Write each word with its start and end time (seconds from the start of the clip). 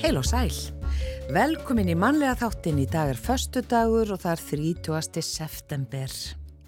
Heil 0.00 0.16
og 0.16 0.24
sæl. 0.24 0.54
Velkomin 1.28 1.90
í 1.92 1.94
mannlega 1.98 2.32
þáttin 2.40 2.78
í 2.80 2.86
dag 2.88 3.10
er 3.12 3.18
förstu 3.20 3.60
dagur 3.68 4.14
og 4.14 4.22
það 4.22 4.32
er 4.32 4.42
30. 4.88 5.22
september. 5.22 6.12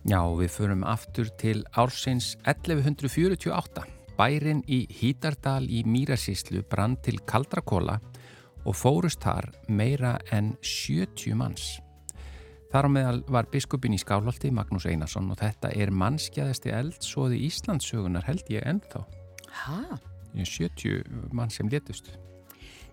Já, 0.04 0.20
við 0.36 0.50
förum 0.52 0.82
aftur 0.84 1.30
til 1.40 1.62
ársins 1.72 2.34
1148. 2.44 3.86
Bærin 4.18 4.60
í 4.68 4.82
Hítardal 4.84 5.64
í 5.64 5.80
Mýrasíslu 5.88 6.60
brann 6.68 6.98
til 7.00 7.22
Kaldrakóla 7.24 7.94
og 8.66 8.76
fórust 8.76 9.24
þar 9.24 9.48
meira 9.68 10.18
en 10.30 10.52
70 10.60 11.32
manns. 11.32 11.78
Þar 12.68 12.88
á 12.88 12.90
meðal 12.92 13.22
var 13.32 13.48
biskupin 13.48 13.96
í 13.96 14.00
Skálholti, 14.02 14.50
Magnús 14.52 14.84
Einarsson, 14.84 15.30
og 15.32 15.40
þetta 15.40 15.72
er 15.72 15.88
mannskjæðasti 15.88 16.74
eldsóði 16.76 17.40
Íslandssögunar 17.48 18.28
held 18.28 18.52
ég 18.52 18.68
ennþá. 18.68 19.06
Hæ? 19.64 19.96
70 20.36 21.32
mann 21.32 21.50
sem 21.52 21.72
letust. 21.72 22.12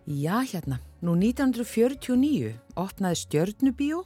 Já, 0.08 0.40
hérna. 0.42 0.80
Nú 1.06 1.16
1949 1.16 2.56
opnaði 2.80 3.20
Stjörnubíó, 3.22 4.04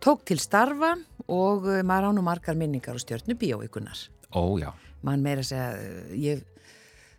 tók 0.00 0.24
til 0.28 0.40
starfa 0.40 0.96
og 1.30 1.68
eh, 1.70 1.82
maður 1.86 2.10
ánum 2.10 2.26
margar 2.26 2.58
minningar 2.58 2.96
á 2.96 3.00
Stjörnubíó 3.00 3.60
ykkurnar. 3.64 4.08
Ó, 4.32 4.58
já. 4.60 4.72
Man 5.06 5.24
meira 5.24 5.44
að 5.44 5.52
segja, 5.52 5.68
eh, 5.76 6.10
ég 6.20 6.42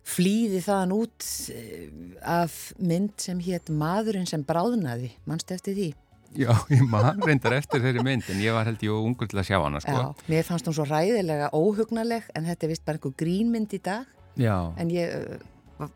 flýði 0.02 0.60
þaðan 0.62 0.94
út 0.96 1.26
eh, 1.54 1.88
af 2.26 2.72
mynd 2.82 3.14
sem 3.22 3.40
hétt 3.42 3.70
Maðurinn 3.70 4.28
sem 4.28 4.44
bráðnaði, 4.46 5.12
mannstu 5.26 5.56
eftir 5.56 5.78
því? 5.78 5.90
Já, 6.32 6.52
ég 6.72 6.84
man 6.88 7.20
reyndar 7.20 7.58
eftir 7.58 7.82
þeirri 7.84 8.02
mynd 8.06 8.28
en 8.32 8.40
ég 8.40 8.54
var 8.56 8.68
held 8.68 8.80
ég 8.84 8.92
ungur 8.96 9.28
til 9.28 9.40
að 9.40 9.50
sjá 9.50 9.58
hana, 9.60 9.82
sko. 9.84 9.92
Já, 9.92 10.28
mér 10.32 10.46
fannst 10.48 10.68
hún 10.68 10.76
svo 10.76 10.86
ræðilega 10.88 11.50
óhugnaleg 11.52 12.28
en 12.36 12.48
þetta 12.48 12.66
er 12.66 12.72
vist 12.72 12.84
bara 12.86 13.00
einhver 13.00 13.16
grínmynd 13.20 13.74
í 13.76 13.80
dag. 13.84 14.08
Já. 14.40 14.56
En 14.80 14.92
ég, 14.92 15.42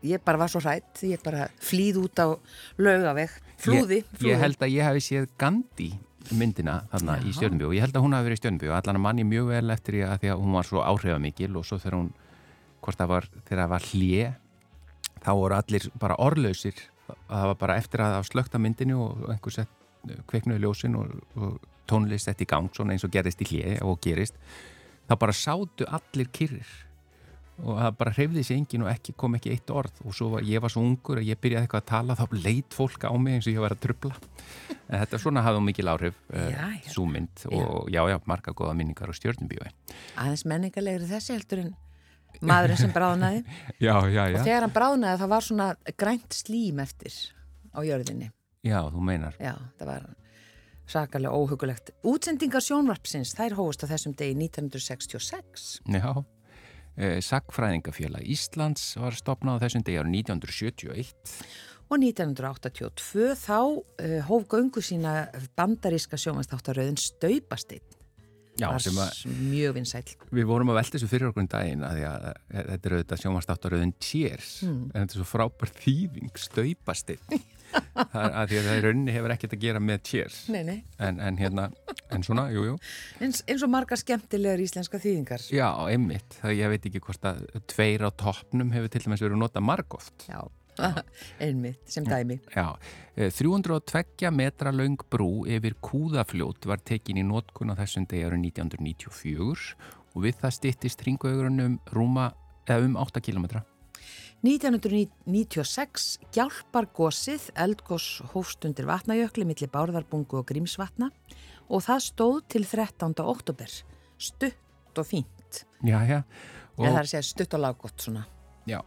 ég 0.07 0.23
bara 0.25 0.41
var 0.41 0.51
svo 0.51 0.61
rætt, 0.63 1.03
ég 1.07 1.21
bara 1.23 1.47
flýð 1.63 2.01
út 2.03 2.19
á 2.21 2.27
laugaveg, 2.81 3.31
flúði, 3.61 4.03
flúði. 4.17 4.33
ég 4.33 4.43
held 4.43 4.61
að 4.61 4.75
ég 4.75 4.87
hafi 4.87 5.03
séð 5.05 5.31
Gandhi 5.39 5.91
myndina 6.35 6.81
þarna 6.91 7.17
í 7.21 7.31
Já. 7.31 7.37
Stjörnbjó. 7.37 7.71
Ég 7.75 7.85
held 7.85 7.97
að 7.97 8.03
hún 8.05 8.15
hafi 8.17 8.27
verið 8.27 8.37
í 8.37 8.41
Stjörnbjó. 8.41 8.73
Allan 8.75 8.99
að 8.99 9.03
manni 9.05 9.25
mjög 9.27 9.49
vel 9.51 9.73
eftir 9.73 9.99
ég 10.01 10.11
að 10.11 10.23
því 10.23 10.31
að 10.33 10.43
hún 10.43 10.57
var 10.57 10.67
svo 10.67 10.83
áhrifamikil 10.83 11.49
og 11.55 11.67
svo 11.67 11.79
þegar 11.81 11.97
hún, 11.99 12.09
hvort 12.83 12.99
það 12.99 13.11
var, 13.13 13.27
þegar 13.47 13.61
það 13.61 13.71
var 13.73 13.87
hlje, 13.91 14.29
þá 15.23 15.31
voru 15.39 15.57
allir 15.57 15.89
bara 16.03 16.19
orðlausir. 16.27 16.83
Það 17.07 17.45
var 17.51 17.59
bara 17.61 17.77
eftir 17.79 18.03
að 18.03 18.15
það 18.17 18.29
slökta 18.31 18.61
myndinu 18.61 18.97
og 19.05 19.29
einhver 19.31 19.55
sett 19.55 20.17
kveiknuði 20.27 20.63
ljósin 20.63 20.97
og, 20.99 21.13
og 21.39 21.55
tónlist 21.87 22.27
eftir 22.31 22.47
í 22.47 22.51
gang, 22.51 22.67
svona 22.75 22.95
eins 22.95 23.05
og 23.07 23.13
gerist 23.13 23.43
í 23.43 23.47
hlje 23.51 23.77
og 23.87 24.01
gerist. 24.03 24.35
Það 25.07 25.21
bara 25.23 25.37
sátu 25.39 25.87
allir 25.87 26.31
kyrrir 26.35 26.73
og 27.63 27.79
það 27.79 27.95
bara 27.97 28.13
hreyfði 28.13 28.43
sér 28.45 28.59
engin 28.59 28.83
og 28.85 28.91
ekki 28.91 29.15
kom 29.17 29.37
ekki 29.37 29.53
eitt 29.55 29.71
orð 29.73 30.01
og 30.05 30.13
svo 30.13 30.29
var, 30.35 30.45
ég 30.45 30.61
var 30.61 30.73
svo 30.73 30.83
ungur 30.85 31.21
að 31.21 31.29
ég 31.31 31.39
byrjaði 31.41 31.65
eitthvað 31.65 31.83
að 31.83 31.89
tala 31.89 32.17
þá 32.19 32.25
leit 32.45 32.77
fólk 32.77 33.07
á 33.09 33.13
mig 33.17 33.37
eins 33.39 33.47
og 33.49 33.55
ég 33.55 33.63
var 33.63 33.73
að 33.73 33.81
trubla 33.87 34.13
en 34.87 35.01
þetta 35.01 35.19
svona 35.23 35.43
hafði 35.45 35.61
hún 35.61 35.67
mikil 35.71 35.89
áhrif 35.91 36.19
uh, 36.29 36.45
Já, 36.53 36.61
já. 36.77 36.91
svo 36.93 37.07
mynd 37.09 37.47
og 37.49 37.89
já 37.89 38.01
já, 38.11 38.17
marga 38.29 38.53
góða 38.53 38.77
minningar 38.77 39.09
á 39.09 39.13
stjórnubíói 39.17 39.71
Aðeins 40.21 40.45
menningarlegri 40.47 41.09
þessi 41.09 41.33
heldur 41.33 41.63
en 41.65 41.73
maðurinn 42.45 42.77
sem 42.77 42.91
bráðnaði. 42.93 43.39
Já, 43.85 43.95
já, 44.13 44.21
Og 44.35 44.43
þegar 44.45 44.65
hann 44.67 44.73
bráðnaði 44.75 45.19
það 45.23 45.31
var 45.31 45.45
svona 45.47 45.67
grænt 45.97 46.35
slím 46.37 46.81
eftir 46.83 47.15
á 47.73 47.79
jörðinni. 47.81 48.27
Já, 48.67 48.77
þú 48.93 49.01
meinar 49.07 49.37
Já, 49.41 49.55
það 49.79 49.89
var 49.89 50.05
sakalega 50.87 51.33
óhugulegt. 51.35 51.91
Útsendingar 52.07 52.63
sjónvarpsins, 52.63 53.33
þær 53.35 53.57
hófust 53.57 53.83
á 53.83 53.91
þessum 53.91 54.13
degi 54.19 54.35
1966. 54.37 55.65
Já, 55.97 56.11
Sackfræðingafélag 56.97 58.25
Íslands 58.25 58.95
var 58.97 59.13
stopnað 59.17 59.61
á 59.61 59.63
þessum 59.67 59.83
degi 59.85 59.99
ára 60.01 60.09
1971 60.09 61.13
Og 61.87 62.01
1982 62.03 63.35
þá 63.39 63.59
uh, 63.63 64.17
hóf 64.27 64.47
göngu 64.51 64.81
sína 64.83 65.29
bandaríska 65.55 66.19
sjónvastáttaröðin 66.19 66.99
Staupasteinn. 66.99 67.85
Já, 68.57 68.71
sem 68.81 68.97
að 68.97 69.19
mjög 69.37 69.75
vinsæl. 69.77 70.01
Við 70.33 70.47
vorum 70.49 70.71
að 70.73 70.79
velta 70.79 70.97
þessu 70.97 71.09
fyrir 71.11 71.29
okkur 71.29 71.43
um 71.43 71.49
daginn 71.51 71.83
að 71.85 71.99
að 72.09 72.23
að 72.25 72.71
þetta 72.71 72.89
er 72.89 72.95
auðvitað 72.95 73.21
sjónvastáttaröðun 73.23 73.93
Cheers 74.01 74.49
Hmm. 74.65 74.79
en 74.89 75.03
þetta 75.03 75.13
er 75.13 75.21
svo 75.21 75.27
frábær 75.29 75.73
þýðing, 75.77 76.31
er 76.57 76.69
að 77.97 78.51
því 78.51 78.59
að 78.59 78.67
það 78.67 78.77
í 78.77 78.83
rauninni 78.85 79.15
hefur 79.15 79.33
ekkert 79.33 79.55
að 79.57 79.63
gera 79.63 79.81
með 79.83 80.11
nei. 80.67 80.77
en, 81.03 81.19
en 81.19 81.39
hérna, 81.39 81.69
en 82.13 82.23
svona, 82.25 82.47
jú, 82.53 82.63
jú 82.71 82.75
Eins, 83.23 83.41
eins 83.47 83.65
og 83.65 83.71
margar 83.73 83.99
skemmtilegar 83.99 84.61
íslenska 84.63 85.01
þýðingar. 85.01 85.47
Já, 85.53 85.67
einmitt, 85.89 86.37
það 86.41 86.55
ég 86.59 86.73
veit 86.73 86.87
ekki 86.89 87.03
hvort 87.03 87.27
að 87.27 87.43
tveir 87.73 88.05
á 88.07 88.09
toppnum 88.15 88.71
hefur 88.75 88.93
til 88.93 89.03
dæmis 89.05 89.25
verið 89.25 89.41
nota 89.41 89.63
margóft 89.63 90.27
Já, 90.29 90.41
einmitt, 91.45 91.81
sem 91.89 92.07
dæmi. 92.07 92.39
Já, 92.53 92.77
eh, 93.17 93.31
302 93.33 94.31
metra 94.35 94.73
laung 94.75 94.99
brú 95.11 95.45
yfir 95.49 95.77
Kúðafljót 95.83 96.69
var 96.69 96.83
tekin 96.85 97.21
í 97.21 97.25
nótkun 97.27 97.73
á 97.73 97.79
þessum 97.79 98.07
degi 98.09 98.27
árið 98.27 98.45
1994 98.51 99.73
og 100.13 100.21
við 100.25 100.37
það 100.41 100.59
styttist 100.59 101.01
hringaugurinn 101.05 101.65
um 101.65 101.81
rúma, 101.93 102.31
eða 102.67 102.87
um 102.87 103.01
8 103.01 103.21
kilometra 103.25 103.65
1996 104.45 106.19
hjálpar 106.35 106.85
gósið 106.93 107.49
eldgós 107.57 108.21
hófstundir 108.33 108.85
vatnajökli 108.85 109.47
millir 109.49 109.71
Bárðarbungu 109.73 110.41
og 110.41 110.45
Grímsvatna 110.51 111.09
og 111.67 111.81
það 111.87 112.03
stóð 112.05 112.37
til 112.53 112.67
13. 112.67 113.17
oktober. 113.23 113.71
Stutt 114.17 114.97
og 114.97 115.07
fínt. 115.09 115.65
Já, 115.85 115.99
já, 116.05 116.21
Og... 116.77 116.85
Það 116.85 116.93
er 116.93 117.01
að 117.01 117.09
segja 117.11 117.25
stutt 117.25 117.55
og 117.57 117.63
laggott 117.63 118.03
svona. 118.05 118.27
já, 118.69 118.81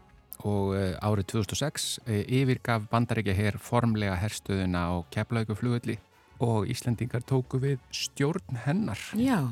og 0.47 0.71
uh, 0.77 0.95
árið 1.03 1.27
2006 1.33 1.87
uh, 2.05 2.21
yfirgaf 2.39 2.87
bandaríkja 2.91 3.35
hér 3.35 3.57
formlega 3.59 4.15
herstöðuna 4.21 4.85
á 4.87 4.93
keflauguflugulli 5.11 5.97
og 6.41 6.71
Íslendingar 6.71 7.25
tóku 7.27 7.59
við 7.61 7.83
stjórn 7.91 8.63
hennar. 8.63 9.01
Já. 9.19 9.51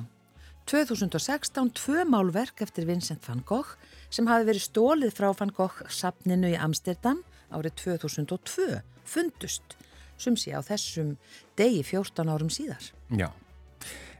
2016 0.69 1.71
tvö 1.73 2.03
málverk 2.05 2.61
eftir 2.61 2.85
Vincent 2.85 3.25
van 3.25 3.41
Gogh 3.45 3.71
sem 4.13 4.27
hafi 4.29 4.45
verið 4.45 4.67
stólið 4.67 5.15
frá 5.17 5.31
van 5.33 5.49
Gogh 5.57 5.79
sapninu 5.89 6.51
í 6.51 6.59
Amsterdam 6.61 7.23
árið 7.49 7.73
2002 7.81 8.77
fundust 9.01 9.73
sem 10.21 10.37
sé 10.37 10.53
á 10.53 10.61
þessum 10.61 11.15
degi 11.57 11.81
14 11.87 12.29
árum 12.29 12.53
síðar. 12.53 12.85
Já, 13.09 13.31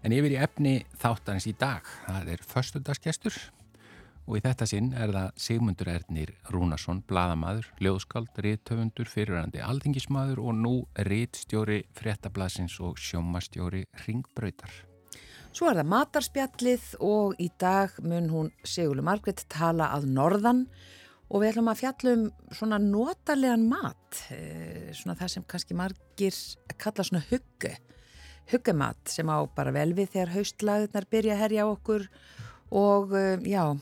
en 0.02 0.18
yfir 0.18 0.40
í 0.40 0.42
efni 0.42 0.74
þáttanins 0.98 1.46
í 1.52 1.54
dag, 1.54 1.86
það 2.08 2.34
er 2.34 2.44
föstudagsgestur 2.56 3.40
og 4.26 4.42
í 4.42 4.44
þetta 4.46 4.66
sinn 4.74 4.90
er 4.98 5.14
það 5.14 5.40
Sigmundur 5.46 5.94
Ernir 5.94 6.34
Rúnarsson, 6.50 7.06
bladamaður, 7.06 7.70
ljóðskald, 7.78 8.34
rítöfundur, 8.42 9.06
fyrirverandi 9.06 9.62
aldingismadur 9.62 10.42
og 10.42 10.58
nú 10.58 10.76
rítstjóri 10.98 11.84
fréttablasins 11.94 12.82
og 12.82 12.98
sjómastjóri 12.98 13.86
Ringbrautar. 14.08 14.89
Svo 15.50 15.66
er 15.72 15.80
það 15.80 15.90
matarspjallið 15.90 16.84
og 17.02 17.40
í 17.42 17.50
dag 17.60 17.96
mun 18.06 18.30
hún 18.30 18.50
Sigurlu 18.62 19.02
Margret 19.06 19.42
tala 19.50 19.90
að 19.96 20.06
norðan. 20.14 20.68
Og 21.30 21.42
við 21.42 21.52
ætlum 21.52 21.70
að 21.70 21.82
fjalla 21.82 22.14
um 22.16 22.24
svona 22.58 22.80
notarlegan 22.82 23.66
mat, 23.70 24.22
eh, 24.34 24.90
svona 24.94 25.18
það 25.18 25.32
sem 25.34 25.44
kannski 25.44 25.78
margir 25.78 26.38
kalla 26.78 27.04
svona 27.06 27.22
hugge, 27.30 27.76
huggemat 28.50 28.98
sem 29.06 29.30
á 29.30 29.38
bara 29.54 29.72
vel 29.72 29.94
við 29.94 30.10
þegar 30.16 30.34
haustlaðurnar 30.38 31.06
byrja 31.10 31.34
að 31.34 31.42
herja 31.44 31.68
okkur. 31.70 32.08
Og 32.72 33.14
eh, 33.14 33.38
já, 33.46 33.78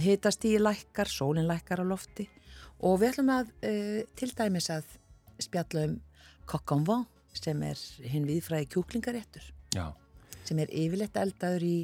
hitast 0.00 0.44
í 0.44 0.56
lækkar, 0.60 1.08
sólinn 1.08 1.48
lækkar 1.48 1.80
á 1.80 1.84
lofti. 1.84 2.28
Og 2.80 3.00
við 3.00 3.12
ætlum 3.12 3.32
að 3.32 3.52
eh, 3.62 4.04
til 4.16 4.32
dæmis 4.36 4.70
að 4.70 4.84
spjalla 5.40 5.88
um 5.88 6.00
vent 6.48 7.08
sem 7.36 7.62
er 7.62 7.76
hinn 8.04 8.24
viðfræði 8.24 8.68
kjúklingaréttur. 8.72 9.52
Já, 9.74 9.92
sem 10.48 10.58
er 10.62 10.72
yfirleitt 10.72 11.16
eldaður 11.20 11.64
í 11.66 11.76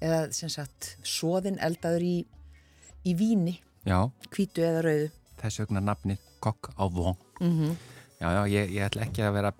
eða 0.00 0.20
sem 0.36 0.50
sagt 0.52 0.92
svoðin 1.06 1.58
eldaður 1.64 2.04
í, 2.06 2.16
í 3.06 3.14
víni 3.18 3.56
já, 3.86 3.98
hvítu 4.30 4.62
eða 4.66 4.82
rauðu. 4.86 5.10
Þess 5.40 5.60
vegna 5.64 5.82
nafnið 5.84 6.22
Kokk 6.40 6.70
á 6.78 6.84
Von. 6.92 7.16
mm 7.40 7.76
Já, 8.16 8.30
já, 8.32 8.42
ég, 8.48 8.70
ég 8.72 8.86
ætla 8.86 9.02
ekki 9.04 9.20
að 9.26 9.34
vera 9.36 9.50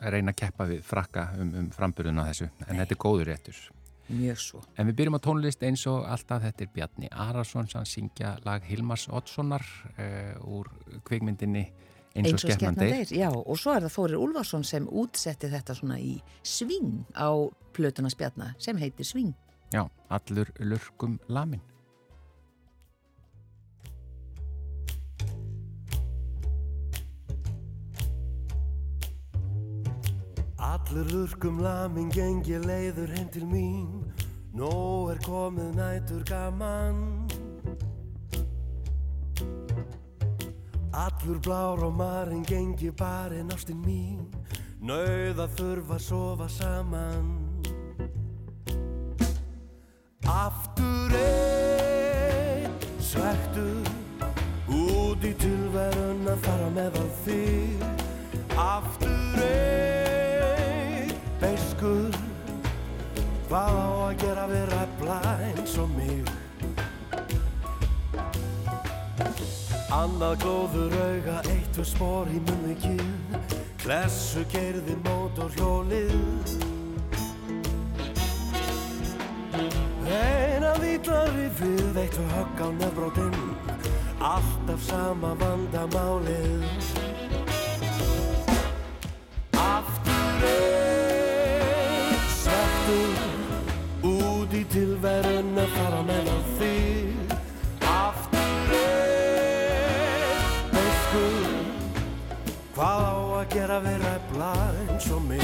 að 0.00 0.10
reyna 0.10 0.32
að 0.34 0.38
keppa 0.40 0.64
við 0.66 0.80
frakka 0.82 1.28
um, 1.38 1.52
um 1.60 1.66
framburðuna 1.70 2.24
þessu, 2.26 2.48
en 2.66 2.80
þetta 2.80 2.94
er 2.96 2.98
góður 3.04 3.28
réttur. 3.30 3.60
mjög 4.08 4.40
svo. 4.42 4.62
En 4.76 4.88
við 4.88 4.96
byrjum 4.98 5.16
á 5.16 5.24
tónlist 5.24 5.62
eins 5.62 5.84
og 5.86 6.02
alltaf 6.10 6.42
þetta 6.42 6.64
er 6.66 6.72
Bjarni 6.74 7.08
Arason 7.12 7.68
sem 7.70 7.86
syngja 7.86 8.32
lag 8.44 8.66
Hilmars 8.66 9.06
Oddssonar 9.08 9.62
uh, 9.94 10.34
úr 10.42 10.68
kvikmyndinni 11.06 11.68
eins 12.14 12.44
og 12.44 12.50
skemmnan 12.54 12.78
deyr. 12.78 13.10
já, 13.10 13.28
og 13.30 13.58
svo 13.58 13.74
er 13.74 13.86
það 13.86 13.94
Þórir 13.96 14.22
Úlfarsson 14.22 14.64
sem 14.64 14.86
útsetti 14.88 15.50
þetta 15.50 15.74
svona 15.74 15.98
í 15.98 16.16
sving 16.42 17.04
á 17.18 17.30
plötuna 17.74 18.10
spjarna 18.12 18.54
sem 18.58 18.78
heitir 18.78 19.06
sving 19.06 19.34
Já, 19.74 19.88
allur 20.08 20.46
lurkum 20.60 21.18
lamin. 21.28 21.60
Allur 30.58 31.10
lurkum 31.10 31.58
lamin 31.58 32.10
gengi 32.14 32.58
leiður 32.62 33.10
heim 33.16 33.28
til 33.34 33.44
mín 33.50 34.04
Nó 34.54 35.10
er 35.10 35.18
komið 35.26 35.74
nætur 35.74 36.22
gaman 36.28 37.23
Allur 40.94 41.40
blár 41.42 41.82
og 41.82 41.94
marinn 41.98 42.44
gengi 42.46 42.92
barinn 42.94 43.50
ástinn 43.50 43.80
mín. 43.82 44.20
Nauða 44.78 45.48
þurfa 45.56 45.96
að 45.96 46.04
sofa 46.04 46.46
saman. 46.48 47.32
Aftur 50.30 51.16
einn 51.18 52.78
svektur 53.02 53.90
Út 54.70 55.26
í 55.26 55.34
tilverun 55.42 56.30
að 56.30 56.46
fara 56.46 56.70
meðal 56.78 57.10
þig. 57.26 57.84
Aftur 58.54 59.42
einn 59.48 61.12
beiskur 61.42 62.22
Hvað 63.50 63.82
á 63.82 63.90
að 64.06 64.16
gera 64.22 64.48
við 64.54 64.64
ræfla 64.72 65.20
eins 65.50 65.78
og 65.82 65.92
mig 65.98 66.43
Annað 69.94 70.40
glóður 70.42 70.94
auga, 70.98 71.36
eitt 71.52 71.76
við 71.78 71.86
spór 71.86 72.30
í 72.32 72.40
munvikið 72.48 73.02
Klessu 73.78 74.42
gerði 74.50 74.96
mótor 75.04 75.52
hjólið 75.54 76.14
Eina 80.10 80.72
vítari 80.82 81.46
við, 81.60 81.94
eitt 81.94 82.18
við 82.18 82.34
högg 82.34 82.64
á 82.64 82.68
nefnbrótinn 82.80 83.38
Alltaf 84.24 84.80
sama 84.80 85.34
vandamálið. 85.36 86.64
Aftur 89.60 90.46
einn 90.48 92.22
Svartur 92.40 93.18
út 94.10 94.56
í 94.56 94.64
tilverun 94.72 95.58
að 95.60 95.76
fara 95.76 96.00
með 96.08 96.32
á 96.32 96.38
þig 96.56 96.73
gera 103.54 103.76
við 103.84 104.00
ræfla 104.02 104.50
eins 104.82 105.04
og 105.14 105.22
mig. 105.28 105.42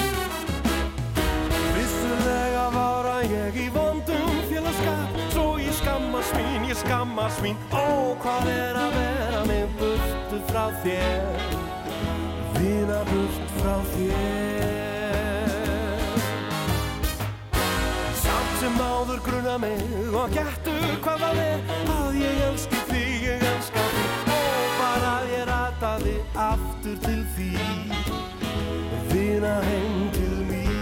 Vissulega 1.76 2.64
var 2.74 3.06
að 3.12 3.26
ég 3.30 3.58
í 3.62 3.66
vondum 3.74 4.40
félagskap 4.50 5.18
Svo 5.30 5.44
ég 5.62 5.74
skammast 5.78 6.34
mín, 6.34 6.66
ég 6.66 6.78
skammast 6.80 7.42
mín. 7.44 7.60
Ó, 7.70 8.18
hvað 8.22 8.50
er 8.50 8.80
að 8.80 8.96
vera 8.98 9.44
mig 9.46 9.62
burtu 9.78 10.40
frá 10.50 10.64
þér? 10.82 11.54
Vina 12.58 12.98
burt 13.12 13.54
frá 13.60 13.76
þér. 13.92 14.18
Samt 18.24 18.58
sem 18.64 18.82
áður 18.90 19.22
gruna 19.28 19.54
mig 19.62 19.86
og 20.10 20.34
gættu 20.34 20.74
hvað 21.04 21.28
það 21.28 21.44
er 21.46 21.58
Að 22.00 22.20
ég 22.24 22.42
elski 22.50 22.84
þig, 22.90 23.16
ég 23.28 23.48
elska 23.54 23.86
þig 23.94 24.29
ég 25.40 25.48
rataði 25.48 26.16
aftur 26.36 26.96
til 27.04 27.20
því 27.34 27.50
Vina 29.10 29.54
heim 29.64 30.10
til 30.14 30.36
mín. 30.48 30.76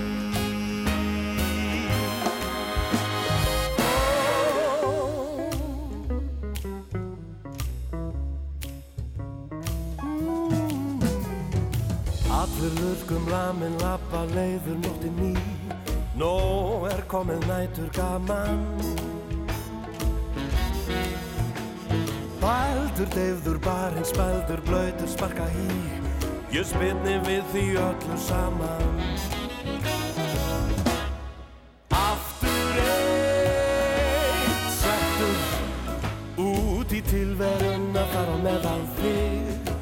Allir 12.40 12.72
lurkum 12.80 13.30
lamin 13.32 13.78
lappa 13.82 14.24
leiður 14.34 14.78
nótti 14.84 15.14
ný 15.20 15.34
Nó 16.18 16.34
er 16.90 17.04
komið 17.06 17.46
nætur 17.46 17.90
gaman 17.94 19.17
Bældur, 22.40 23.08
deyfður, 23.14 23.58
barinn, 23.58 24.04
spældur, 24.04 24.60
blöytur, 24.66 25.08
sparka 25.10 25.46
í. 25.50 25.68
Ég 26.54 26.64
spinni 26.64 27.16
við 27.26 27.42
því 27.52 27.64
öllu 27.82 28.18
saman. 28.22 29.00
Aftur 31.98 32.78
eitt 32.84 34.70
Settur 34.78 35.40
út 36.46 36.94
í 36.94 37.02
tilverun 37.10 37.90
að 37.98 38.14
fara 38.14 38.36
meðal 38.46 38.84
þig. 39.00 39.72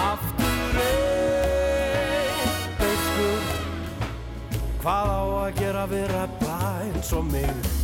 Aftur 0.00 0.78
eitt 0.88 2.70
Beiskur. 2.80 3.50
Hvað 4.80 5.12
á 5.12 5.22
að 5.44 5.50
gera 5.60 5.84
við 5.92 6.08
ræfla 6.16 6.62
eins 6.86 7.12
og 7.12 7.28
mig 7.28 7.77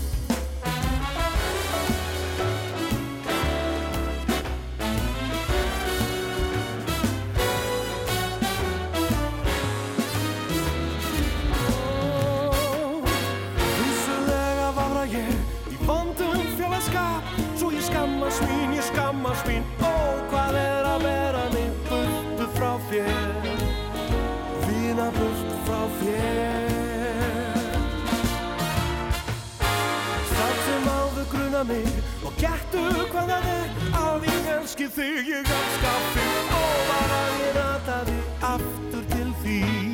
mig 31.68 31.86
Og 32.26 32.32
gættu 32.40 32.84
hvað 33.12 33.32
það 33.32 33.48
er 33.54 33.68
Að 34.00 34.28
ég 34.30 34.52
elski 34.58 34.88
þig, 34.96 35.32
ég 35.32 35.52
elska 35.58 35.94
þig 36.14 36.54
var 36.90 37.16
að 37.20 37.42
ég 37.44 37.58
rataði 37.58 38.20
aftur 38.52 39.10
til 39.14 39.30
því 39.42 39.93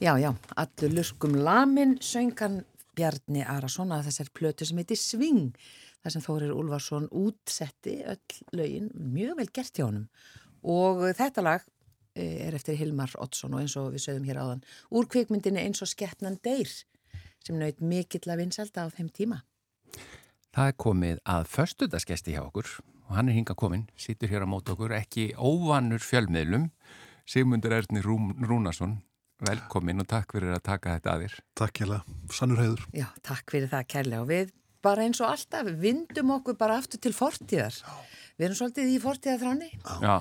Já, 0.00 0.14
já, 0.16 0.34
allur 0.56 0.94
luskum 0.96 1.34
lamin 1.36 1.98
söngan 2.00 2.62
Bjarni 2.96 3.42
Arason 3.44 3.90
að 3.92 4.06
þessar 4.06 4.28
plötu 4.32 4.64
sem 4.64 4.78
heitir 4.80 4.96
Sving 4.96 5.50
þar 6.00 6.14
sem 6.14 6.22
Þórir 6.24 6.54
Úlfarsson 6.56 7.08
útsetti 7.12 7.98
öll 8.08 8.38
lögin, 8.56 8.86
mjög 8.96 9.34
vel 9.42 9.46
gert 9.52 9.76
hjá 9.76 9.84
honum 9.84 10.06
og 10.64 11.02
þetta 11.18 11.44
lag 11.44 11.66
eh, 12.16 12.46
er 12.46 12.56
eftir 12.56 12.78
Hilmar 12.80 13.12
Oddsson 13.20 13.58
og 13.58 13.60
eins 13.60 13.74
og 13.76 13.90
við 13.92 14.06
sögum 14.06 14.30
hér 14.30 14.40
áðan 14.40 14.64
úr 14.88 15.10
kvikmyndinni 15.12 15.66
eins 15.66 15.84
og 15.84 15.92
Skeppnan 15.92 16.40
Deyr 16.40 16.72
sem 17.44 17.60
naut 17.60 17.84
mikill 17.84 18.24
að 18.32 18.46
vinselda 18.46 18.88
á 18.88 18.92
þeim 18.96 19.12
tíma. 19.12 19.42
Það 20.56 20.72
er 20.72 20.80
komið 20.80 21.22
að 21.28 21.52
förstudaskesti 21.58 22.38
hjá 22.38 22.46
okkur 22.46 22.72
og 23.04 23.14
hann 23.18 23.28
er 23.28 23.36
hinga 23.36 23.52
komin, 23.52 23.84
situr 24.00 24.32
hér 24.32 24.48
á 24.48 24.52
mót 24.56 24.72
okkur, 24.72 24.96
ekki 24.96 25.34
óvanur 25.36 26.00
fjölmiðlum, 26.00 26.70
Sigmundur 27.28 27.76
Rún, 28.00 28.32
Rúnarsson, 28.40 29.02
velkomin 29.48 30.02
og 30.02 30.08
takk 30.10 30.36
fyrir 30.36 30.54
að 30.54 30.64
taka 30.68 30.96
þetta 30.96 31.12
að 31.12 31.24
þér. 31.24 31.36
Takk 31.60 31.82
hjá 31.82 32.00
sannur 32.36 32.62
heiður. 32.62 32.86
Já, 32.96 33.06
takk 33.26 33.52
fyrir 33.54 33.70
það 33.72 33.86
kærlega 33.94 34.24
og 34.24 34.30
við 34.30 34.56
bara 34.84 35.04
eins 35.04 35.20
og 35.20 35.28
alltaf 35.28 35.68
vindum 35.80 36.32
okkur 36.38 36.56
bara 36.60 36.78
aftur 36.80 37.00
til 37.02 37.12
fortíðar. 37.16 37.76
Við 38.40 38.46
erum 38.46 38.56
svolítið 38.56 38.92
í 38.94 39.00
fortíðarþráni 39.02 39.66
Já, 40.00 40.14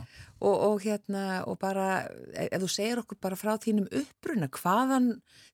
og, 0.43 0.55
og 0.67 0.81
hérna 0.83 1.21
og 1.47 1.55
bara 1.61 2.01
ef 2.33 2.49
ef 2.51 2.63
þú 2.65 2.69
segir 2.73 2.99
okkur 2.99 3.19
bara 3.23 3.37
frá 3.39 3.53
þínum 3.63 3.87
uppruna 3.95 4.49
hvaðan 4.51 5.07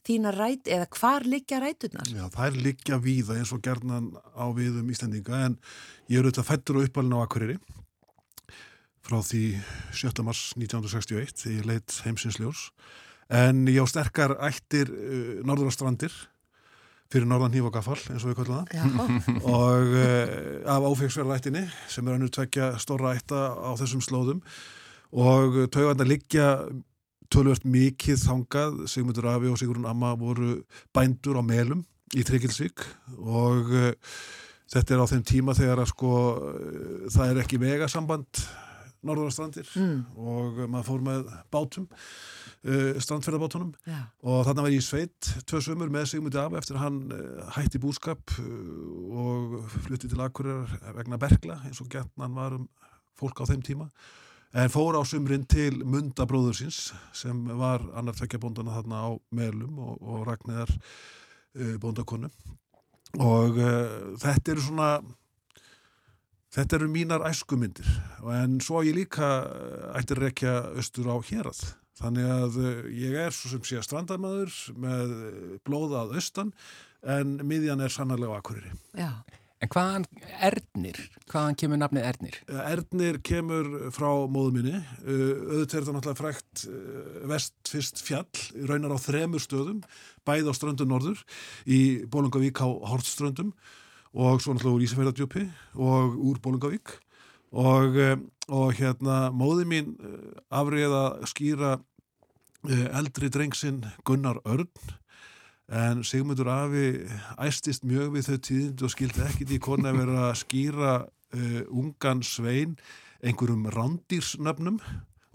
þína 0.07 0.34
ræt 0.34 0.72
eða 0.74 0.89
hvar 0.98 1.27
liggja 1.29 1.62
ræturnar? 1.62 2.10
Já, 2.10 2.25
það 2.34 2.48
er 2.48 2.60
liggja 2.65 3.00
víða 3.03 3.38
eins 3.38 3.53
og 3.53 3.62
gerðnan 3.65 4.12
á 4.17 4.45
viðum 4.57 4.89
Íslandinga 4.89 5.43
en 5.51 5.60
ég 6.10 6.17
er 6.17 6.25
auðvitað 6.25 6.50
fættur 6.50 6.81
og 6.81 6.89
uppalinn 6.89 7.13
á 7.13 7.22
Akureyri 7.22 7.60
frá 9.05 9.19
því 9.22 9.43
7. 9.93 10.25
mars 10.25 10.48
1961 10.57 11.38
þegar 11.43 11.60
ég 11.60 11.69
leitt 11.69 12.00
heimsinsljós 12.07 12.69
en 13.29 13.65
ég 13.72 13.82
á 13.82 13.88
sterkar 13.89 14.36
ættir 14.46 14.91
uh, 14.91 15.44
norðurastrandir 15.48 16.13
fyrir 17.13 17.27
norðan 17.29 17.53
hníf 17.53 17.67
og 17.70 17.75
gaffal 17.75 18.00
eins 18.12 18.25
og 18.25 18.32
við 18.32 18.39
kallum 18.39 18.65
það. 18.65 19.05
Og 19.55 19.94
uh, 19.94 20.74
af 20.74 20.88
áfegsverðarættinni 20.89 21.63
sem 21.91 22.08
er 22.08 22.17
hann 22.17 22.34
tvekja 22.34 22.72
stóra 22.82 23.13
ætta 23.15 23.48
á 23.55 23.72
þessum 23.79 24.01
slóðum. 24.03 24.41
Og 25.15 25.62
tauganda 25.72 26.08
liggja 26.08 26.50
tölvört 27.32 27.65
mikið 27.70 28.25
þangað. 28.25 28.82
Sigmundur 28.91 29.29
Afi 29.32 29.51
og 29.51 29.60
Sigurinn 29.62 29.88
Amma 29.89 30.15
voru 30.20 30.58
bændur 30.96 31.39
á 31.39 31.44
melum 31.46 31.86
í 32.17 32.25
Tryggilsvík. 32.25 32.84
Og 33.22 33.72
uh, 33.72 33.94
þetta 34.74 34.98
er 34.98 35.05
á 35.05 35.12
þeim 35.13 35.25
tíma 35.29 35.58
þegar 35.58 35.86
að 35.86 35.91
sko 35.94 36.13
það 37.13 37.32
er 37.32 37.41
ekki 37.46 37.62
vegasamband 37.62 38.46
norðurastrandir 39.06 39.70
mm. 39.78 40.02
og 40.18 40.60
maður 40.66 40.88
fór 40.90 41.06
með 41.06 41.30
bátum 41.54 41.86
uh, 41.88 42.98
strandferðabátunum 43.04 43.72
Já. 43.88 44.00
og 44.26 44.44
þarna 44.48 44.66
var 44.66 44.74
ég 44.74 44.84
í 44.84 44.86
sveit 44.86 45.32
tvö 45.50 45.62
sömur 45.64 45.94
með 45.94 46.10
Sigmundi 46.12 46.40
af 46.42 46.58
eftir 46.60 46.80
að 46.80 46.86
hann 46.86 47.00
uh, 47.16 47.48
hætti 47.58 47.82
búskap 47.82 48.36
uh, 48.42 49.24
og 49.26 49.58
flutti 49.88 50.12
til 50.12 50.22
Akureyrar 50.26 50.94
vegna 50.98 51.20
Bergla 51.22 51.60
eins 51.66 51.82
og 51.84 51.90
gætnan 51.94 52.38
var 52.38 52.58
um 52.60 52.70
fólk 53.20 53.44
á 53.46 53.50
þeim 53.50 53.64
tíma 53.66 53.90
en 54.56 54.72
fór 54.72 54.98
á 55.00 55.04
sumrin 55.08 55.46
til 55.50 55.82
Munda 55.84 56.28
bróður 56.28 56.58
síns 56.62 56.90
sem 57.16 57.46
var 57.60 57.84
annar 57.96 58.18
tvekja 58.18 58.42
bóndana 58.42 58.76
þarna 58.78 59.04
á 59.04 59.10
Melum 59.36 59.80
og, 59.80 60.00
og 60.02 60.26
Ragnæðar 60.30 60.74
uh, 60.76 61.76
bóndakonu 61.84 62.32
og 63.16 63.56
þetta 64.20 64.52
eru 64.52 64.64
svona 64.66 64.88
þetta 66.56 66.80
eru 66.80 66.92
mínar 66.92 67.26
æskumyndir 67.28 67.88
en 68.36 68.60
svo 68.64 68.80
á 68.80 68.88
ég 68.88 68.96
líka 68.98 69.30
uh, 69.44 69.98
ættir 70.00 70.22
rekja 70.24 70.58
austur 70.76 71.12
á 71.12 71.18
hérað 71.28 71.62
þannig 72.00 72.30
að 72.32 72.60
uh, 72.62 72.84
ég 72.96 73.16
er 73.26 73.36
svo 73.36 73.52
sem 73.52 73.64
sé 73.68 73.80
að 73.80 73.88
strandamaður 73.90 74.60
með 74.80 75.16
blóða 75.68 76.06
að 76.06 76.20
austan 76.20 76.54
en 77.06 77.40
miðjan 77.46 77.84
er 77.84 77.94
sannarlega 77.94 78.38
á 78.38 78.40
Akureyri 78.40 78.72
Já. 78.96 79.12
En 79.64 79.70
hvaðan 79.72 80.04
Ernir? 80.44 80.98
Hvaðan 81.32 81.56
kemur 81.58 81.80
nafnið 81.80 82.08
Ernir? 82.10 82.36
Ernir 82.68 83.18
kemur 83.26 83.70
frá 83.96 84.10
móðu 84.30 84.52
minni, 84.58 84.76
uh, 84.76 85.08
auðvitað 85.08 85.64
er 85.64 85.86
þetta 85.86 85.96
náttúrulega 85.96 86.20
frækt 86.20 86.66
vestfyrst 87.32 88.04
fjall, 88.04 88.44
raunar 88.68 88.94
á 88.96 89.00
þremur 89.00 89.44
stöðum, 89.44 89.80
bæð 90.28 90.52
á 90.52 90.54
ströndu 90.60 90.88
norður, 90.88 91.24
í 91.66 92.04
Bólungavík 92.12 92.62
á 92.62 92.68
Hortströndum 92.92 93.56
og 94.15 94.39
svo 94.39 94.55
náttúrulega 94.55 94.77
úr 94.77 94.86
Ísafjörðardjöpi 94.86 95.43
og 95.75 96.15
úr 96.15 96.38
Bólungavík 96.39 96.93
og, 97.51 97.98
uh, 98.00 98.15
og 98.48 98.72
hérna 98.79 99.27
móði 99.36 99.65
mín 99.67 99.91
uh, 100.00 100.39
afrið 100.55 100.95
að 100.95 101.25
skýra 101.31 101.72
uh, 101.75 102.86
eldri 102.95 103.29
drengsinn 103.29 103.84
Gunnar 104.07 104.39
Örn. 104.48 104.72
En 105.65 106.03
Sigmundur 106.05 106.48
Afi 106.53 107.10
æstist 107.41 107.84
mjög 107.84 108.13
við 108.15 108.27
þau 108.29 108.39
tíðindi 108.48 108.86
og 108.86 108.93
skildi 108.93 109.24
ekkit 109.25 109.55
í 109.57 109.60
konu 109.60 109.89
að 109.89 110.01
vera 110.03 110.25
að 110.29 110.41
skýra 110.45 110.95
uh, 111.03 111.62
ungan 111.67 112.24
svein 112.24 112.77
einhverjum 113.25 113.67
rándýrsnöfnum 113.74 114.79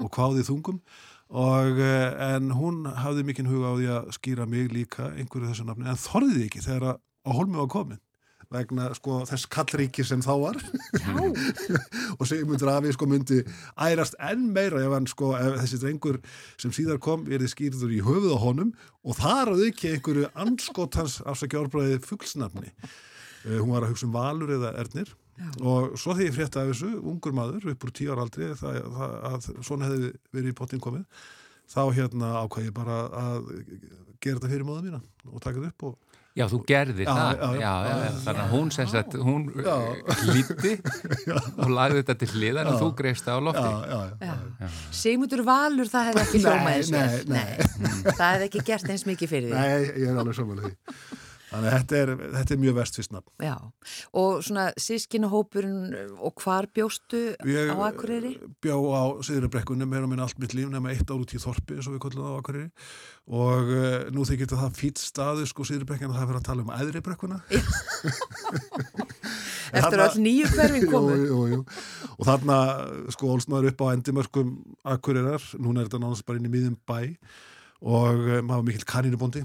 og 0.00 0.12
hvaðið 0.14 0.52
þungum. 0.54 0.84
Og 1.30 1.78
en 1.78 2.49
hún 2.58 2.88
hafði 2.90 3.22
mikinn 3.22 3.46
huga 3.46 3.70
á 3.70 3.75
því 3.76 3.90
að 3.94 4.08
skýra 4.16 4.46
mig 4.50 4.72
líka 4.75 5.12
einhverju 5.14 5.52
þessu 5.52 5.66
nöfni 5.68 5.87
en 5.87 6.00
þorðið 6.00 6.46
ekki 6.49 6.62
þegar 6.64 6.87
að 6.88 6.96
á 7.22 7.30
holmi 7.37 7.60
var 7.60 7.68
komin 7.70 8.00
vegna 8.50 8.88
sko 8.97 9.21
þess 9.28 9.49
kallríki 9.50 10.04
sem 10.07 10.23
þá 10.25 10.33
var. 10.42 10.59
Og 12.19 12.26
Sigmundur 12.28 12.73
Afi 12.73 12.95
sko 12.97 13.09
myndi 13.11 13.40
ærast 13.78 14.19
enn 14.30 14.49
meira 14.54 14.83
ef 14.83 14.95
hann 14.95 15.09
sko 15.11 15.33
ef 15.38 15.61
þessi 15.62 15.80
drengur 15.85 16.21
sem 16.61 16.75
síðar 16.75 17.00
kom 17.02 17.26
er 17.30 17.45
þið 17.45 17.54
skýrður 17.54 17.95
í 17.95 18.02
höfuð 18.07 18.35
á 18.35 18.38
honum 18.42 18.75
og 19.07 19.16
þar 19.21 19.54
að 19.54 19.64
ekki 19.71 19.95
einhverju 19.95 20.30
anskotans 20.45 21.21
afsakja 21.25 21.62
orðbræði 21.62 22.00
fuglsnafni. 22.04 22.75
Uh, 23.47 23.59
hún 23.61 23.73
var 23.73 23.87
að 23.87 23.95
hugsa 23.95 24.09
um 24.09 24.16
valur 24.16 24.54
eða 24.59 24.75
ernir. 24.83 25.14
Og 25.64 25.95
svo 25.97 26.12
þegar 26.12 26.26
ég 26.26 26.35
frétta 26.37 26.62
af 26.64 26.73
þessu 26.75 26.90
ungur 27.00 27.33
maður 27.33 27.71
upp 27.73 27.85
úr 27.87 27.92
tíu 27.97 28.11
ára 28.12 28.26
aldri 28.26 28.50
það, 28.61 28.80
það, 28.97 29.14
að 29.30 29.47
svona 29.64 29.87
hefði 29.88 30.11
verið 30.35 30.50
í 30.50 30.57
pottin 30.59 30.83
komið 30.85 31.07
þá 31.71 31.83
hérna 31.97 32.33
ákvað 32.42 32.66
ég 32.66 32.75
bara 32.76 32.99
að 33.09 33.50
gera 34.21 34.37
þetta 34.37 34.50
fyrir 34.50 34.66
móða 34.69 34.85
mína 34.85 35.00
og 35.30 35.40
taka 35.40 35.62
þetta 35.62 35.71
upp 35.71 35.87
og 35.88 36.10
Já, 36.40 36.44
þú 36.49 36.59
gerðir 36.70 37.04
Já, 37.04 37.12
það. 37.12 37.30
já, 37.30 37.49
já. 37.50 37.61
Já, 37.61 37.73
já, 37.85 37.94
já. 38.00 38.11
Þannig 38.25 38.42
að 38.47 38.52
hún 38.54 38.70
sem 38.76 38.90
sagt, 38.94 39.16
hún 39.20 39.42
Já. 39.61 39.76
hlýtti 40.25 40.73
og 41.61 41.73
lagði 41.76 42.00
þetta 42.02 42.16
til 42.23 42.30
hliðar 42.35 42.70
og 42.73 42.78
þú 42.80 42.90
greifst 43.00 43.26
það 43.28 43.37
á 43.37 43.40
lofti. 43.50 43.64
já, 43.68 43.76
já, 43.90 44.00
já. 44.25 44.37
Já. 44.61 44.68
Sigmundur 45.02 45.42
Valur, 45.50 45.90
það 45.92 46.09
hefði 46.11 46.25
ekki 46.26 46.42
hljómað 46.44 46.76
eins 46.78 46.92
nei, 46.94 47.02
vel. 47.06 47.25
nei. 47.35 47.50
Það 48.11 48.28
hefði 48.30 48.49
ekki 48.50 48.64
gert 48.73 48.92
eins 48.94 49.06
mikið 49.11 49.35
fyrir 49.35 49.50
því. 49.50 49.59
Nei, 49.61 49.90
ég 50.04 50.09
er 50.14 50.23
alveg 50.25 50.38
samanlega 50.40 50.73
því 50.73 51.18
Þannig 51.50 51.66
að 51.66 51.75
þetta 51.80 51.97
er, 52.00 52.11
þetta 52.37 52.54
er 52.54 52.61
mjög 52.62 52.75
vestfyrstnafn 52.78 53.45
Já, 53.45 53.54
og 54.23 54.42
svona 54.47 54.64
sískinahópurinn 54.78 55.95
og 56.23 56.35
hvar 56.45 56.69
bjóstu 56.76 57.23
Ég 57.50 57.73
á 57.75 57.76
Akureyri? 57.88 58.33
bjó 58.62 58.76
á 58.95 59.02
Siðurabrekkunum 59.26 59.90
meira 59.90 60.07
minn 60.11 60.23
allt 60.23 60.38
mitt 60.38 60.54
líf 60.54 60.71
nema 60.71 60.92
eitt 60.95 61.11
ár 61.11 61.19
út 61.25 61.35
í 61.35 61.40
Þorpi 61.42 61.80
og 61.83 61.88
við 61.90 62.02
kollum 62.07 62.28
á 62.30 62.38
Akureyri 62.38 62.69
og 63.30 63.69
uh, 63.75 63.99
nú 64.14 64.23
þykir 64.26 64.47
þetta 64.47 64.61
það 64.62 64.78
fýtt 64.78 65.02
staðu 65.02 65.45
sko 65.50 65.66
Siðurbrekkan 65.66 66.11
að 66.14 66.16
það 66.21 66.23
er 66.23 66.30
verið 66.30 66.40
að 66.40 66.49
tala 66.50 66.64
um 66.66 66.75
æðri 66.78 67.02
brekkuna 67.09 67.40
Eftir 69.71 70.00
all 70.02 70.16
nýju 70.19 70.49
hverfin 70.50 70.87
komu. 70.92 71.14
jú, 71.14 71.26
jú, 71.30 71.42
jú. 71.52 71.61
og 72.16 72.26
þarna 72.26 72.57
sko 73.14 73.28
ólsnaður 73.37 73.71
upp 73.71 73.85
á 73.87 73.92
endimörkum 73.95 74.49
Akureyrar, 74.95 75.45
núna 75.62 75.83
er 75.85 75.90
þetta 75.90 76.00
náttúrulega 76.02 76.26
bara 76.30 76.40
inn 76.42 76.49
í 76.49 76.52
miðjum 76.54 76.78
bæ 76.90 76.99
og 77.80 78.19
maður 78.45 78.57
var 78.59 78.66
mikill 78.66 78.88
kanínubondi 78.90 79.45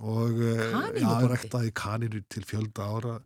og 0.00 0.36
Kanínubóndi? 0.40 1.04
já, 1.04 1.30
rektaði 1.34 1.72
kanínur 1.76 2.24
til 2.32 2.44
fjölda 2.48 2.86
ára 2.88 3.16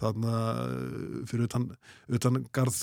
þarna 0.00 0.32
uh, 0.60 1.20
fyrir 1.28 1.46
utan, 1.46 1.70
utan 2.12 2.42
garð, 2.54 2.80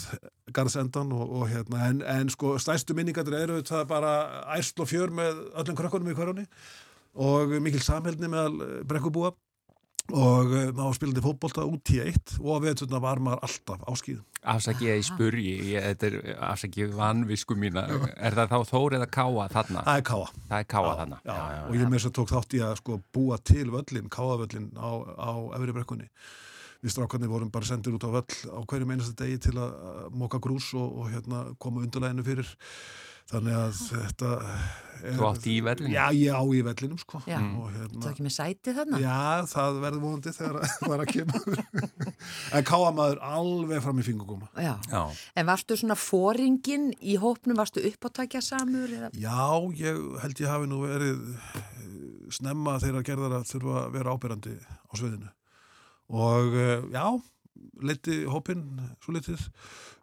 garðsendan 0.55 1.12
og, 1.13 1.23
og 1.41 1.51
hérna, 1.51 1.89
en, 1.91 2.01
en 2.01 2.31
sko 2.33 2.55
stæstu 2.62 2.95
minningatur 2.97 3.38
eru 3.38 3.59
þetta 3.59 3.83
bara 3.89 4.13
ærsl 4.55 4.85
og 4.85 4.89
fjör 4.89 5.13
með 5.13 5.43
öllum 5.62 5.77
krökkunum 5.77 6.09
í 6.09 6.17
hverjunni 6.17 6.47
og 7.13 7.53
mikil 7.62 7.83
samheldni 7.85 8.29
meðal 8.31 8.55
eh, 8.65 8.79
brekkubúa 8.89 9.33
og 10.12 10.51
uh, 10.51 10.69
maður 10.75 10.98
spilandi 10.98 11.24
fótbolta 11.24 11.65
út 11.67 11.93
í 11.95 12.01
eitt 12.03 12.36
og 12.41 12.57
að 12.57 12.67
veðtuna 12.67 13.00
var 13.03 13.22
maður 13.24 13.45
alltaf 13.48 13.86
áskýð 13.88 14.22
Afsaki 14.43 14.89
ég 14.89 15.00
í 15.00 15.03
spurji, 15.07 15.51
ég, 15.72 15.86
þetta 15.86 16.07
er 16.10 16.15
afsaki 16.50 16.88
vanvisku 16.91 17.55
mína. 17.55 17.86
Er 18.19 18.36
það 18.36 18.50
þá 18.51 18.72
Þór 18.74 18.95
eða 18.98 19.07
Káa 19.15 19.45
þarna? 19.53 19.83
Það 19.88 20.00
er 20.00 20.05
káa. 20.10 20.25
Það 20.50 20.55
er 20.57 20.67
Káa 20.74 20.95
þarna. 21.00 21.19
já, 21.24 21.38
og 21.63 21.77
ég 21.77 21.88
með 21.88 21.95
þess 21.95 22.10
að 22.10 22.15
tók 22.17 22.33
þátt 22.33 22.55
í 22.57 22.60
að 22.65 22.74
sko 22.81 22.98
búa 23.15 23.38
til 23.39 23.65
völlin, 23.72 24.10
káavöllin 24.12 24.67
á, 24.75 24.91
á 25.15 25.31
efri 25.55 25.77
brekkunni. 25.77 26.10
Við 26.83 26.91
strákarnir 26.91 27.31
vorum 27.31 27.53
bara 27.53 27.69
sendir 27.69 27.95
út 27.95 28.03
á 28.03 28.12
völl 28.12 28.36
á 28.51 28.60
hverjum 28.67 28.91
einasta 28.91 29.15
degi 29.24 29.39
til 29.48 29.55
að 29.55 30.12
moka 30.19 30.41
grús 30.43 30.74
og, 30.75 30.91
og 31.00 31.13
hérna 31.13 31.45
koma 31.55 31.86
undirleginu 31.86 32.27
fyrir 32.27 32.51
þannig 33.31 33.59
að 33.59 33.77
þetta 33.89 34.31
er, 35.03 35.17
Þú 35.17 35.25
átt 35.27 35.47
í 35.51 35.53
vellinum? 35.65 35.91
Já, 35.91 36.03
ég 36.15 36.31
á 36.31 36.43
í 36.47 36.61
vellinum 36.63 36.99
sko 37.01 37.19
Já. 37.27 37.35
hérna 37.35 38.11
ekki 38.11 38.23
með 38.23 38.33
sæti 38.37 38.73
þarna? 38.77 38.99
Já, 39.03 39.17
það 39.51 39.79
verður 39.83 40.03
vonandi 40.05 40.33
þegar 40.37 40.59
það 40.63 40.87
var 40.93 41.03
að 41.03 41.11
kemur 41.11 41.59
en 42.55 42.67
káamaður 42.69 43.21
alveg 43.27 43.83
fram 43.83 43.99
í 43.99 44.05
fingugóma 44.07 44.47
Já. 44.55 44.73
Já. 44.87 45.01
En 45.35 45.49
varstu 45.49 45.77
svona 45.79 45.97
fóringin 45.99 46.89
í 47.03 47.17
hópnum, 47.19 47.59
varstu 47.59 47.83
uppáttakja 47.89 48.43
samur? 48.45 48.87
Eða? 48.87 49.11
Já, 49.19 49.43
ég 49.81 49.99
held 50.23 50.43
ég 50.45 50.53
hafi 50.53 50.71
nú 50.71 50.83
verið 50.85 51.19
eh, 51.35 51.61
snemma 52.39 52.79
þegar 52.83 53.07
gerðar 53.11 53.39
að 53.41 53.49
þurfa 53.51 53.79
að 53.83 53.95
vera 53.97 54.15
ábyrrandi 54.15 54.55
á 54.63 54.93
sviðinu 54.95 55.31
og 56.13 56.55
eh, 56.59 56.87
já, 56.93 57.05
leiti 57.83 58.23
hópinn 58.29 58.63
svo 59.03 59.15
litið 59.15 59.41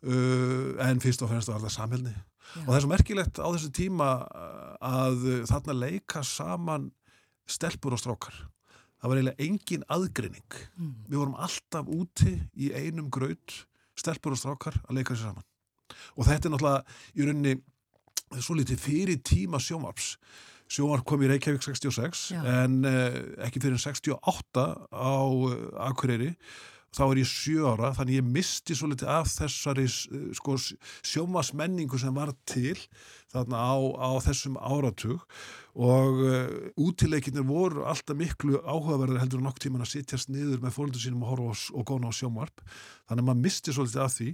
uh, 0.08 0.80
en 0.86 1.00
fyrst 1.02 1.22
og 1.24 1.30
fremst 1.30 1.50
var 1.50 1.60
það 1.62 1.74
samhælni 1.76 2.12
Já. 2.54 2.62
og 2.64 2.71
það 2.71 2.76
er 2.78 2.85
svo 2.85 2.90
merkilegt 2.92 3.40
á 3.42 3.47
þessu 3.54 3.71
tíma 3.76 4.09
eh, 4.26 4.75
að 4.90 5.26
eh, 5.35 5.42
þarna 5.50 5.76
leika 5.80 6.23
saman 6.26 6.90
stelpur 7.50 7.97
og 7.97 8.02
strákar 8.02 8.37
það 9.00 9.09
var 9.11 9.16
eiginlega 9.21 9.47
engin 9.47 9.85
aðgreining 9.88 10.59
Mm. 10.80 10.95
við 11.09 11.19
vorum 11.21 11.35
alltaf 11.40 11.88
úti 11.92 12.35
í 12.57 12.71
einum 12.76 13.11
graut 13.12 13.57
stelpur 13.99 14.33
og 14.37 14.40
strákar 14.40 14.76
að 14.88 14.97
leika 15.00 15.14
sér 15.16 15.30
saman 15.30 15.47
og 16.16 16.25
þetta 16.28 16.49
er 16.49 16.54
náttúrulega 16.54 16.85
í 17.16 17.26
rauninni 17.26 17.54
svo 18.40 18.54
litið 18.59 18.78
fyrir 18.80 19.19
tíma 19.26 19.59
sjónvarps 19.61 20.14
sjónvarp 20.71 21.02
kom 21.09 21.23
í 21.25 21.28
Reykjavík 21.33 21.64
66 21.66 22.28
Já. 22.37 22.40
en 22.62 22.76
uh, 22.87 23.16
ekki 23.42 23.59
fyrir 23.64 23.80
68 23.83 24.66
á 24.95 25.12
uh, 25.19 25.57
Akureyri 25.88 26.30
þá 26.97 27.02
er 27.06 27.20
ég 27.23 27.30
sjö 27.30 27.70
ára 27.70 27.92
þannig 27.94 28.18
ég 28.18 28.28
misti 28.37 28.75
svo 28.76 28.90
litið 28.90 29.11
af 29.12 29.30
þessari 29.32 29.87
uh, 29.87 30.28
sko, 30.37 30.56
sjónvarsmenningu 31.06 32.00
sem 32.00 32.14
var 32.16 32.32
til 32.50 32.76
þarna 33.30 33.62
á, 33.62 33.75
á 33.78 34.11
þessum 34.25 34.59
áratug. 34.59 35.23
Og 35.78 36.23
uh, 36.26 36.47
útileikinir 36.82 37.47
voru 37.47 37.87
alltaf 37.87 38.18
miklu 38.18 38.59
áhugaverðar 38.64 39.23
heldur 39.23 39.42
en 39.42 39.49
nokk 39.49 39.62
tíman 39.62 39.85
að 39.87 39.92
sitjast 39.94 40.32
niður 40.32 40.62
með 40.64 40.76
fólundur 40.76 41.02
sínum 41.02 41.23
og 41.26 41.35
horfa 41.35 41.54
á, 41.54 41.56
og 41.78 41.87
góna 41.87 42.11
á 42.11 42.12
sjónvarp. 42.16 42.64
Þannig 43.06 43.23
að 43.23 43.28
maður 43.28 43.44
misti 43.44 43.76
svo 43.76 43.87
litið 43.87 44.06
af 44.06 44.16
því. 44.16 44.30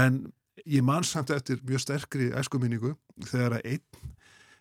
En 0.00 0.22
ég 0.66 0.84
man 0.84 1.04
samt 1.06 1.32
eftir 1.34 1.60
mjög 1.68 1.84
sterkri 1.84 2.30
æskuminningu 2.36 2.94
þegar 3.28 3.58
að 3.58 3.68
einn 3.74 3.84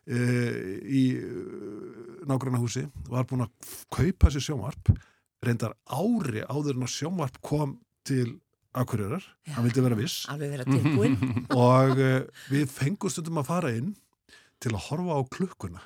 uh, 0.10 0.60
í 0.84 1.05
uh, 1.19 2.25
nágranna 2.29 2.62
húsi 2.62 2.86
var 3.10 3.27
búin 3.29 3.48
að 3.48 3.72
kaupa 3.96 4.31
sér 4.34 4.50
sjónvarp 4.50 4.91
reyndar 5.46 5.75
ári 5.86 6.43
áður 6.46 6.77
en 6.77 6.86
að 6.88 6.96
sjónvarp 6.96 7.41
kom 7.46 7.77
til 8.08 8.39
Akureyrar, 8.77 9.24
Já. 9.48 9.55
hann 9.55 9.65
vildi 9.65 9.81
vera 9.81 9.98
viss 9.98 10.25
vera 10.29 10.65
tilbúin? 10.67 11.15
og 11.58 11.96
uh, 11.98 12.19
við 12.53 12.67
fengum 12.69 13.10
stundum 13.10 13.39
að 13.41 13.48
fara 13.50 13.72
inn 13.74 13.96
til 14.62 14.75
að 14.75 14.84
horfa 14.89 15.17
á 15.17 15.22
klukkuna 15.34 15.81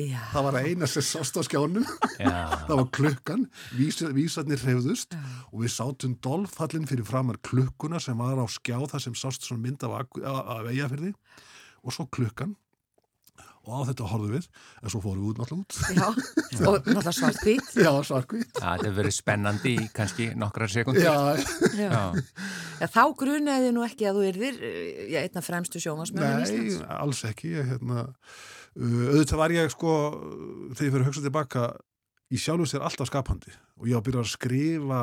Já. 0.00 0.20
það 0.32 0.46
var 0.48 0.58
eina 0.60 0.88
sem 0.90 1.04
sást 1.04 1.38
á 1.40 1.42
skjánum 1.46 1.86
Já. 2.20 2.32
það 2.68 2.74
var 2.82 2.90
klukkan, 2.98 3.46
vís, 3.78 4.02
vísarnir 4.16 4.60
hreyfðust 4.60 5.16
Já. 5.16 5.22
og 5.48 5.64
við 5.64 5.74
sátum 5.78 6.18
dolfallin 6.24 6.88
fyrir 6.90 7.08
framar 7.08 7.40
klukkuna 7.44 8.00
sem 8.02 8.18
var 8.20 8.40
á 8.40 8.46
skjá 8.50 8.76
það 8.82 9.06
sem 9.06 9.16
sást 9.16 9.48
svona 9.48 9.64
mynd 9.64 9.84
af, 9.88 10.04
af, 10.20 10.40
af 10.58 10.68
eigafyrði 10.68 11.14
og 11.82 11.96
svo 11.96 12.06
klukkan 12.12 12.52
og 13.62 13.70
á 13.78 13.80
þetta 13.90 14.06
horfum 14.10 14.32
við 14.34 14.46
en 14.82 14.90
svo 14.92 15.00
fórum 15.04 15.22
við 15.22 15.28
út 15.32 15.40
náttúrulega 15.42 15.62
út 15.62 15.76
Já, 15.94 16.06
og 16.66 16.78
náttúrulega 16.88 17.12
svart 17.14 17.42
hvít. 17.46 17.68
Já, 17.78 17.90
svarkvít 18.08 18.56
Það 18.58 18.82
hefur 18.82 18.96
verið 18.98 19.14
spennandi 19.16 19.74
í 19.78 19.84
kannski 19.94 20.26
nokkrar 20.38 20.72
sekundur. 20.72 21.04
Já, 21.04 21.14
Já. 21.78 21.86
Já. 21.86 22.02
Já, 22.82 22.86
þá 22.96 23.02
grunaði 23.22 23.70
nú 23.76 23.84
ekki 23.86 24.08
að 24.10 24.18
þú 24.18 24.24
yrðir 24.32 24.58
já, 25.14 25.20
einna 25.22 25.44
fremstu 25.46 25.82
sjómasmönnum 25.84 26.42
nei, 26.42 26.66
Íslands. 26.66 26.82
alls 26.98 27.22
ekki 27.30 27.52
ég, 27.54 27.70
hérna, 27.70 28.02
uh, 28.08 29.06
auðvitað 29.12 29.40
var 29.44 29.54
ég 29.54 29.70
sko 29.76 29.94
þegar 30.74 30.86
ég 30.88 30.92
fyrir 30.96 31.04
að 31.04 31.08
hugsa 31.12 31.24
tilbaka 31.28 31.64
í 32.32 32.40
sjálfum 32.40 32.66
sér 32.70 32.82
alltaf 32.86 33.10
skapandi 33.12 33.52
og 33.78 33.86
ég 33.90 33.94
á 33.94 34.00
að 34.00 34.06
byrja 34.08 34.24
að 34.24 34.32
skrifa 34.32 35.00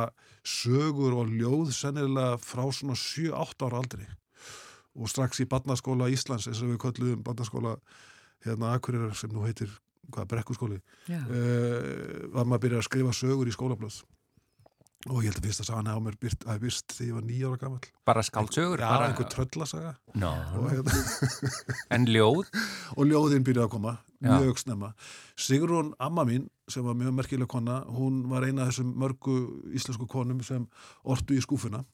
sögur 0.50 1.16
og 1.22 1.32
ljóð 1.32 1.72
sennilega 1.78 2.40
frá 2.42 2.64
svona 2.74 2.96
7-8 2.98 3.68
ára 3.70 3.80
aldri 3.84 4.08
og 5.00 5.08
strax 5.12 5.40
í 5.44 5.48
barnaskóla 5.48 6.10
Íslands 6.12 6.48
eins 6.50 6.60
og 6.66 6.72
við 6.74 6.80
köllum 6.84 7.22
barnaskóla 7.24 7.76
hérna 8.46 8.74
Akureyrar 8.76 9.18
sem 9.18 9.32
nú 9.34 9.44
heitir 9.48 9.72
hvað, 10.14 10.30
brekkuskóli 10.34 10.80
Já. 11.10 11.20
uh, 11.26 12.30
var 12.34 12.46
maður 12.46 12.56
að 12.60 12.64
byrja 12.66 12.82
að 12.82 12.88
skrifa 12.90 13.16
sögur 13.16 13.50
í 13.50 13.56
skólablöð 13.56 14.02
og 15.08 15.22
ég 15.24 15.30
held 15.30 15.40
að 15.40 15.46
fyrsta 15.48 15.64
sagan 15.64 15.88
á 15.88 15.96
mér 16.04 16.18
byrt, 16.20 16.42
að 16.44 16.66
byrst 16.66 16.92
þegar 16.92 17.08
ég 17.08 17.16
var 17.16 17.26
nýjára 17.30 17.60
gammal 17.62 17.86
Bara 18.10 18.24
skáldsögur? 18.28 18.82
Já, 18.84 18.90
bara... 18.92 19.06
einhver 19.08 19.30
tröllasaga 19.32 19.94
Nó, 20.20 20.32
og, 20.60 20.66
hérna, 20.74 20.96
en 21.96 22.08
ljóð? 22.10 22.50
og 22.98 23.08
ljóðin 23.08 23.46
byrjaði 23.48 23.70
að 23.70 23.74
koma 23.78 23.94
Já. 24.20 24.34
mjög 24.34 24.60
snemma 24.60 24.92
Sigrún 25.40 25.94
amma 26.04 26.26
mín 26.28 26.50
sem 26.68 26.84
var 26.84 26.98
mjög 27.00 27.16
merkileg 27.16 27.48
kona 27.48 27.80
hún 27.88 28.26
var 28.32 28.44
eina 28.44 28.66
af 28.66 28.74
þessum 28.74 28.92
mörgu 29.00 29.38
íslensku 29.72 30.10
konum 30.12 30.44
sem 30.44 30.68
ortu 31.08 31.38
í 31.38 31.46
skúfuna 31.46 31.86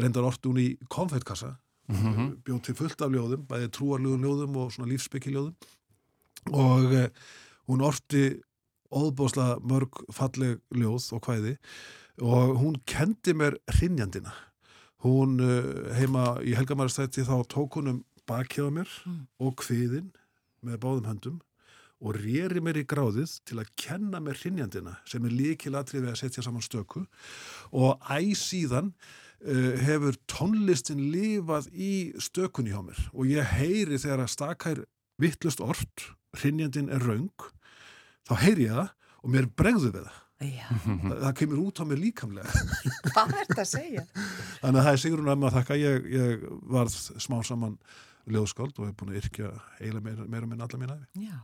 reyndar 0.00 0.24
ortu 0.24 0.54
hún 0.54 0.62
í 0.62 0.70
konfettkassa 0.88 1.58
Mm 1.88 2.36
bjóð 2.44 2.62
til 2.62 2.74
fullt 2.74 3.02
af 3.02 3.10
ljóðum 3.10 3.46
bæði 3.46 3.68
trúarljóðum 3.76 4.22
ljóðum 4.24 4.56
og 4.56 4.72
svona 4.72 4.92
lífsbyggiljóðum 4.92 5.54
og 6.52 6.94
eh, 6.94 7.10
hún 7.68 7.82
orti 7.82 8.40
óðbóðslega 8.92 9.60
mörg 9.64 10.00
falleg 10.12 10.60
ljóð 10.70 11.12
og 11.16 11.26
hvæði 11.26 11.56
og 12.22 12.56
hún 12.60 12.76
kendi 12.86 13.34
mér 13.34 13.56
hrinjandina 13.66 14.32
hún 15.02 15.40
uh, 15.42 15.94
heima 15.96 16.38
í 16.44 16.54
Helgamarastætti 16.54 17.24
þá 17.26 17.42
tók 17.50 17.78
hún 17.78 17.88
um 17.88 18.04
bakjaða 18.28 18.70
mér 18.70 18.90
Mm. 19.06 19.26
og 19.40 19.56
kviðin 19.56 20.12
með 20.62 20.78
báðum 20.78 21.08
höndum 21.10 21.40
og 22.02 22.16
rýri 22.18 22.60
mér 22.62 22.78
í 22.82 22.86
gráðið 22.86 23.40
til 23.46 23.58
að 23.62 23.72
kenna 23.76 24.20
mér 24.20 24.38
hrinjandina 24.38 24.96
sem 25.06 25.24
er 25.24 25.34
líkilatrið 25.34 26.02
við 26.02 26.10
að 26.10 26.18
setja 26.18 26.42
saman 26.42 26.62
stöku. 26.62 27.06
Og 27.70 27.98
æ 28.10 28.34
síðan 28.34 28.90
uh, 28.90 28.94
hefur 29.42 30.16
tónlistin 30.30 31.00
lifað 31.12 31.68
í 31.74 31.92
stökunni 32.22 32.74
hjá 32.74 32.82
mér. 32.86 33.00
Og 33.12 33.30
ég 33.30 33.54
heyri 33.58 33.98
þegar 33.98 34.24
að 34.26 34.34
stakær 34.34 34.82
vittlust 35.22 35.62
orð, 35.62 36.08
hrinjandin 36.38 36.90
er 36.92 37.02
raung 37.04 37.48
þá 38.28 38.34
heyri 38.44 38.68
ég 38.68 38.76
það 38.78 38.92
og 39.22 39.32
mér 39.34 39.48
bregðu 39.58 39.92
við 39.94 40.06
það. 40.06 40.20
Já, 40.42 40.66
það, 40.82 41.18
það 41.22 41.34
kemur 41.38 41.58
út 41.62 41.78
á 41.78 41.84
mér 41.86 42.00
líkamlega. 42.02 42.62
Hvað 43.12 43.28
er 43.30 43.44
þetta 43.46 43.62
að 43.62 43.68
segja? 43.70 44.04
þannig 44.58 44.78
að 44.80 44.86
það 44.86 44.92
er 44.92 45.02
Sigrun 45.04 45.30
að 45.30 45.42
maður 45.42 45.56
þakka. 45.58 45.76
Ég, 45.78 46.08
ég 46.16 46.46
varð 46.72 46.96
smá 47.22 47.36
saman 47.46 47.76
ljóðskáld 48.32 48.78
og 48.78 48.88
hef 48.88 48.96
búin 48.98 49.12
að 49.12 49.20
yrkja 49.22 49.50
eiginlega 49.78 50.06
meira, 50.06 50.26
meira 50.30 50.48
minn 50.50 50.64
alla 50.64 50.80
mín 50.80 50.94
æfi 50.94 51.26
Já. 51.28 51.36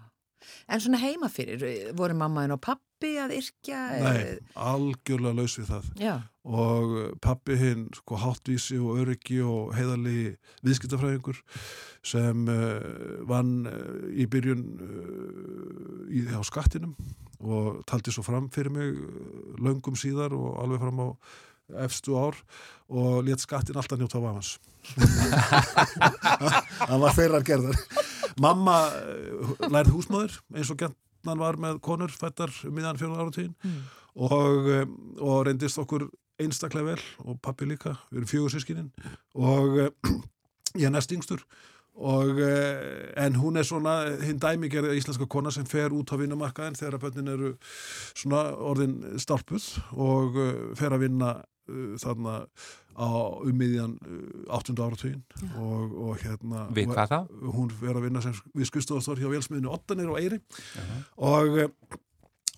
En 0.71 0.83
svona 0.83 1.01
heima 1.03 1.29
fyrir, 1.33 1.63
voru 1.99 2.15
mammaðin 2.19 2.55
og 2.55 2.61
pappi 2.63 3.17
að 3.19 3.35
yrkja? 3.41 3.79
Nei, 4.05 4.37
algjörlega 4.55 5.35
laus 5.35 5.57
við 5.59 5.71
það. 5.73 5.89
Já, 5.99 6.13
og 6.49 6.93
pappi 7.21 7.57
hinn 7.61 7.89
sko 7.93 8.17
háttvísi 8.23 8.79
og 8.81 9.03
öryggi 9.03 9.43
og 9.45 9.75
heiðalegi 9.77 10.31
viðskiptafræðingur 10.65 11.37
sem 12.09 12.47
uh, 12.49 12.81
vann 13.29 13.67
uh, 13.69 14.07
í 14.17 14.25
byrjun 14.33 14.63
uh, 14.81 16.07
í, 16.09 16.25
á 16.33 16.41
skattinum 16.49 16.95
og 17.39 17.83
taldi 17.87 18.11
svo 18.15 18.25
fram 18.27 18.49
fyrir 18.55 18.73
mig 18.75 18.97
löngum 19.61 19.99
síðar 19.99 20.33
og 20.35 20.57
alveg 20.63 20.81
fram 20.83 21.05
á 21.05 21.09
efstu 21.85 22.17
ár 22.17 22.39
og 22.89 23.27
let 23.29 23.45
skattin 23.45 23.77
alltaf 23.77 24.01
njóta 24.01 24.17
af 24.23 24.33
hans 24.33 24.55
hann 26.89 27.03
var 27.05 27.13
þeirrar 27.19 27.45
gerðar 27.45 27.77
mamma 28.41 28.79
lærið 29.69 29.93
húsmaður 29.99 30.39
eins 30.57 30.73
og 30.73 30.81
gentnan 30.81 31.43
var 31.43 31.61
með 31.61 31.83
konur 31.85 32.13
fættar 32.15 32.55
miðan 32.73 32.97
fjóðan 33.01 33.21
áratíðin 33.27 33.55
Mm. 34.19 34.25
og, 34.25 34.67
um, 34.73 34.95
og 35.21 35.37
reyndist 35.47 35.79
okkur 35.79 36.09
einstaklega 36.39 36.93
vel 36.95 37.03
og 37.25 37.41
pappi 37.45 37.67
líka, 37.69 37.97
við 38.11 38.23
erum 38.23 38.31
fjögur 38.31 38.55
sískinin 38.55 38.93
og 39.35 39.79
uh, 39.83 39.91
ég 40.81 40.87
er 40.89 40.95
næst 40.95 41.13
yngstur 41.15 41.43
og 41.99 42.39
uh, 42.39 42.83
en 43.19 43.39
hún 43.43 43.59
er 43.59 43.67
svona 43.67 43.97
hinn 44.23 44.39
dæmigerða 44.43 44.95
íslenska 44.95 45.27
kona 45.27 45.51
sem 45.55 45.67
fer 45.67 45.91
út 45.97 46.13
á 46.15 46.21
vinnumarkaðin 46.21 46.79
þegar 46.79 46.99
að 47.01 47.07
bönnin 47.09 47.33
eru 47.35 47.55
svona 48.15 48.45
orðin 48.55 48.99
stálpuð 49.19 49.71
og 49.99 50.39
uh, 50.39 50.53
fer 50.79 50.95
að 50.95 51.09
vinna 51.09 51.33
uh, 51.43 51.97
þarna 51.99 52.37
á 52.99 53.07
ummiðjan 53.47 53.93
uh, 53.99 54.55
8. 54.59 54.75
áratugin 54.79 55.21
og, 55.59 55.93
og 56.09 56.23
hérna 56.23 56.65
Við 56.75 56.91
hvað 56.95 57.13
þá? 57.13 57.19
hún 57.55 57.71
fer 57.83 57.95
að 57.99 58.07
vinna 58.09 58.23
sem 58.25 58.35
við 58.55 58.71
skustofastor 58.73 59.19
hjá 59.23 59.31
vélsmiðinu 59.35 59.71
Ottanir 59.75 60.11
og 60.11 60.19
Eyri 60.23 60.39
og, 61.19 61.59
eh, 61.63 61.71
og 61.71 61.99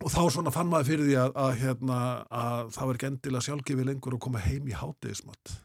þá 0.08 0.22
svona 0.32 0.52
fann 0.54 0.70
maður 0.70 0.88
fyrir 0.88 1.08
því 1.10 1.16
að, 1.20 1.34
að, 1.44 1.50
hérna, 1.60 1.98
að 2.30 2.70
það 2.76 2.86
var 2.88 2.98
ekki 3.00 3.10
endilega 3.10 3.46
sjálfgefi 3.48 3.84
lengur 3.84 4.16
að 4.16 4.24
koma 4.28 4.44
heim 4.46 4.70
í 4.70 4.76
hátegismat 4.76 5.58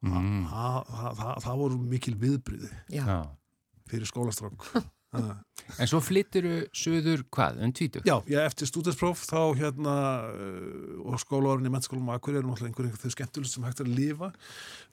Mm. 0.00 0.46
það, 0.48 1.56
voru 1.60 1.76
mikil 1.76 2.14
viðbriði 2.16 2.70
já. 2.88 3.04
Fyrir 3.90 4.08
skólastrák 4.08 4.64
Ha. 5.10 5.20
En 5.82 5.88
svo 5.90 5.98
flytturu 6.02 6.68
söður 6.76 7.24
hvað, 7.34 7.56
um 7.66 7.72
tvítu? 7.74 7.98
Já, 8.06 8.12
ég 8.30 8.44
eftir 8.46 8.68
stúdinspróf 8.70 9.24
þá 9.26 9.40
hérna 9.58 9.94
uh, 10.30 11.00
og 11.02 11.18
skólaárin 11.18 11.66
í 11.66 11.72
mennskólum 11.74 12.12
og 12.12 12.14
akkur 12.14 12.36
eru 12.38 12.46
náttúrulega 12.46 12.70
einhver 12.70 12.86
einhver 12.86 13.02
þau 13.02 13.14
skemmtilegst 13.16 13.56
sem 13.56 13.66
hægt 13.66 13.82
er 13.82 13.88
að 13.90 13.96
lifa 13.98 14.28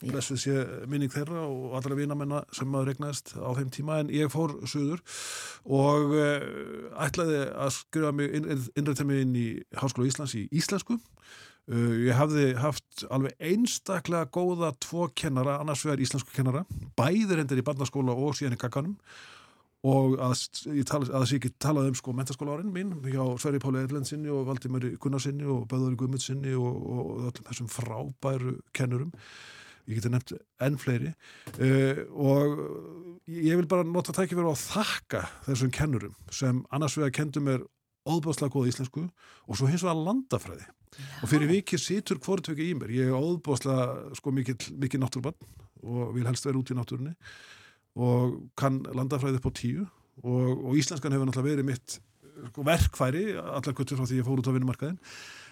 blessuð 0.01 0.41
sé 0.41 0.55
minning 0.89 1.13
þeirra 1.13 1.43
og 1.45 1.75
allra 1.77 1.99
vinamenna 1.99 2.41
sem 2.49 2.69
maður 2.73 2.89
regnaðist 2.95 3.35
á 3.37 3.49
þeim 3.59 3.69
tíma 3.77 3.99
en 4.01 4.09
ég 4.15 4.33
fór 4.33 4.55
söður 4.65 5.03
og 5.67 6.13
uh, 6.15 6.45
ætlaði 7.03 7.41
að 7.51 7.73
skrifa 7.75 8.13
mig 8.15 8.31
inn, 8.37 8.47
innrætta 8.79 9.05
mig 9.07 9.25
inn 9.25 9.35
í 9.35 9.47
Háskóla 9.75 10.07
Íslands 10.07 10.35
í 10.39 10.45
íslensku. 10.55 10.95
Uh, 11.67 11.95
ég 12.07 12.15
hafði 12.15 12.53
haft 12.61 13.03
alveg 13.11 13.35
einstaklega 13.43 14.29
góða 14.31 14.71
tvo 14.83 15.09
kennara, 15.11 15.57
annars 15.59 15.83
vegar 15.83 16.03
íslensku 16.03 16.31
kennara 16.35 16.63
bæðir 16.95 17.43
endur 17.43 17.59
í 17.59 17.65
barnaskóla 17.67 18.15
og 18.15 18.37
síðan 18.37 18.55
í 18.55 18.61
kakkanum 18.61 18.95
og 19.87 20.15
að, 20.23 20.39
ég 20.73 20.87
tala, 20.89 21.05
að 21.13 21.27
ég 21.35 21.41
ekki 21.41 21.51
talaði 21.61 21.91
um 21.91 21.97
sko 21.99 22.13
mentaskóla 22.15 22.55
árin 22.55 22.71
mín 22.73 22.95
hjá 23.03 23.21
Sverri 23.37 23.59
Páli 23.61 23.83
Erlendsinni 23.83 24.31
og 24.33 24.47
Valdimari 24.47 24.95
Gunnarsinni 25.01 25.45
og 25.45 25.67
Böðari 25.69 25.99
Guðmundsinni 25.99 26.55
og, 26.57 26.79
og 26.87 27.11
öllum 27.27 27.47
þessum 27.51 27.69
frábæru 27.71 28.55
kennurum 28.75 29.11
ég 29.87 29.97
geti 29.97 30.11
nefnt 30.11 30.35
enn 30.63 30.77
fleiri. 30.81 31.13
Uh, 31.57 32.03
og 32.11 32.61
ég 33.27 33.57
vil 33.59 33.67
bara 33.69 33.87
nota 33.87 34.15
tækifæri 34.15 34.47
á 34.47 34.53
að 34.53 34.63
þakka 34.65 35.23
þessum 35.47 35.73
kennurum 35.75 36.15
sem 36.33 36.63
annars 36.75 36.97
vegar 36.99 37.15
kendu 37.21 37.43
mér 37.43 37.63
óðbáslega 38.07 38.53
góða 38.53 38.71
íslensku 38.71 39.05
og 39.07 39.59
svo 39.59 39.69
hins 39.69 39.83
vegar 39.85 39.99
landafræði. 39.99 40.67
Og 41.21 41.29
fyrir 41.29 41.51
vikið 41.51 41.83
situr 41.83 42.21
hvort 42.23 42.47
ekki 42.51 42.71
í 42.71 42.75
mér. 42.77 42.93
Ég 42.95 43.11
er 43.11 43.19
óðbáslega 43.19 44.15
sko 44.17 44.33
mikil, 44.35 44.57
mikil 44.79 45.01
náttúrbann 45.03 45.37
og 45.83 46.13
vil 46.15 46.27
helst 46.27 46.47
vera 46.47 46.59
út 46.59 46.71
í 46.73 46.77
náttúrunni 46.77 47.13
og 47.97 48.37
kann 48.59 48.83
landafræði 48.95 49.39
upp 49.39 49.49
á 49.49 49.57
tíu 49.57 49.87
og, 50.23 50.67
og 50.69 50.77
íslenskan 50.77 51.13
hefur 51.13 51.29
náttúrulega 51.29 51.57
verið 51.57 51.67
mitt 51.67 51.97
sko, 52.51 52.63
verkfæri, 52.65 53.25
allar 53.37 53.75
göttur 53.77 53.99
frá 53.99 54.07
því 54.07 54.21
ég 54.21 54.27
fór 54.27 54.41
út 54.41 54.49
á 54.49 54.55
vinnumarkaðin 54.55 54.99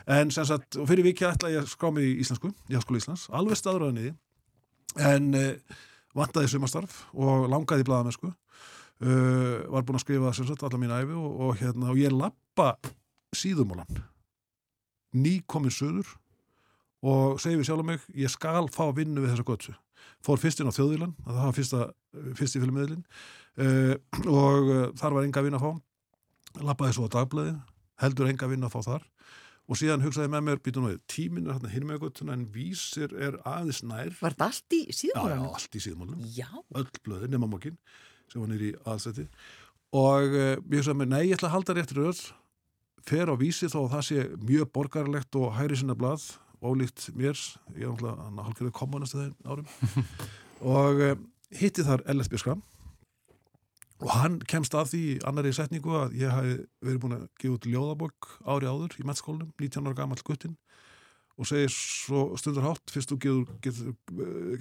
en 0.06 0.32
sem 0.34 0.46
sagt, 0.46 0.78
og 0.78 0.88
fyrir 0.90 1.08
vikið 1.08 1.32
ætla 1.32 1.52
ég 1.54 1.64
að 1.64 1.72
skrá 1.72 1.90
mig 1.94 2.06
í 2.06 2.20
íslensku. 2.22 2.52
Í 2.70 2.78
Háskóla 2.78 3.02
Íslands, 3.02 3.26
alveg 3.34 3.58
því 3.58 4.12
en 5.02 5.32
uh, 5.36 5.78
vantaði 6.16 6.52
sumastarf 6.54 7.04
og 7.14 7.48
langaði 7.52 7.86
í 7.86 7.88
blaðamennsku 7.90 8.32
uh, 8.32 9.64
var 9.72 9.88
búin 9.88 10.00
að 10.00 10.06
skrifa 10.06 10.34
sem 10.36 10.48
sagt 10.50 10.64
allar 10.64 10.82
mín 10.82 10.94
æfi 10.96 11.16
og, 11.18 11.40
og 11.48 11.58
hérna 11.62 11.92
og 11.94 12.02
ég 12.02 12.16
lappa 12.16 12.76
síðumólan 13.36 14.04
ný 15.16 15.40
komin 15.48 15.74
söður 15.74 16.08
og 17.06 17.42
segi 17.42 17.60
við 17.60 17.68
sjálf 17.68 17.86
mig, 17.86 18.06
ég 18.18 18.32
skal 18.34 18.70
fá 18.74 18.88
vinnu 18.96 19.22
við 19.22 19.36
þessa 19.36 19.48
göttu 19.48 19.76
fór 20.26 20.42
fyrst 20.42 20.62
inn 20.62 20.70
á 20.70 20.76
þjóðvílan, 20.76 21.14
það 21.26 21.42
var 21.42 21.56
fyrsta, 21.56 21.82
fyrst 22.38 22.58
í 22.58 22.62
fylgmiðlin 22.64 23.04
uh, 23.62 23.94
og 24.26 24.72
uh, 24.72 24.86
þar 24.98 25.18
var 25.18 25.28
enga 25.28 25.44
vinn 25.46 25.58
að 25.58 25.66
fá. 25.66 25.72
Lappaði 26.66 26.96
svo 26.96 27.10
á 27.12 27.16
dagblæði, 27.18 27.56
heldur 28.02 28.30
enga 28.32 28.50
vinn 28.52 28.66
að 28.66 28.76
fá 28.76 28.80
þar 28.86 29.10
og 29.66 29.80
síðan 29.80 30.04
hugsaði 30.06 30.32
með 30.34 30.46
mér 30.46 30.62
býtum 30.66 30.88
við, 30.90 31.02
tíminn 31.10 31.50
er 31.50 31.58
hérna 31.58 31.74
hinn 31.74 31.88
með 31.90 32.02
göttuna 32.06 32.36
en 32.38 32.48
vísir 32.54 33.14
er 33.18 33.40
aðeins 33.50 33.82
nær. 33.88 34.14
Var 34.22 34.36
þetta 34.36 34.50
allt 34.52 34.78
í 34.78 34.82
já, 34.94 35.14
já, 35.18 35.38
allt 35.50 35.78
í 35.78 35.84
síðmálum 35.88 36.26
Já. 36.36 36.50
öll 36.78 36.88
blöðin 37.06 37.34
nema 37.34 37.50
mokkin 37.50 37.78
sem 38.32 38.42
var 38.42 38.52
nýri 38.52 38.74
aðsæti 38.86 39.28
og 39.96 40.34
uh, 40.36 40.56
ég 40.60 40.80
hugsaði 40.80 41.00
með, 41.02 41.12
nei, 41.14 41.22
ég 41.30 41.38
ætla 41.38 41.50
að 41.50 41.56
halda 41.56 41.78
rétt 41.78 41.94
röð. 41.96 42.24
Fer 43.06 43.30
á 43.30 43.36
vísi 43.38 43.70
þó 43.70 43.86
að 43.86 43.92
það 43.94 44.06
sé 44.08 44.24
mjög 44.42 44.72
borgarlegt 44.74 45.38
og 45.40 45.54
hæri 45.56 45.78
sinna 45.78 45.96
blað 45.98 46.26
ólíkt 46.66 47.10
mér, 47.16 47.38
ég 47.78 47.86
er 47.86 47.94
náttúrulega 47.94 48.46
hálfgerðið 48.48 48.74
kommunist 48.76 49.16
þegar 49.16 49.34
árum. 49.46 49.68
Og 50.76 51.02
uh, 51.06 51.18
hitti 51.54 51.86
þar 51.86 52.04
Ellert 52.10 52.32
Björskram 52.32 52.64
og 54.04 54.12
hann 54.12 54.40
kemst 54.44 54.76
að 54.76 54.92
því 54.92 55.04
annari 55.30 55.54
setningu 55.56 55.94
að 55.96 56.18
ég 56.20 56.34
hafi 56.34 56.56
verið 56.84 57.02
búin 57.04 57.18
að 57.18 57.26
gefa 57.40 57.56
út 57.56 57.68
ljóðabokk 57.72 58.30
ári 58.44 58.68
áður 58.68 58.98
í 59.00 59.06
mettskólanum, 59.08 59.54
19 59.62 59.88
ára 59.88 60.00
gammal 60.02 60.20
guttin 60.26 60.58
og 61.36 61.48
segir 61.50 61.72
svo 61.72 62.28
stundur 62.40 62.68
hátt 62.68 62.92
fyrst 62.92 63.12
þú 63.12 63.18
getur, 63.24 63.56
getur, 63.64 63.96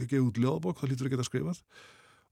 getur 0.01 0.25
út 0.29 0.41
ljóðabokk 0.43 0.81
þá 0.81 0.89
lítur 0.91 1.09
þú 1.09 1.15
geta 1.15 1.27
skrifað. 1.27 1.61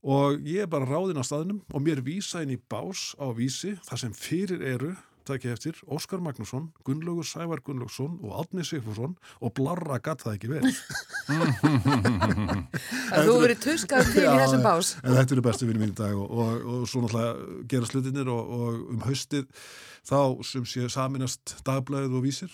Og 0.03 0.41
ég 0.47 0.65
er 0.65 0.71
bara 0.71 0.87
ráðinn 0.87 1.19
á 1.19 1.23
staðnum 1.23 1.61
og 1.71 1.83
mér 1.83 2.01
vísa 2.03 2.41
inn 2.43 2.51
í 2.55 2.59
bás 2.59 3.13
á 3.15 3.31
vísi 3.35 3.77
þar 3.87 4.01
sem 4.01 4.15
fyrir 4.15 4.63
eru 4.67 4.91
takk 5.27 5.45
ég 5.47 5.51
eftir, 5.55 5.75
Óskar 5.87 6.19
Magnússon, 6.23 6.65
Gunnlaugur 6.87 7.25
Sævar 7.27 7.61
Gunnlaugsson 7.65 8.13
og 8.23 8.31
Átni 8.41 8.63
Sigfússon 8.67 9.13
og 9.39 9.49
blarra 9.57 9.97
gatt 10.03 10.21
það 10.23 10.35
ekki 10.37 10.49
vel. 10.51 10.63
Að 13.15 13.21
þú 13.29 13.35
verið 13.43 13.59
tuskað 13.63 14.03
til 14.11 14.25
í 14.25 14.27
þessum 14.41 14.63
bás. 14.65 14.87
En 15.03 15.11
þetta 15.17 15.33
eru 15.37 15.45
bestu 15.45 15.63
vinni 15.69 15.81
mín 15.83 15.93
í 15.93 15.97
dag 15.97 16.13
og, 16.17 16.27
og, 16.31 16.49
og 16.75 16.81
svo 16.89 16.99
náttúrulega 17.05 17.33
gera 17.71 17.89
slutinir 17.89 18.27
og, 18.33 18.41
og 18.57 18.69
um 18.95 19.01
haustið 19.07 19.45
þá 20.03 20.19
sem 20.47 20.63
sé 20.69 20.81
saminast 20.91 21.43
dagblæðið 21.67 22.13
og 22.19 22.23
vísir 22.27 22.51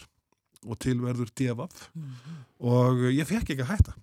og 0.68 0.76
tilverður 0.84 1.30
DFF 1.34 1.76
og 2.60 2.94
ég 3.14 3.26
fekk 3.28 3.48
ekki 3.56 3.66
að 3.66 3.72
hætta. 3.74 3.94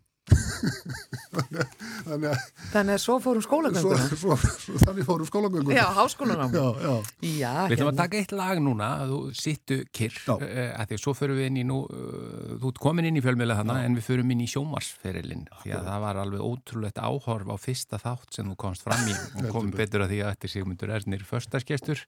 Þannig 1.37 2.31
að 2.33 2.45
Þannig 2.73 2.97
að 2.97 3.01
svo 3.01 3.17
fórum 3.23 3.43
svo, 3.45 3.49
skólagönguna. 3.49 4.07
svo, 4.11 4.37
svo, 4.37 4.79
þannig 4.83 5.07
fórum 5.07 5.29
skólagöngun. 5.29 5.75
Já, 5.77 5.85
háskólanám. 5.97 6.51
já, 6.53 6.67
já. 6.83 6.95
Já, 7.23 7.53
Við 7.71 7.77
ætlum 7.77 7.91
að 7.93 8.01
taka 8.01 8.19
eitt 8.21 8.35
lag 8.37 8.61
núna 8.63 8.89
að 9.03 9.13
þú 9.13 9.21
sittu 9.39 9.79
kyrr 9.97 10.17
uh, 10.35 11.45
í 11.47 11.65
nú 11.67 11.79
uh, 11.87 12.57
þú 12.61 12.73
ert 12.73 12.83
komin 12.83 13.09
inn 13.11 13.21
í 13.21 13.25
fjölmiðlega 13.25 13.63
þarna 13.63 13.79
en 13.87 13.99
við 13.99 14.09
förum 14.09 14.35
inn 14.35 14.43
í 14.45 14.49
sjómarsferilinn 14.51 15.47
því 15.63 15.77
að 15.79 15.87
það 15.91 16.03
var 16.07 16.21
alveg 16.25 16.47
ótrúlegt 16.51 16.99
áhorf 17.01 17.53
á 17.53 17.57
fyrsta 17.61 18.03
þátt 18.03 18.31
sem 18.37 18.51
þú 18.51 18.59
komst 18.67 18.87
fram 18.87 19.07
í 19.07 19.15
og 19.15 19.49
komum 19.55 19.73
betur 19.77 20.05
að 20.07 20.17
því 20.17 20.21
að 20.25 20.35
þetta 20.35 20.51
er 20.51 20.55
Sigmundur 20.57 20.97
Ernir 20.99 21.25
föstaskestur. 21.29 22.05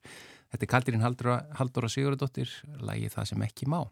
Þetta 0.48 0.64
er 0.64 0.72
Kaldirinn 0.74 1.04
Halldóra, 1.04 1.38
Halldóra 1.60 1.92
Sigurðardóttir 1.92 2.52
lagið 2.80 3.14
Það 3.18 3.32
sem 3.34 3.48
ekki 3.48 3.70
má. 3.70 3.82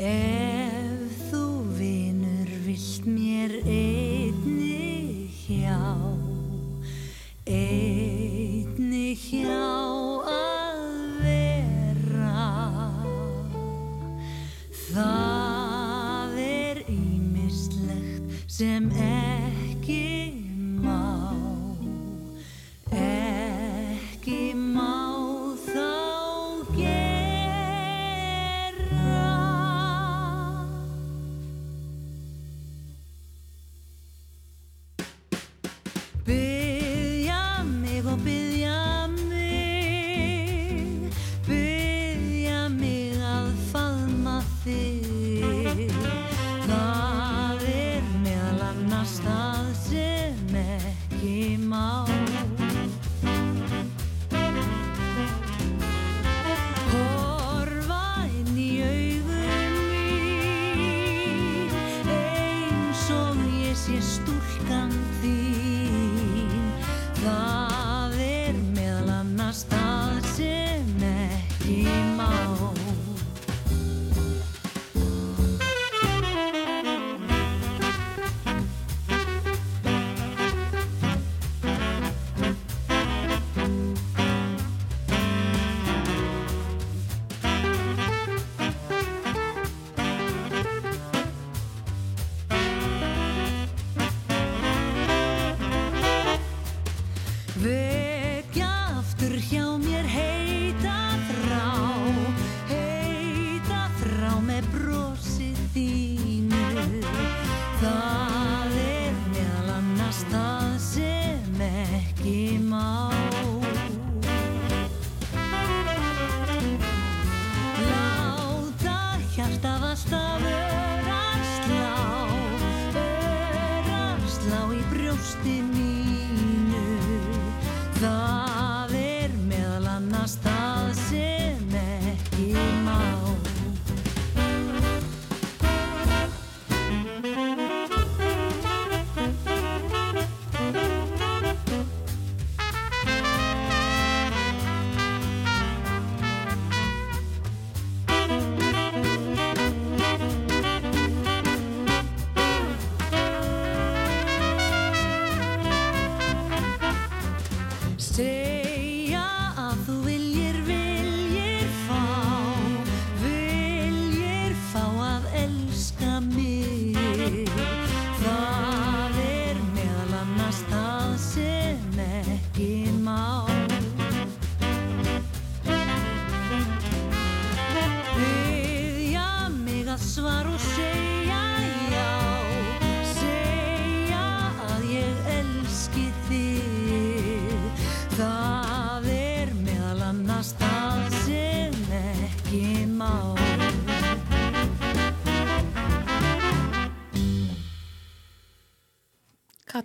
Ef 0.00 1.12
þú 1.28 1.60
vinur 1.76 2.48
vilt 2.64 3.04
mér 3.04 3.52
einni 3.68 3.89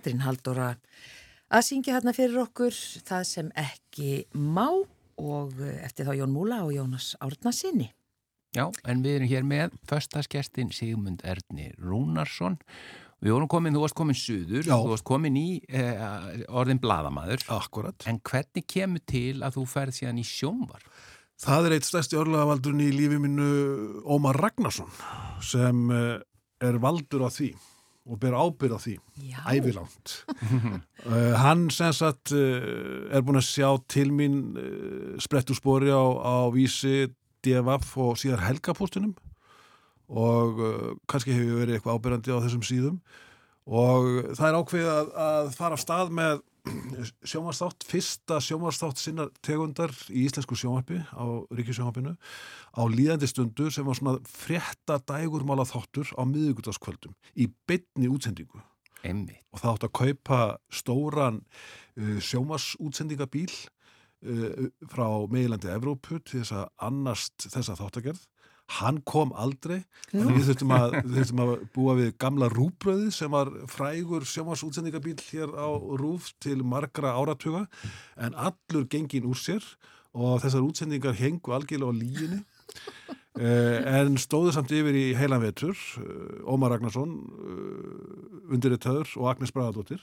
Katrín 0.06 0.22
Halldóra 0.22 0.66
að 1.50 1.64
syngja 1.66 1.96
hérna 1.96 2.12
fyrir 2.14 2.36
okkur 2.44 2.74
það 3.08 3.24
sem 3.26 3.48
ekki 3.58 4.10
má 4.38 4.68
og 5.18 5.56
eh, 5.58 5.80
eftir 5.82 6.06
þá 6.06 6.12
Jón 6.20 6.30
Múla 6.30 6.60
og 6.62 6.70
Jónas 6.76 7.16
Árna 7.18 7.50
sinni. 7.50 7.88
Já, 8.54 8.68
en 8.86 9.02
við 9.02 9.16
erum 9.16 9.32
hér 9.32 9.48
með 9.48 9.74
föstaskestin 9.90 10.70
Sigmund 10.70 11.26
Erni 11.26 11.72
Rúnarsson 11.80 12.60
Við 13.18 13.32
vorum 13.32 13.48
komin, 13.50 13.74
þú 13.74 13.82
varst 13.82 13.96
komin 13.96 14.18
suður, 14.20 14.62
Já. 14.68 14.76
þú 14.76 14.90
varst 14.92 15.06
komin 15.08 15.38
í 15.40 15.46
eh, 15.66 16.00
orðin 16.46 16.78
bladamaður 16.78 17.42
Akkurat. 17.56 18.06
En 18.06 18.20
hvernig 18.20 18.66
kemur 18.70 19.02
til 19.08 19.40
að 19.42 19.56
þú 19.56 19.64
ferð 19.72 19.98
síðan 19.98 20.20
í 20.22 20.26
sjónvar? 20.28 20.84
Það 21.42 21.66
er 21.66 21.76
eitt 21.80 21.88
stærsti 21.88 22.20
örlagavaldurinn 22.20 22.84
í 22.86 22.92
lífi 22.94 23.18
mínu 23.24 23.48
Ómar 24.04 24.38
Ragnarsson 24.38 24.92
sem 25.42 25.88
eh, 25.90 26.20
er 26.62 26.78
valdur 26.84 27.26
á 27.26 27.30
því 27.32 27.56
og 28.06 28.20
ber 28.22 28.36
ábyrð 28.38 28.78
á 28.78 28.80
því. 28.80 28.94
Ævilangt. 29.50 30.16
Uh, 31.06 31.34
hann 31.44 31.68
sem 31.74 31.92
sagt 31.92 32.32
uh, 32.36 33.10
er 33.10 33.24
búin 33.26 33.40
að 33.40 33.48
sjá 33.48 33.68
til 33.90 34.12
mín 34.14 34.54
uh, 34.54 35.14
sprett 35.22 35.50
úr 35.50 35.58
spori 35.58 35.90
á, 35.90 36.02
á 36.02 36.46
vísi 36.54 37.08
DFF 37.42 37.96
og 38.02 38.18
síðar 38.20 38.46
helgapóstunum 38.46 39.14
og 40.06 40.60
kannski 41.10 41.34
hefur 41.34 41.64
verið 41.64 41.76
eitthvað 41.76 41.96
ábyrjandi 41.98 42.30
á 42.30 42.42
þessum 42.44 42.62
síðum. 42.62 42.98
Og 43.66 44.36
það 44.38 44.46
er 44.46 44.58
ákveðið 44.60 44.90
að, 44.92 45.08
að 45.24 45.48
fara 45.56 45.74
af 45.74 45.82
stað 45.82 46.12
með 46.14 46.44
sjómarsþátt, 47.26 47.84
fyrsta 47.86 48.38
sjómarsþátt 48.42 49.00
sinna 49.00 49.26
tegundar 49.44 49.92
í 50.10 50.24
íslensku 50.26 50.56
sjómarpi 50.58 50.98
á 51.14 51.24
ríkisjómarpinu 51.54 52.14
á 52.74 52.82
líðandi 52.90 53.28
stundu 53.30 53.68
sem 53.70 53.86
var 53.86 53.98
svona 53.98 54.18
frétta 54.26 54.98
dægurmála 55.06 55.66
þáttur 55.68 56.10
á 56.18 56.22
miðugutaskvöldum 56.26 57.14
í 57.36 57.48
beinni 57.68 58.10
útsendingu 58.10 58.62
Einmitt. 59.06 59.42
og 59.52 59.62
það 59.62 59.72
átt 59.72 59.88
að 59.88 59.96
kaupa 60.00 60.40
stóran 60.72 61.42
uh, 61.42 62.16
sjómarsútsendingabíl 62.24 63.52
uh, 63.52 64.70
frá 64.90 65.06
meilandi 65.30 65.70
Evrópu 65.72 66.20
til 66.22 66.42
þess 66.42 66.56
að 66.56 66.66
annast 66.88 67.48
þessa 67.52 67.78
þáttagerð 67.78 68.24
hann 68.78 69.00
kom 69.06 69.32
aldrei. 69.38 69.84
Þannig 70.10 70.40
við 70.40 70.48
þurftum 70.50 70.74
að, 70.76 70.96
þurftum 71.16 71.42
að 71.44 71.52
búa 71.76 71.96
við 72.00 72.12
gamla 72.22 72.48
rúbröði 72.52 73.12
sem 73.14 73.30
var 73.34 73.52
frægur 73.70 74.26
sjómarsútsendingabíl 74.26 75.18
hér 75.28 75.54
á 75.54 75.68
rúf 76.00 76.32
til 76.42 76.62
margra 76.66 77.14
áratuga. 77.18 77.66
En 78.18 78.34
allur 78.34 78.88
gengin 78.90 79.28
úr 79.28 79.38
sér 79.38 79.64
og 80.16 80.40
þessar 80.42 80.64
útsendingar 80.64 81.16
hengu 81.18 81.54
algjörlega 81.54 81.92
á 81.92 82.00
líginni 82.00 82.42
Uh, 83.36 83.82
en 84.00 84.14
stóðu 84.16 84.48
samt 84.54 84.70
yfir 84.72 84.96
í 84.96 85.10
heilan 85.12 85.42
vetur 85.42 85.76
uh, 86.00 86.38
Ómar 86.48 86.72
Ragnarsson 86.72 87.10
uh, 87.20 88.54
undirriðtöður 88.56 89.10
og 89.20 89.26
Agnes 89.28 89.52
Bragadóttir 89.52 90.00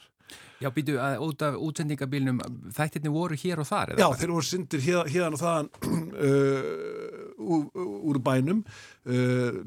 Já, 0.62 0.68
býtu 0.70 1.00
að 1.02 1.24
út 1.26 1.42
af 1.42 1.58
útsendingabílnum 1.58 2.44
þættirni 2.78 3.10
voru 3.10 3.34
hér 3.42 3.64
og 3.64 3.70
þar 3.72 3.96
Já, 3.98 4.06
þeir 4.20 4.36
voru 4.36 4.46
syndir 4.46 4.86
hér, 4.86 5.10
hérna 5.10 5.34
og 5.34 5.42
þaðan 5.42 5.72
úr, 7.44 7.66
úr 7.76 8.20
bænum 8.24 8.64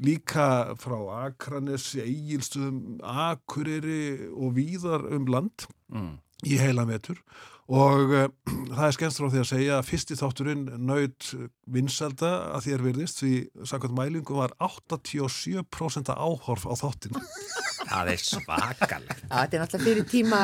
líka 0.03 0.75
frá 0.81 0.97
Akranesi, 1.27 2.01
Egilstöðum 2.01 2.97
Akureyri 3.05 4.31
og 4.33 4.55
víðar 4.57 5.05
um 5.13 5.29
land 5.29 5.67
mm. 5.93 6.15
í 6.49 6.57
heilan 6.61 6.89
vetur 6.89 7.21
og 7.67 8.13
uh, 8.15 8.27
það 8.75 8.85
er 8.87 8.95
skemmst 8.95 9.21
frá 9.21 9.29
því 9.31 9.41
að 9.41 9.49
segja 9.51 9.77
að 9.77 9.87
fyrsti 9.89 10.17
þátturinn 10.19 10.67
naut 10.87 11.31
vinselda 11.67 12.33
að 12.55 12.65
því 12.65 12.75
er 12.75 12.85
virðist 12.85 13.23
því 13.23 13.33
samkvæmt 13.67 13.97
mælingum 13.97 14.39
var 14.39 14.55
87% 14.63 16.13
áhorf 16.15 16.67
á 16.67 16.73
þáttin 16.79 17.19
Það 17.87 18.11
er 18.13 18.21
svakalegt 18.23 19.21
þetta 19.27 19.57
er 19.57 19.63
náttúrulega 19.63 19.85
fyrir 19.85 20.07
tíma 20.11 20.39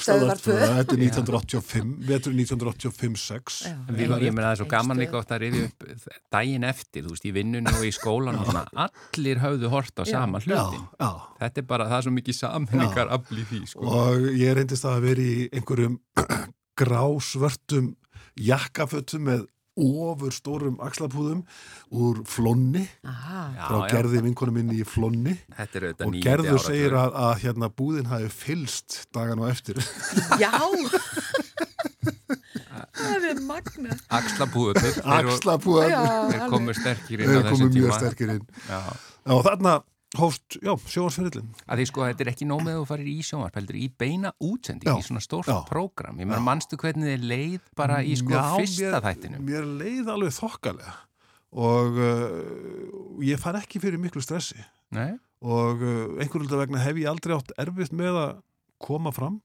stöðvar 0.00 0.40
tvö. 0.40 0.56
Þetta 0.60 0.96
er 0.96 1.02
1985 1.04 1.92
vetur 2.08 2.36
1985-6 2.36 3.58
Já. 3.66 3.74
Við, 3.90 4.14
ég 4.26 4.34
meina 4.34 4.48
það 4.48 4.54
er 4.54 4.60
svo 4.62 4.68
gaman 4.70 5.02
líka 5.02 5.18
oft 5.20 5.34
að 5.34 5.44
rifja 5.44 5.68
upp 5.68 5.86
daginn 6.34 6.66
eftir, 6.68 7.04
þú 7.06 7.14
veist, 7.14 7.28
í 7.28 7.34
vinnunni 7.36 7.74
og 7.74 7.86
í 7.86 7.92
skólan 7.94 8.40
og 8.40 8.48
svona, 8.50 8.64
allir 8.86 9.42
höfðu 9.42 9.72
hort 9.72 10.00
á 10.00 10.04
sama 10.08 10.42
hlutin. 10.42 10.84
Já, 10.96 11.04
já 11.04 11.10
Þetta 11.40 11.62
er 11.62 11.68
bara, 11.70 11.88
það 11.90 11.98
er 11.98 12.06
svo 12.06 12.14
mikið 12.16 12.36
sammenningar 12.36 13.14
afl 13.16 13.40
í 13.40 13.46
því, 13.48 13.62
sko. 13.70 13.86
og 14.00 14.26
ég 14.36 14.56
reyndist 14.58 14.88
að 14.88 14.98
vera 15.06 15.24
í 15.24 15.48
einhverjum 15.56 15.96
grásvörtum 16.80 17.94
jakkafötum 18.40 19.26
með 19.28 19.46
ofur 19.80 20.34
stórum 20.34 20.78
axlapúðum 20.84 21.42
úr 21.90 22.22
flonni 22.28 22.84
frá 23.02 23.78
já. 23.80 23.90
gerði 23.90 24.22
vinkonu 24.28 24.54
minni 24.54 24.80
í 24.80 24.86
flonni 24.88 25.36
er 25.58 25.90
og 26.06 26.18
gerður 26.22 26.60
segir 26.62 26.96
að, 26.98 27.16
að 27.26 27.34
hérna 27.44 27.70
búðin 27.72 28.10
hafi 28.12 28.30
fylst 28.34 29.02
dagan 29.14 29.42
og 29.44 29.50
eftir 29.52 29.80
já. 30.40 30.52
það 33.00 33.26
er 33.30 33.40
magna. 33.44 33.96
Axlabúðunir, 34.12 34.82
þeir, 34.84 34.98
þeir 35.04 35.96
alveg. 36.00 36.44
komu 36.52 36.74
sterkir 36.76 37.22
inn 37.22 37.30
á 37.30 37.32
þeir 37.32 37.46
þessu 37.46 37.54
komu 37.56 37.70
tíma. 37.70 37.84
mjög 37.84 37.96
sterkir 37.98 38.34
inn 38.36 38.44
Já. 38.66 38.80
Já, 38.80 39.32
og 39.36 39.42
þarna 39.46 39.74
hófst, 40.18 40.56
já, 40.58 40.72
sjóansferillin 40.90 41.50
Að 41.70 41.82
því 41.82 41.86
sko, 41.90 42.06
þetta 42.08 42.24
er 42.24 42.30
ekki 42.32 42.48
nóg 42.48 42.64
með 42.66 42.74
að 42.74 42.80
þú 42.80 42.88
farir 42.90 43.10
í 43.10 43.16
sjónvarp, 43.26 43.58
heldur 43.60 43.78
í 43.78 43.86
beina 44.02 44.32
útsending, 44.42 44.90
í 44.90 45.06
svona 45.06 45.22
stórt 45.22 45.52
prógram. 45.68 46.18
Ég 46.18 46.26
meina, 46.30 46.40
manstu 46.42 46.78
hvernig 46.80 47.12
þið 47.12 47.28
leið 47.30 47.70
bara 47.78 48.00
í 48.02 48.16
sko 48.18 48.34
Já, 48.34 48.42
fyrsta 48.56 48.90
mér, 48.90 49.06
þættinum? 49.06 49.46
Mér 49.46 49.70
leið 49.84 50.10
alveg 50.16 50.34
þokkalega 50.38 50.96
og 51.50 51.96
uh, 51.98 53.22
ég 53.26 53.40
fann 53.42 53.58
ekki 53.58 53.80
fyrir 53.82 53.98
miklu 53.98 54.22
stressi 54.22 54.60
Nei? 54.94 55.16
og 55.42 55.82
uh, 55.82 56.18
einhverjum 56.20 56.46
hluta 56.46 56.60
vegna 56.60 56.82
hef 56.84 56.98
ég 57.00 57.10
aldrei 57.10 57.34
átt 57.34 57.50
erfitt 57.58 57.94
með 57.96 58.18
að 58.20 58.34
koma 58.82 59.10
fram 59.14 59.40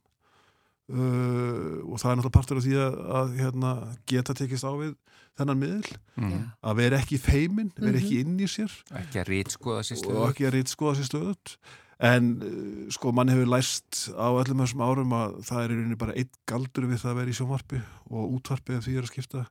uh, 0.90 1.82
og 1.90 1.98
það 2.02 2.12
er 2.12 2.20
náttúrulega 2.20 2.36
partur 2.36 2.60
af 2.62 2.66
því 2.66 2.76
að, 2.82 2.98
að 3.20 3.34
hérna, 3.42 3.72
geta 4.10 4.36
tekist 4.38 4.68
á 4.68 4.72
við 4.78 4.94
þennan 5.36 5.60
miðl, 5.60 5.96
Mm. 6.16 6.44
að 6.64 6.76
vera 6.80 7.00
ekki 7.04 7.18
feimin, 7.20 7.72
vera 7.76 8.00
ekki 8.00 8.22
inn 8.24 8.38
í 8.40 8.48
sér. 8.48 8.72
Ekki 8.96 9.20
að 9.20 9.28
rítskoða 9.34 9.82
sér 9.84 9.98
og 9.98 10.04
stöðu. 10.06 10.22
ekki 10.30 10.46
að 10.48 10.54
reyta 10.56 10.72
skoða 10.72 10.94
sér 10.96 11.10
stöðut 11.10 11.56
en 12.00 12.30
uh, 12.40 12.86
sko 12.96 13.12
mann 13.16 13.32
hefur 13.34 13.50
læst 13.52 14.06
á 14.16 14.28
öllum 14.32 14.62
þessum 14.64 14.84
árum 14.86 15.12
að 15.16 15.36
það 15.50 15.60
er 15.66 15.74
í 15.74 15.76
rauninni 15.80 15.98
bara 16.00 16.16
einn 16.16 16.32
galdur 16.48 16.88
við 16.88 17.02
það 17.04 17.12
að 17.12 17.20
vera 17.20 17.34
í 17.34 17.38
sjónvarpi 17.40 17.82
og 18.12 18.38
útvarpi 18.40 18.78
ef 18.78 18.88
því 18.88 18.96
er 18.96 19.04
að 19.08 19.12
skipta. 19.12 19.44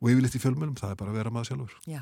Og 0.00 0.08
yfirleitt 0.08 0.36
í 0.36 0.40
fjölmjölum, 0.40 0.76
það 0.80 0.94
er 0.94 0.98
bara 1.02 1.12
að 1.12 1.18
vera 1.20 1.30
maður 1.34 1.50
sjálfur. 1.50 1.74
Já, 1.84 2.00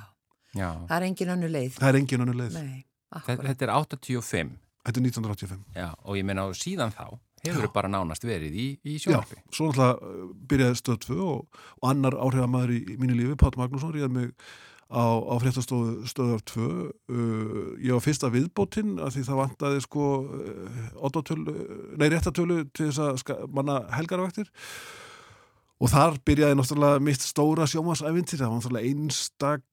Já. 0.54 0.68
það 0.86 0.96
er 1.00 1.06
engin 1.08 1.32
önnu 1.34 1.48
leið. 1.50 1.72
það 1.80 1.88
er 1.90 1.98
engin 1.98 2.22
annu 2.22 2.36
leið, 2.38 2.58
Nei, 2.62 2.84
Þetta, 3.26 3.64
er 3.66 3.72
85 3.74 4.52
þetta 4.86 5.00
er 5.00 5.06
1985 5.08 5.64
Já, 5.74 5.88
og 6.04 6.14
ég 6.20 6.24
meina 6.28 6.44
á 6.46 6.48
síðan 6.54 6.92
þá 6.94 7.18
hefur 7.44 7.66
Já. 7.68 7.72
bara 7.74 7.90
nánast 7.92 8.24
verið 8.26 8.54
í, 8.54 8.68
í 8.84 8.96
Já, 8.96 9.04
sjónvarpi. 9.06 9.42
svo 9.54 9.68
náttúrulega 9.68 9.94
uh, 9.98 10.30
byrjaði 10.50 10.80
stöð 10.80 10.98
2 11.06 11.18
og, 11.26 11.60
og 11.80 11.90
annar 11.90 12.16
áhrifamaður 12.18 12.74
í, 12.74 12.80
í 12.94 12.98
mínu 13.00 13.18
lífi, 13.18 13.38
Páll 13.40 13.58
Magnússon, 13.60 13.94
ríða 13.94 14.10
mig 14.12 14.32
á, 14.88 15.04
á 15.04 15.34
fréttastofu 15.42 16.08
stöðar 16.08 16.44
2 16.48 16.68
uh, 16.68 17.72
ég 17.84 17.92
var 17.92 18.04
fyrsta 18.04 18.32
viðbótinn 18.32 18.96
að 19.02 19.18
því 19.18 19.26
það 19.28 19.42
vantaði 19.42 19.82
sko 19.84 20.06
uh, 20.24 21.34
nei 22.00 22.08
réttatölu 22.08 22.62
til 22.72 22.90
þess 22.90 23.28
að 23.28 23.44
manna 23.52 23.82
helgarvaktir 23.96 24.48
og 25.78 25.92
þar 25.92 26.16
byrjaði 26.26 26.58
náttúrulega 26.58 27.02
mitt 27.04 27.22
stóra 27.22 27.68
sjómasævintir, 27.70 28.40
það 28.40 28.48
var 28.50 28.62
náttúrulega 28.62 28.92
einstakla 28.92 29.67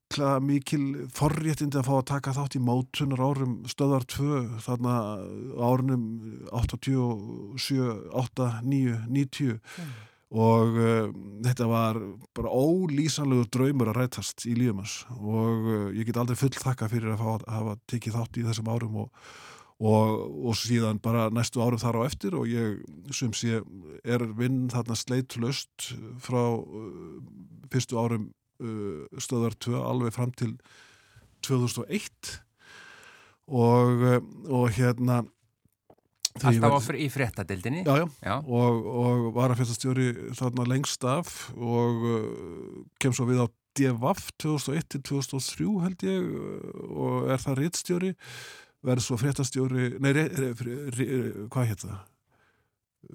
mikil 0.46 1.08
forréttindi 1.12 1.80
að 1.80 1.88
fá 1.88 1.94
að 1.98 2.08
taka 2.12 2.34
þátt 2.36 2.56
í 2.56 2.62
mótunar 2.64 3.24
árum 3.26 3.56
stöðar 3.68 4.06
2 4.06 4.60
þarna 4.64 4.98
árunum 5.58 6.04
87, 6.54 8.12
8, 8.14 8.52
9, 8.64 9.00
90 9.10 9.58
og 10.36 10.78
uh, 10.78 11.10
þetta 11.46 11.68
var 11.70 12.00
bara 12.36 12.52
ólýsanlegur 12.52 13.50
draumur 13.54 13.92
að 13.92 14.00
rætast 14.02 14.46
í 14.50 14.56
lífumans 14.58 15.04
og 15.16 15.68
uh, 15.70 15.90
ég 15.96 16.08
get 16.08 16.18
aldrei 16.18 16.38
full 16.40 16.54
þakka 16.54 16.90
fyrir 16.92 17.14
að 17.14 17.26
að 17.26 17.52
hafa 17.54 17.76
tekið 17.92 18.18
þátt 18.18 18.40
í 18.40 18.46
þessum 18.48 18.72
árum 18.74 18.98
og, 19.04 19.28
og, 19.80 20.16
og 20.50 20.58
síðan 20.60 21.02
bara 21.04 21.30
næstu 21.30 21.62
árum 21.62 21.82
þar 21.82 22.02
á 22.04 22.08
eftir. 22.08 22.36
Og 22.36 22.50
ég 22.50 22.82
sem 23.14 23.34
sé 23.38 23.62
er 24.04 24.26
vinn 24.38 24.66
þarna 24.74 24.98
sleitlöst 24.98 25.94
frá 26.26 26.42
uh, 26.58 27.22
fyrstu 27.72 28.02
árum 28.02 28.32
stöðar 29.22 29.56
2 29.60 29.76
alveg 29.84 30.14
fram 30.16 30.32
til 30.32 30.56
2001 31.46 32.40
og, 33.48 34.02
uh, 34.02 34.20
og 34.50 34.70
hérna 34.74 35.20
þegar 36.36 36.56
ég 36.56 36.64
Alltaf 36.64 36.72
á 36.72 36.76
verð- 36.76 36.88
fr 36.88 36.98
í 37.00 37.06
fréttadeildinni. 37.14 37.84
Já, 37.86 37.96
já, 38.02 38.08
Já. 38.26 38.36
og, 38.44 38.88
og 38.90 39.28
var 39.38 39.54
að 39.54 39.62
fjöldastjóri 39.62 40.08
þarna 40.36 40.66
lengst 40.68 41.04
af 41.08 41.36
og 41.56 42.02
uh, 42.10 42.82
kem 43.00 43.14
svo 43.16 43.28
við 43.30 43.44
á 43.46 43.48
DVAF 43.76 44.30
2001 44.40 44.90
til 44.96 45.02
2003 45.12 45.70
held 45.86 46.04
ég 46.08 46.26
uh, 46.26 46.90
og 46.96 47.30
er 47.36 47.40
það 47.44 47.60
rittstjóri 47.62 48.12
verð 48.86 49.02
svo 49.06 49.18
fréttastjóri 49.18 49.96
nei, 50.00 50.12
re, 50.16 50.28
re, 50.36 50.52
re, 50.96 51.08
hvað 51.52 51.72
hétt 51.72 51.86
það? 51.88 52.04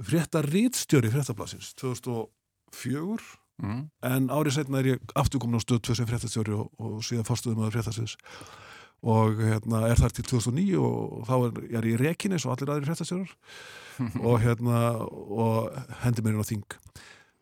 Fréttarítstjóri 0.06 1.10
fréttablasins 1.10 1.72
2004 1.80 3.39
Mm. 3.60 3.84
en 4.08 4.30
árið 4.32 4.56
setna 4.56 4.80
er 4.80 4.86
ég 4.94 5.14
aftur 5.20 5.42
komin 5.42 5.60
á 5.60 5.64
stöð 5.64 5.82
2 5.90 5.98
sem 5.98 6.08
fréttastjóri 6.08 6.54
og, 6.56 6.70
og 6.80 7.02
síðan 7.04 7.28
fórstuðum 7.28 7.66
að 7.66 7.74
fréttasins 7.74 8.16
og 9.00 9.40
hérna 9.40 9.86
er 9.88 10.00
þar 10.00 10.14
til 10.16 10.26
2009 10.28 10.80
og 10.80 11.22
þá 11.28 11.34
er, 11.38 11.60
er 11.80 11.88
ég 11.88 12.00
rekin 12.00 12.36
eins 12.36 12.44
og 12.44 12.54
allir 12.54 12.72
aðrir 12.74 12.90
fréttastjórar. 12.90 13.32
Og 14.28 14.38
hérna 14.40 14.76
og 15.04 15.72
hendi 16.04 16.22
mér 16.24 16.36
inn 16.36 16.44
á 16.44 16.48
þing. 16.48 16.76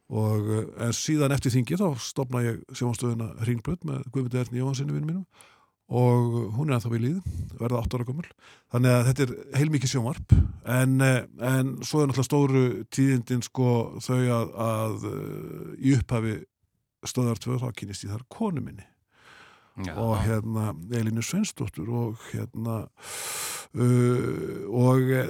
Og 0.08 0.48
eh, 0.54 0.64
en 0.86 0.94
síðan 0.96 1.34
eftir 1.34 1.54
þingi 1.54 1.78
þá 1.78 1.88
stopna 2.02 2.42
ég 2.42 2.62
sjónstöðuna 2.74 3.28
Ringbröð 3.46 3.84
með 3.86 4.08
Guðmundi 4.14 4.40
Erni 4.40 4.62
Jóhansinni 4.62 4.96
vinnu 4.96 5.10
mínum 5.10 5.26
og 5.88 6.34
hún 6.52 6.68
er 6.68 6.76
ennþá 6.76 6.90
við 6.92 7.04
líð, 7.06 7.28
verða 7.56 7.80
8 7.80 7.96
ára 7.96 8.06
gömul. 8.08 8.26
Þannig 8.74 8.92
að 8.92 9.06
þetta 9.08 9.24
er 9.24 9.32
heilmikið 9.56 9.92
sjónvarp. 9.94 10.34
En, 10.68 11.00
eh, 11.00 11.22
en 11.40 11.72
svo 11.80 12.02
er 12.02 12.10
náttúrulega 12.10 12.28
stóru 12.28 12.64
tíðindin 12.92 13.44
sko 13.46 13.70
þau 14.04 14.20
að, 14.20 14.52
að 14.68 15.08
eh, 15.08 15.72
í 15.80 15.96
upphafi 15.96 16.36
stöðar 17.08 17.40
2 17.40 17.60
þá 17.62 17.68
kynist 17.72 18.04
ég 18.04 18.12
þar 18.12 18.26
konu 18.28 18.60
minni. 18.60 18.84
Já. 19.78 19.94
og 19.94 20.16
hérna 20.26 20.72
Elínu 20.90 21.22
Svensdóttur 21.22 21.86
og 21.94 22.22
hérna 22.32 22.88
uh, 23.78 24.64
og 24.74 25.04
uh, 25.06 25.28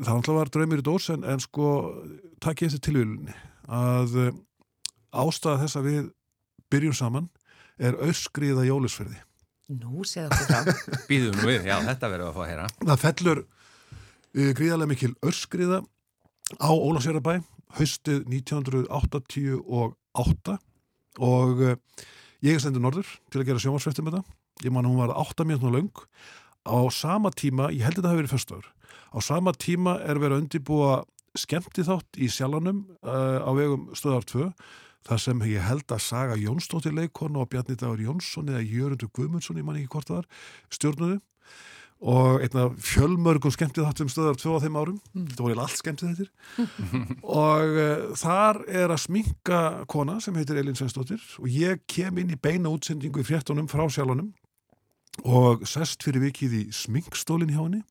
það 0.00 0.14
náttúrulega 0.16 0.38
var 0.38 0.52
draumir 0.54 0.80
í 0.80 0.86
dós 0.86 1.10
en, 1.12 1.26
en 1.28 1.42
sko 1.44 1.66
takk 2.40 2.62
ég 2.64 2.72
eftir 2.72 2.86
tilvílunni 2.86 3.36
að 3.68 4.32
ástæða 5.12 5.60
þess 5.66 5.76
að 5.76 5.88
við 5.90 6.08
byrjum 6.72 6.96
saman 6.96 7.28
er 7.76 8.00
öskriða 8.00 8.64
jólusferði 8.64 9.20
Nú 9.80 10.04
séð 10.08 10.26
okkur 10.28 10.46
frá. 10.48 10.60
Býðum 11.10 11.34
nú 11.38 11.44
við, 11.48 11.60
já, 11.70 11.76
þetta 11.86 12.10
verður 12.12 12.28
að 12.28 12.36
fá 12.36 12.42
að 12.44 12.50
heyra. 12.50 12.66
það 12.82 13.02
fellur 13.06 13.38
uh, 13.42 14.50
gríðarlega 14.58 14.92
mikil 14.92 15.12
öskriða 15.30 15.78
á 16.60 16.70
Ólafsjörðabæ 16.72 17.34
haustið 17.78 18.18
1988 18.28 20.58
og 21.22 21.62
uh, 21.64 21.74
ég 22.44 22.52
er 22.56 22.60
stendur 22.62 22.84
norður 22.84 23.08
til 23.32 23.40
að 23.40 23.48
gera 23.48 23.62
sjómarsfættum 23.62 24.04
með 24.08 24.14
þetta 24.18 24.66
ég 24.66 24.72
man 24.74 24.86
að 24.86 24.92
hún 24.92 25.02
var 25.02 25.16
8 25.22 25.46
mínútna 25.48 25.70
löng 25.72 25.96
á 26.62 26.78
sama 26.94 27.30
tíma, 27.34 27.64
ég 27.74 27.84
held 27.86 27.96
að 27.96 28.00
þetta 28.02 28.12
hafi 28.12 28.20
verið 28.20 28.34
förstöður 28.36 28.68
á 29.12 29.18
sama 29.24 29.50
tíma 29.56 29.92
er 30.04 30.16
verið 30.20 30.36
að 30.36 30.42
undibúa 30.44 30.92
skemmti 31.38 31.82
þátt 31.86 32.10
í 32.20 32.26
sjálfanum 32.28 32.78
uh, 33.00 33.38
á 33.40 33.50
vegum 33.56 33.82
stöðar 33.96 34.24
2 34.28 34.50
þar 35.06 35.20
sem 35.24 35.44
ég 35.50 35.66
held 35.66 35.92
að 35.92 36.04
Saga 36.04 36.38
Jónsdóttir 36.38 36.94
leikonu 36.94 37.42
og 37.42 37.50
Bjarni 37.52 37.76
Dagur 37.78 38.02
Jónsson 38.02 38.50
eða 38.52 38.62
Jörundur 38.62 39.10
Guðmundsson, 39.14 39.58
ég 39.58 39.66
man 39.66 39.78
ekki 39.80 39.92
hvort 39.96 40.10
það 40.10 40.20
var 40.20 40.48
stjórnuðu. 40.76 41.20
Og 42.02 42.42
einna 42.42 42.64
fjölmörgum 42.82 43.52
skemmtið 43.54 43.86
þáttum 43.86 44.08
stöðar 44.10 44.38
tvö 44.40 44.56
á 44.58 44.62
þeim 44.64 44.78
árum, 44.80 44.96
þetta 45.14 45.44
voru 45.44 45.60
allt 45.62 45.78
skemmtið 45.78 46.08
þettir 46.16 46.30
og 47.46 47.76
uh, 47.78 48.08
þar 48.18 48.58
er 48.66 48.90
að 48.90 49.02
sminka 49.04 49.60
kona 49.90 50.16
sem 50.24 50.34
heitir 50.34 50.58
Elin 50.58 50.74
Sveinsdóttir 50.78 51.22
og 51.38 51.46
ég 51.46 51.84
kem 51.86 52.18
inn 52.18 52.34
í 52.34 52.40
beina 52.42 52.72
útsendingu 52.74 53.22
í 53.22 53.28
fréttunum 53.28 53.70
frá 53.70 53.84
sjálfunum 53.86 54.32
og 55.22 55.62
sest 55.68 56.02
fyrir 56.02 56.26
vikið 56.26 56.58
í 56.58 56.64
sminkstólinn 56.74 57.54
hjá 57.54 57.60
henni. 57.60 57.84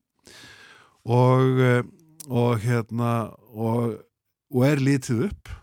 Og, 1.08 1.64
uh, 1.64 1.80
og 2.28 2.60
hérna 2.66 3.14
og, 3.48 3.96
og 4.52 4.68
er 4.68 4.84
litið 4.84 5.30
upp 5.30 5.56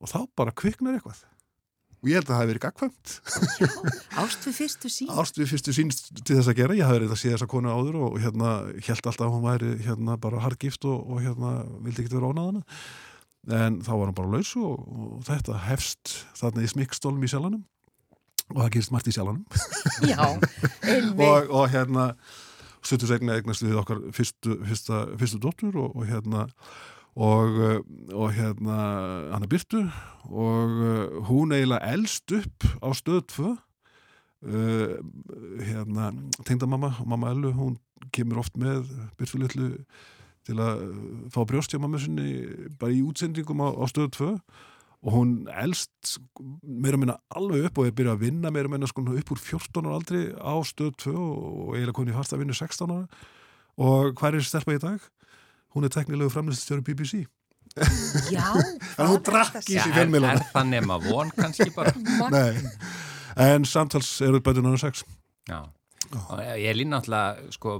og 0.00 0.08
þá 0.10 0.18
bara 0.38 0.54
kviknar 0.56 0.96
eitthvað. 0.98 1.20
Og 2.00 2.08
ég 2.08 2.16
held 2.16 2.30
að 2.30 2.32
það 2.32 2.38
hafi 2.40 2.48
verið 2.48 2.62
gagkvæmt 2.64 3.10
Ást 4.22 4.46
við 4.48 4.54
fyrstu 4.56 4.88
sín. 4.88 5.10
ást 5.20 5.36
við 5.36 5.50
fyrstu 5.50 5.74
sínst 5.76 6.06
til 6.24 6.38
þess 6.38 6.48
að 6.48 6.56
gera. 6.62 6.76
Ég 6.78 6.86
hafði 6.88 7.02
reynd 7.02 7.12
að 7.12 7.20
sé 7.20 7.32
þessa 7.34 7.48
konu 7.52 7.68
áður 7.74 7.98
og 8.06 8.16
hérna 8.22 8.52
held 8.86 9.02
alltaf 9.10 9.26
að 9.26 9.34
hún 9.34 9.44
væri 9.44 9.72
hérna 9.84 10.16
bara 10.22 10.40
hardgift 10.40 10.86
og, 10.88 11.02
og 11.12 11.20
hérna 11.20 11.50
vildi 11.84 12.00
ekki 12.06 12.14
vera 12.16 12.30
ónáðana 12.32 12.62
en 13.56 13.76
þá 13.84 13.90
var 13.96 14.06
hann 14.08 14.16
bara 14.16 14.32
laus 14.32 14.54
og, 14.60 14.80
og 14.80 15.20
þetta 15.28 15.58
hefst 15.66 16.14
þarna 16.40 16.64
í 16.64 16.70
smikkstólum 16.72 17.24
í 17.24 17.30
sjálfanum 17.32 17.62
og 18.50 18.58
það 18.64 18.72
gerist 18.78 18.92
margt 18.96 19.08
í 19.08 19.14
sjálfanum 19.16 19.44
Já, 20.08 20.24
einmitt. 20.84 21.20
og, 21.24 21.52
og 21.60 21.68
hérna 21.72 22.06
stuttur 22.84 23.08
segna 23.12 23.36
eignast 23.36 23.64
við 23.64 23.76
okkar 23.80 24.00
fyrstu, 24.16 24.56
fyrsta, 24.68 25.02
fyrstu 25.20 25.40
dóttur 25.44 25.76
og, 25.84 25.96
og 26.00 26.08
hérna 26.08 26.46
og, 27.16 27.48
uh, 27.58 27.80
og 28.14 28.32
hérna 28.36 28.78
hann 29.32 29.42
er 29.42 29.50
byrtu 29.50 29.82
og 30.30 30.70
uh, 30.70 31.26
hún 31.26 31.52
eiginlega 31.52 31.92
elst 31.94 32.32
upp 32.32 32.66
á 32.82 32.88
stöð 32.94 33.20
2 33.34 33.50
uh, 33.50 34.96
hérna 35.66 36.12
tengdamamma 36.46 36.94
og 37.00 37.08
mamma 37.08 37.30
Ellu 37.34 37.52
hún 37.52 37.78
kemur 38.12 38.44
oft 38.44 38.56
með 38.56 38.86
byrtu 39.18 39.42
litlu 39.42 39.70
til 40.46 40.58
að 40.62 40.86
fá 41.34 41.44
brjóstja 41.44 41.80
mamma 41.82 41.98
sinni 42.00 42.46
bara 42.78 42.94
í 42.94 43.02
útsendingum 43.04 43.60
á, 43.60 43.68
á 43.74 43.84
stöð 43.90 44.10
2 44.16 44.30
og 45.00 45.12
hún 45.14 45.48
elst 45.48 46.18
meira 46.62 46.98
minna 47.00 47.16
alveg 47.32 47.70
upp 47.70 47.78
og 47.80 47.88
er 47.88 47.94
byrjað 47.96 48.18
að 48.18 48.24
vinna 48.26 48.50
meira 48.52 48.68
minna 48.68 48.88
sko 48.88 49.02
upp 49.02 49.32
úr 49.32 49.40
14 49.40 49.86
ára 49.86 49.96
aldri 49.96 50.20
á 50.36 50.54
stöð 50.68 50.92
2 51.06 51.14
og 51.16 51.70
eiginlega 51.74 51.96
konið 51.96 52.18
fast 52.20 52.34
að 52.36 52.42
vinna 52.44 52.56
16 52.56 52.92
ára. 52.92 53.06
Og 53.80 54.12
hvað 54.18 54.36
er 54.36 54.44
stelpa 54.44 54.76
í 54.76 54.82
dag? 54.82 55.00
Hún 55.74 55.86
er 55.86 55.92
teknilegu 55.94 56.32
framlýststjóri 56.34 56.82
BBC 56.86 57.24
Já, 58.34 58.46
En 58.98 59.06
hún 59.12 59.20
drakk 59.22 59.60
í 59.62 59.76
sig 59.76 59.82
er, 59.84 59.92
fjölmiðlana 59.94 60.40
er 60.40 60.48
það 60.50 60.70
nema 60.72 60.96
von 61.04 61.30
kannski 61.36 61.70
bara? 61.74 61.92
Nei, 62.34 62.56
en 63.46 63.68
samtals 63.68 64.16
eru 64.26 64.42
bætið 64.42 64.66
náður 64.66 64.82
6 64.88 65.04
Já. 65.50 65.60
Og 66.10 66.40
ég 66.58 66.74
lína 66.74 66.96
náttúrulega 66.98 67.52
sko, 67.54 67.76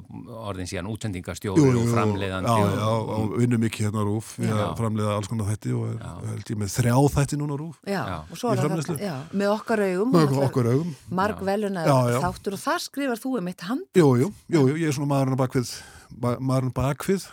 orðin 0.46 0.68
síðan 0.70 0.86
jú, 0.86 1.54
og 1.80 1.88
framleiðandi 1.90 2.52
Já, 2.52 2.62
og, 2.62 2.76
já, 2.78 2.90
og 3.16 3.32
vinnum 3.40 3.62
mikið 3.64 3.88
hérna 3.88 4.04
Rúf 4.06 4.28
við 4.38 4.52
að 4.54 4.74
framleiða 4.78 5.16
alls 5.16 5.30
konar 5.32 5.48
þætti 5.50 5.72
og 5.74 5.88
er, 5.88 6.04
held 6.28 6.52
ég 6.52 6.60
með 6.60 6.70
þrjá 6.76 6.94
þætti 7.16 7.38
núna 7.40 7.58
Rúf 7.58 7.80
já, 7.90 8.02
og 8.20 8.38
svo 8.38 8.52
er 8.52 8.62
það 8.62 9.02
já, 9.02 9.14
með 9.34 9.54
okkar 9.56 9.82
augum. 9.88 10.12
Með 10.14 10.20
náttúrulega 10.28 10.50
okkur 10.52 10.70
augum. 10.76 10.92
Marg 11.22 11.42
veluna 11.50 11.86
þáttur 12.22 12.54
og 12.58 12.62
þar 12.68 12.84
skrifar 12.86 13.24
þú 13.24 13.32
um 13.40 13.50
eitt 13.50 13.66
hand 13.66 13.98
Jú, 13.98 14.10
jú, 14.20 14.30
jú, 14.46 14.62
jú, 14.68 14.78
ég 14.78 14.92
er 14.92 15.00
svona 15.00 15.10
maðurinn 15.16 15.34
á 15.34 15.42
bakvið 15.42 15.72
ba- 15.74 15.99
maðurinn 16.18 16.72
bakvið 16.76 17.26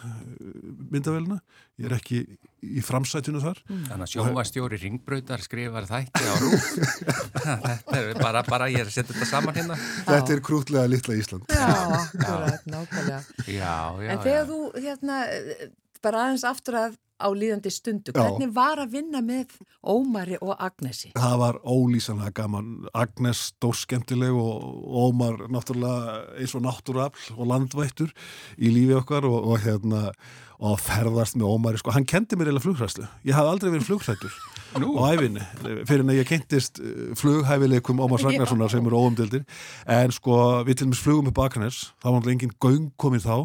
myndavélina, 0.92 1.40
ég 1.78 1.88
er 1.90 1.96
ekki 1.98 2.20
í 2.68 2.82
framsætinu 2.84 3.42
þar. 3.44 3.60
Þannig 3.70 4.04
að 4.06 4.12
sjónvastjóri 4.14 4.80
ringbrautar 4.82 5.44
skrifar 5.46 5.88
þætti 5.90 6.26
á 6.26 6.34
rúf 6.42 6.70
þetta 7.48 7.98
er 8.00 8.22
bara, 8.22 8.44
bara 8.48 8.70
ég 8.74 8.82
er 8.84 8.90
að 8.90 8.96
setja 8.96 9.14
þetta 9.14 9.30
saman 9.30 9.58
hérna. 9.58 9.78
Þetta 10.08 10.36
er 10.38 10.44
krútlega 10.48 10.90
litla 10.90 11.18
Ísland. 11.20 11.50
Já, 11.54 11.68
akkurat, 12.02 12.66
nákvæmlega. 12.72 13.20
Já, 13.46 13.76
já, 14.04 14.10
En 14.14 14.24
þegar 14.26 14.42
já. 14.42 14.48
þú, 14.52 14.62
hérna, 14.88 15.20
eh, 15.38 15.68
bara 16.04 16.28
aðeins 16.28 16.48
aftur 16.48 16.80
að 16.86 16.98
á 17.18 17.28
líðandi 17.34 17.72
stundu, 17.74 18.14
Já. 18.14 18.22
hvernig 18.22 18.52
var 18.54 18.78
að 18.82 18.94
vinna 18.94 19.22
með 19.26 19.56
Ómari 19.82 20.38
og 20.38 20.54
Agnesi? 20.62 21.12
Það 21.18 21.38
var 21.42 21.60
ólýsanlega 21.66 22.34
gaman. 22.38 22.68
Agnes 22.94 23.48
stórskemmtileg 23.54 24.38
og 24.38 24.68
Ómar 25.08 25.48
náttúrulega 25.50 26.20
eins 26.38 26.54
og 26.58 26.66
náttúrafl 26.68 27.32
og 27.38 27.50
landvættur 27.50 28.14
í 28.58 28.74
lífi 28.74 29.00
okkar 29.00 29.26
og, 29.26 29.40
og 29.50 29.66
hérna 29.66 30.12
og 30.58 30.80
ferðast 30.82 31.38
með 31.38 31.52
Ómari, 31.54 31.78
sko, 31.78 31.94
hann 31.94 32.06
kendi 32.10 32.38
mér 32.38 32.50
eða 32.50 32.64
flughræslu, 32.64 33.06
ég 33.30 33.38
hafði 33.38 33.52
aldrei 33.52 33.72
verið 33.76 33.90
flughrættur 33.92 34.38
Nú. 34.82 34.96
á 34.98 35.14
æfinni, 35.14 35.44
fyrir 35.86 36.02
en 36.02 36.14
að 36.14 36.18
ég 36.18 36.30
kynntist 36.32 36.82
eh, 36.82 37.12
flughæfileikum 37.18 38.02
Ómar 38.02 38.24
Ragnarssonar 38.26 38.74
sem 38.74 38.90
eru 38.90 39.04
óumdildir, 39.04 39.46
en 39.86 40.16
sko 40.16 40.40
við 40.66 40.80
til 40.80 40.88
dæmis 40.90 41.04
flugum 41.06 41.30
upp 41.30 41.44
Akranes, 41.46 41.92
það 42.02 42.10
var 42.10 42.18
náttúrulega 42.18 42.38
engin 42.40 42.58
göng 42.58 42.90
komin 42.98 43.22
þá 43.22 43.36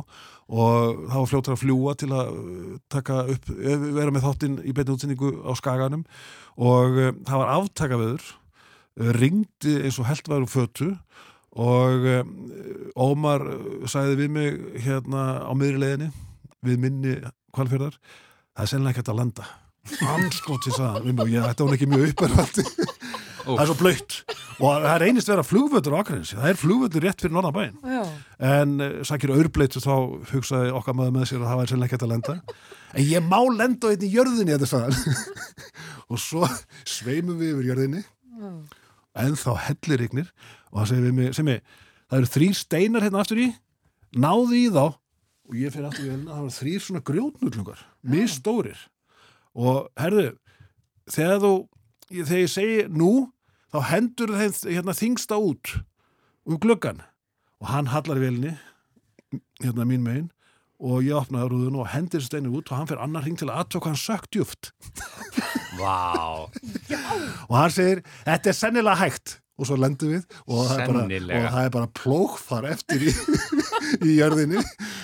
og 0.49 1.03
það 1.07 1.19
var 1.19 1.31
fljóttar 1.31 1.57
að 1.57 1.63
fljúa 1.63 1.95
til 2.01 2.11
að 2.13 2.33
uh, 2.33 2.79
taka 2.93 3.23
upp, 3.35 3.51
eh, 3.55 3.87
vera 3.99 4.15
með 4.15 4.27
þáttinn 4.27 4.59
í 4.65 4.75
beinni 4.77 4.97
útsendingu 4.97 5.33
á 5.47 5.53
skaganum. 5.59 6.07
Og 6.59 6.99
uh, 6.99 7.13
það 7.29 7.43
var 7.45 7.55
aftakaveður 7.59 8.27
uh, 8.27 9.13
ringdi 9.19 9.79
eins 9.83 10.01
og 10.03 10.11
held 10.11 10.33
var 10.33 10.45
úr 10.45 10.53
fötu. 10.53 10.93
Og 11.53 12.07
Ómar 12.97 13.43
sagði 13.85 14.15
við 14.23 14.31
mig 14.33 14.55
hérna 14.87 15.45
á 15.45 15.53
miðri 15.53 15.83
leiðinni 15.83 16.07
við 16.65 16.79
minni 16.81 17.17
kvalfjörðar 17.53 17.99
það 17.99 18.65
er 18.65 18.71
sennilega 18.71 18.93
ekki 18.93 19.03
hægt 19.03 19.13
að 19.13 19.21
landa 19.21 19.49
anskoti 20.15 20.73
sagði 20.73 20.91
hann 20.93 21.07
við 21.07 21.17
mig 21.17 21.25
og 21.25 21.33
ég 21.33 21.49
ætti 21.49 21.67
hún 21.67 21.77
ekki 21.77 21.89
mjög 21.91 22.13
upperhaldi 22.13 22.65
það 23.43 23.63
er 23.65 23.71
svo 23.71 23.79
blöytt 23.81 24.19
og 24.63 24.69
það 24.69 24.93
er 24.95 25.05
einist 25.09 25.33
vera 25.33 25.47
flugvöldur 25.47 25.97
á 25.99 26.01
Akranesi 26.03 26.39
það 26.39 26.51
er 26.53 26.61
flugvöldur 26.61 27.07
rétt 27.07 27.25
fyrir 27.25 27.37
Já. 27.83 28.03
En 28.43 28.79
uh, 28.83 29.01
sækir 29.07 29.31
aurbleitu 29.37 29.81
þá 29.83 29.95
hugsaði 30.33 30.73
okkar 30.75 30.97
maður 30.99 31.15
með 31.17 31.29
sér 31.31 31.43
að 31.43 31.51
það 31.51 31.61
væri 31.61 31.71
sennilega 31.71 31.89
ekki 31.89 31.97
hægt 31.97 32.07
að 32.07 32.13
lenda. 32.13 32.63
En 32.93 33.07
ég 33.07 33.27
má 33.27 33.39
lenda 33.55 33.87
á 33.87 33.91
einni 33.93 34.09
í 34.09 34.15
jörðinni 34.17 34.57
og 36.11 36.19
svo 36.21 36.49
sveimum 36.89 37.39
við 37.39 37.53
yfir 37.55 37.69
jörðinni. 37.71 38.03
En 39.23 39.37
þá 39.39 39.53
hellir 39.69 40.07
yknir 40.09 40.33
og 40.73 40.81
það 40.81 40.89
segir 40.91 41.07
við 41.07 41.15
mig, 41.21 41.37
sem 41.37 41.53
ég, 41.53 41.63
það 42.09 42.19
eru 42.19 42.33
þrý 42.33 42.49
steinar 42.59 43.07
hérna 43.07 43.23
aftur 43.23 43.43
í, 43.45 43.49
náðu 44.17 44.59
í 44.59 44.65
þá. 44.73 44.85
Og 45.53 45.59
ég 45.61 45.75
fyrir 45.75 45.89
aftur 45.89 46.07
í 46.07 46.11
velina, 46.11 46.33
það 46.33 46.49
var 46.49 46.57
þrýr 46.57 46.85
svona 46.87 47.05
grjótnullungar, 47.13 47.87
misstórir. 48.15 48.83
Og 49.53 49.87
herðu 50.01 50.27
þegar 51.13 51.41
þú, 51.45 51.55
þegar 52.11 52.43
ég 52.43 52.53
segi 52.57 52.83
nú, 52.91 53.13
þá 53.71 53.81
hendur 53.93 54.35
þeim 54.35 54.59
hérna 54.67 54.97
þingsta 54.97 55.39
út 55.39 55.77
um 56.49 56.59
gluggan 56.59 57.05
og 57.63 57.69
hann 57.71 57.87
hallar 57.93 58.19
velinni 58.21 58.57
hérna 59.63 59.87
mín 59.89 60.03
megin 60.05 60.31
og 60.83 61.05
ég 61.07 61.15
opnaði 61.15 61.53
rúðun 61.53 61.77
og 61.79 61.87
hendir 61.93 62.25
steinu 62.27 62.51
út 62.59 62.73
og 62.73 62.81
hann 62.81 62.89
fyrir 62.91 63.05
annar 63.05 63.23
hring 63.23 63.39
til 63.39 63.47
að 63.49 63.61
aðtöka 63.63 63.93
hann 63.93 64.01
sökkt 64.03 64.33
djúft 64.35 64.73
Vá, 65.79 66.45
og 67.49 67.55
hann 67.57 67.73
segir, 67.73 68.03
þetta 68.27 68.51
er 68.53 68.57
sennilega 68.59 68.99
hægt. 69.01 69.39
Og 69.61 69.65
svo 69.69 69.77
lendum 69.81 70.11
við 70.13 70.25
og 70.49 70.67
það 70.69 70.81
er 70.83 70.91
bara, 70.91 71.03
og 71.07 71.47
það 71.55 71.65
er 71.69 71.73
bara 71.77 71.89
plókfar 71.97 72.67
eftir 72.73 73.05
í, 73.09 73.13
í 74.11 74.15
jörðinni 74.19 74.61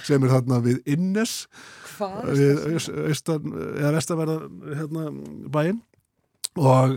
sem 0.07 0.25
er 0.25 0.33
þarna 0.35 0.59
við 0.65 0.81
Innes 0.93 1.35
við 2.29 2.61
aus- 2.75 2.91
austan, 3.09 3.49
eða 3.79 3.93
vestanverðan 3.97 4.77
hérna, 4.81 5.05
bæinn. 5.57 5.81
Og, 6.59 6.97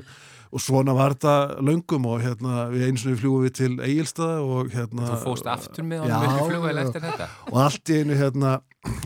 og 0.51 0.59
svona 0.63 0.95
var 0.95 1.15
þetta 1.15 1.63
löngum 1.63 2.07
og 2.11 2.21
hérna 2.23 2.65
við 2.71 2.89
eins 2.89 3.05
og 3.05 3.13
við 3.13 3.21
fljúum 3.23 3.45
við 3.45 3.53
til 3.61 3.71
Egilstað 3.79 4.41
og 4.43 4.73
hérna 4.75 5.13
þú 5.13 5.19
fóst 5.23 5.47
aftur 5.47 5.87
með 5.87 6.05
honum 6.05 6.49
flugvel 6.49 6.75
já. 6.75 6.83
eftir 6.85 7.05
þetta? 7.07 7.29
Og 7.51 7.59
allt 7.65 7.91
í 7.91 7.99
einu 8.01 8.19
hérna 8.19 8.55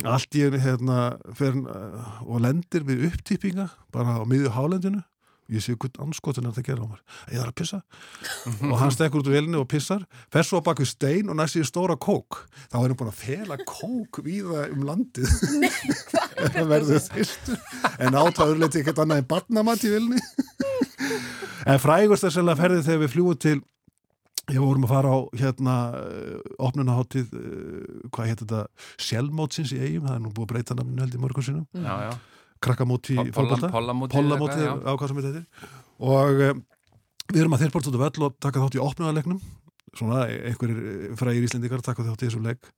allt 0.08 0.38
í 0.38 0.46
einu 0.46 0.62
hérna 0.62 1.02
fer, 1.36 1.58
uh, 1.60 2.22
og 2.26 2.39
lendir 2.46 2.86
við 2.88 3.10
upptippinga 3.12 3.70
bara 3.93 4.18
á 4.18 4.24
miðju 4.28 4.54
hálendinu. 4.56 5.04
Ég 5.46 5.62
sé 5.62 5.76
hvern 5.78 6.08
anskotin 6.08 6.48
er 6.50 6.56
að 6.58 6.66
gera 6.66 6.82
á 6.82 6.89
mér. 6.89 7.02
Ég 7.30 7.38
þarf 7.38 7.52
að 7.52 7.58
pissa. 7.60 7.80
Og 8.72 8.80
hann 8.82 8.93
stekkur 8.96 9.22
út 9.22 9.28
úr 9.30 9.36
velinni 9.36 9.60
og 9.60 9.68
pissar 9.70 10.08
fer 10.34 10.48
svo 10.48 10.58
bak 10.66 10.82
við 10.82 10.89
stein 10.89 11.30
og 11.30 11.38
næst 11.38 11.60
í 11.60 11.66
stóra 11.70 11.93
kók. 12.02 12.39
Þá 12.74 12.80
er 12.80 12.88
hann 12.88 12.98
búin 12.98 13.12
að 13.12 13.20
fela 13.20 13.60
kók 13.62 14.24
víða 14.26 14.66
um 14.74 14.88
landið. 14.89 15.30
Það 16.39 16.66
verður 16.74 17.06
þyrstur. 17.12 17.62
En 18.02 18.18
átáðurleiti 18.18 18.82
ekkert 18.82 19.04
annað 19.06 19.22
en 19.22 19.30
barnamat 19.36 19.86
í 19.86 19.93
velinni 19.93 20.64
en 21.66 21.82
frægust 21.82 22.28
er 22.28 22.36
sérlega 22.36 22.61
ferðið 22.61 22.86
þegar 22.89 23.01
við 23.03 23.13
fljúum 23.16 23.41
til 23.41 23.57
ég 24.53 24.61
vorum 24.61 24.86
að 24.86 24.93
fara 24.93 25.09
á 25.09 25.20
hérna 25.41 25.76
opnunahátið, 26.61 27.32
hvað 28.13 28.30
hétt 28.30 28.43
þetta? 28.43 28.61
Sjálfmótsins 29.01 29.74
í 29.74 29.82
eigum, 29.82 30.05
það 30.05 30.16
er 30.16 30.22
nú 30.22 30.34
búið 30.36 30.45
að 30.45 30.51
breyta 30.53 30.78
namninu 30.78 31.01
held 31.01 31.18
í 31.18 31.22
mörgum 31.24 31.45
sinum 31.47 31.66
krakkamóti 32.66 33.18
í 33.18 33.34
Pollamótið 33.36 34.16
Pollamóti 34.16 34.59
eða 34.59 34.76
eitthvað, 34.76 34.86
á 34.86 34.93
hvað 34.93 35.11
sem 35.11 35.20
þetta 35.20 35.32
heitir. 35.32 35.70
Og 36.05 36.43
um, 36.45 36.61
við 37.32 37.41
erum 37.41 37.55
að 37.57 37.63
þeirrbort 37.63 37.89
út 37.89 37.97
af 37.97 38.03
völl 38.05 38.28
og 38.28 38.38
taka 38.45 38.63
þátt 38.63 38.78
í 38.78 38.84
opnuðarleiknum 38.86 39.41
svona 39.95 40.26
einhverjir 40.28 41.18
frægir 41.20 41.47
íslendingar 41.47 41.84
taka 41.86 42.05
þátt 42.05 42.26
í 42.26 42.30
þessum 42.30 42.45
leik 42.45 42.70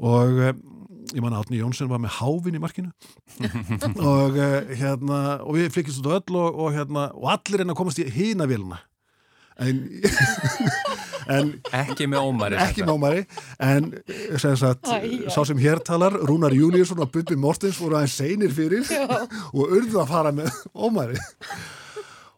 og 0.00 0.38
um, 0.40 0.60
ég 1.10 1.22
manna 1.24 1.40
Átni 1.42 1.58
Jónsson 1.60 1.88
var 1.90 2.00
með 2.02 2.14
háfin 2.20 2.56
í 2.56 2.60
markinu. 2.62 2.92
Og 4.00 4.36
uh, 4.38 4.70
hérna 4.78 5.18
og 5.44 5.56
við 5.58 5.72
flikist 5.74 6.00
út 6.02 6.06
af 6.10 6.20
völl 6.30 6.38
og, 6.40 6.60
og 6.66 6.76
hérna 6.76 7.08
og 7.16 7.26
allir 7.34 7.62
reyna 7.62 7.74
að 7.74 7.80
komast 7.82 8.00
í 8.02 8.06
hina 8.14 8.46
vilna 8.50 8.78
en, 9.60 9.80
en 11.36 11.50
Ekki 11.76 12.06
með 12.08 12.22
ómari. 12.30 12.56
ekki 12.62 12.86
námari 12.88 13.26
en 13.60 13.90
sem 14.40 14.54
sagt, 14.56 14.88
Æ, 14.88 15.28
sá 15.28 15.42
sem 15.44 15.58
hér 15.60 15.82
talar 15.84 16.16
Rúnar 16.30 16.54
Júliusson 16.56 17.02
og 17.04 17.10
Bubbi 17.12 17.36
Mortens 17.36 17.76
voru 17.82 17.98
aðeins 17.98 18.16
seinir 18.22 18.54
fyrir 18.56 18.88
og 19.52 19.66
urðu 19.66 20.00
að 20.00 20.08
fara 20.14 20.32
með 20.32 20.48
ómari. 20.72 21.20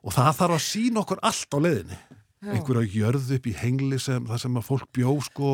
Og 0.02 0.10
það 0.16 0.32
þarf 0.40 0.56
að 0.58 0.64
sína 0.66 1.04
okkur 1.04 1.22
allt 1.22 1.54
á 1.54 1.58
leiðinni 1.62 2.00
einhverja 2.42 2.90
jörð 2.90 3.28
upp 3.36 3.46
í 3.46 3.54
hengli 3.54 3.98
sem 4.02 4.24
það 4.26 4.40
sem 4.44 4.56
að 4.58 4.66
fólk 4.66 4.88
bjó 4.96 5.12
sko 5.22 5.50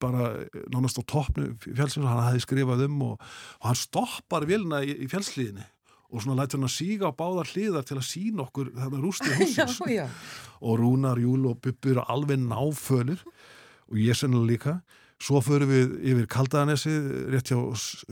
bara 0.00 0.30
nánast 0.72 1.00
á 1.00 1.04
toppnu 1.04 1.50
fjálsins 1.66 2.06
hann 2.08 2.22
hafði 2.24 2.44
skrifað 2.44 2.86
um 2.86 3.02
og, 3.10 3.26
og 3.60 3.66
hann 3.68 3.78
stoppar 3.78 4.48
vilna 4.48 4.80
í, 4.86 4.94
í 5.04 5.08
fjálslíðinni 5.10 5.66
og 6.08 6.24
svona 6.24 6.38
lætur 6.40 6.62
hann 6.62 6.70
að 6.70 6.76
síga 6.78 7.10
á 7.12 7.18
báðar 7.18 7.50
hliðar 7.52 7.84
til 7.88 7.98
að 7.98 8.06
sína 8.08 8.46
okkur 8.46 8.70
þetta 8.76 9.02
rústi 9.02 9.28
Já, 9.34 9.36
húsins 9.42 9.80
já. 9.92 10.06
og 10.64 10.80
Rúnar, 10.80 11.20
Júl 11.20 11.50
og 11.50 11.60
Bubbi 11.64 11.92
eru 11.92 12.06
alveg 12.08 12.40
náfölir 12.40 13.20
og 13.88 14.00
ég 14.00 14.16
sennilega 14.16 14.52
líka 14.52 14.74
svo 15.18 15.40
förum 15.42 15.70
við 15.72 15.94
yfir 16.12 16.28
Kaldaðanesi 16.30 16.92
rétt 17.32 17.50
hjá 17.50 17.58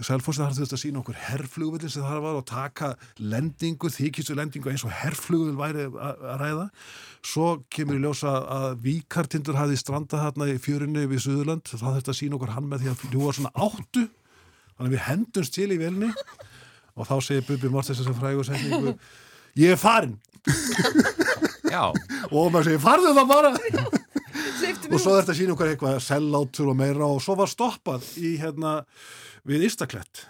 Selfossi, 0.03 0.43
þar 0.43 0.57
þurfti 0.57 0.75
að 0.75 0.83
sína 0.83 1.01
okkur 1.03 1.21
herrflugvillin 1.29 1.93
sem 1.93 2.03
það 2.03 2.25
var 2.25 2.39
og 2.41 2.47
taka 2.51 2.91
lendingu, 3.23 3.91
þykistu 3.95 4.35
lendingu 4.35 4.73
eins 4.73 4.83
og 4.87 4.95
herrflugvill 4.95 5.55
væri 5.61 5.87
að 5.87 6.27
ræða. 6.43 6.67
Svo 7.27 7.49
kemur 7.71 8.01
í 8.01 8.03
ljósa 8.03 8.35
að 8.57 8.69
Víkartindur 8.83 9.59
hafði 9.61 9.79
strandað 9.79 10.27
þarna 10.27 10.51
í 10.51 10.59
fjörunni 10.63 11.07
við 11.07 11.25
Suðurland, 11.29 11.71
það 11.71 11.99
þurfti 12.01 12.15
að 12.15 12.21
sína 12.25 12.41
okkur 12.41 12.57
hann 12.57 12.71
með 12.73 12.85
því 12.85 12.95
að 12.95 13.07
ljúa 13.15 13.37
svona 13.39 13.55
áttu 13.55 14.09
þannig 14.77 14.91
að 14.91 14.95
við 14.95 15.05
hendumst 15.07 15.57
til 15.57 15.71
í 15.73 15.79
velni 15.81 16.11
og 16.97 17.09
þá 17.09 17.17
segir 17.25 17.47
Bubbi 17.49 17.71
Mortens 17.73 18.03
sem 18.05 18.17
frægur 18.17 18.47
setningu 18.47 18.97
ég 19.57 19.75
er 19.75 19.81
farin 19.81 20.17
Já, 21.67 21.91
og 22.31 22.53
maður 22.53 22.69
segir 22.71 22.83
farðu 22.85 23.15
það 23.17 23.31
bara 23.33 23.53
og 24.67 24.99
svo 25.01 25.19
þetta 25.19 25.37
sína 25.37 25.55
okkar 25.55 25.73
eitthvað 25.73 26.01
sellátur 26.05 26.73
og 26.73 26.79
meira 26.79 27.07
og 27.09 27.21
svo 27.25 27.37
var 27.39 27.51
stoppað 27.51 28.07
í 28.21 28.37
hérna 28.41 28.79
við 29.47 29.67
Ístaklett 29.69 30.25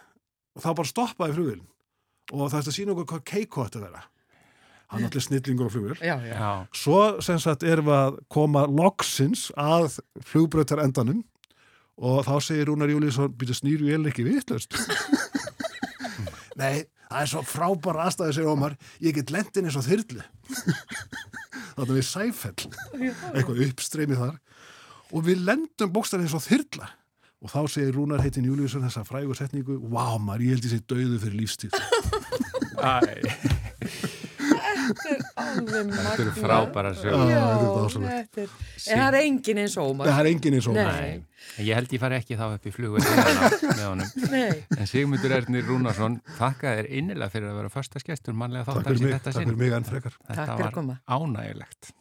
og 0.57 0.65
þá 0.65 0.69
bara 0.73 0.91
stoppaði 0.91 1.37
flugvélin. 1.37 1.65
Og 2.35 2.51
það 2.51 2.59
er 2.59 2.69
að 2.71 2.77
sína 2.77 2.95
okkur 2.95 3.09
hvað 3.13 3.25
keiko 3.31 3.67
þetta 3.67 3.83
vera. 3.85 4.03
Hann 4.87 5.03
er 5.03 5.11
allir 5.11 5.25
snillingur 5.25 5.69
á 5.69 5.75
flugvél. 5.75 5.97
Já, 5.99 6.17
já. 6.23 6.51
svo 6.75 7.01
sem 7.25 7.39
sagt 7.43 7.65
erum 7.67 7.89
við 7.89 7.97
að 7.97 8.19
koma 8.31 8.67
loksins 8.71 9.49
að 9.59 9.99
flugbrautar 10.29 10.83
endanum 10.85 11.25
og 11.97 12.27
þá 12.27 12.35
segir 12.45 12.69
Rúnar 12.69 12.93
Júlísson 12.93 13.33
býta 13.35 13.57
snýru 13.57 13.89
ég 13.89 14.07
ekki 14.11 14.27
viðtlöst 14.27 14.77
Nei, 16.61 16.85
það 17.09 17.23
er 17.23 17.31
svo 17.31 17.43
frábæra 17.45 18.07
aðstæði 18.07 18.37
segir 18.37 18.53
Ómar, 18.53 18.77
ég 19.01 19.17
get 19.17 19.33
lendin 19.33 19.69
eins 19.69 19.79
og 19.81 19.87
þyrlu 19.89 20.23
Þannig 21.77 21.99
við 21.99 22.07
sæfell. 22.09 22.69
Eitthvað 23.35 23.65
uppstreymið 23.69 24.23
þar. 24.23 24.39
Og 25.13 25.27
við 25.27 25.43
lendum 25.47 25.93
bókstæðin 25.95 26.27
eins 26.27 26.37
og 26.39 26.47
þyrla. 26.47 26.89
Og 27.45 27.53
þá 27.53 27.61
segir 27.69 27.93
Rúnar 27.95 28.23
heitin 28.25 28.47
Júlíusson 28.49 28.87
þessa 28.87 29.05
frægu 29.07 29.37
setningu, 29.37 29.77
vá 29.93 30.17
maður, 30.17 30.47
ég 30.47 30.57
held 30.57 30.67
ég 30.67 30.73
sé 30.73 30.81
döðu 30.89 31.21
fyrir 31.21 31.37
lífstíð. 31.43 31.77
Æ, 32.81 33.55
þetta 34.87 36.21
eru 36.23 36.33
frábæra 36.37 36.93
sögur. 36.97 37.31
Já, 37.31 37.43
þetta 37.57 38.41
er 38.41 38.43
er- 38.43 38.49
En 38.87 39.01
það 39.01 39.09
er 39.09 39.19
engin 39.23 39.59
eins 39.63 39.77
og 39.81 39.91
Ómar. 39.91 40.07
Það 40.11 40.21
er 40.21 40.31
engin 40.31 40.55
eins 40.59 40.69
og 40.69 40.75
Ómar 40.77 41.01
Nei. 41.01 41.23
En 41.59 41.65
Ég 41.67 41.75
held 41.79 41.93
ég 41.95 42.01
fari 42.03 42.17
ekki 42.19 42.37
þá 42.39 42.47
upp 42.57 42.65
í 42.67 42.73
flugu 42.75 42.99
með 43.01 43.85
honum. 43.87 44.09
Nei. 44.33 44.65
En 44.79 44.87
Sigmundur 44.91 45.35
Ernir 45.37 45.65
Rúnarsson, 45.69 46.19
þakka 46.39 46.73
þér 46.81 46.89
innilega 47.01 47.31
fyrir 47.33 47.51
að 47.53 47.61
vera 47.63 47.71
första 47.77 48.03
skestur 48.03 48.35
mannlega 48.35 48.65
Takk 48.67 48.81
þáttar 48.83 48.97
fyrir 48.97 49.01
í 49.01 49.13
mig, 49.13 49.23
takk 49.23 49.39
fyrir 49.41 49.57
mig 49.63 49.73
enn 49.79 49.87
frekar 49.87 50.17
Þetta 50.17 50.35
Takk 50.35 50.51
fyrir 50.51 50.57
að 50.57 50.65
var 50.67 50.75
koma. 50.81 50.99
ánægilegt. 51.07 51.93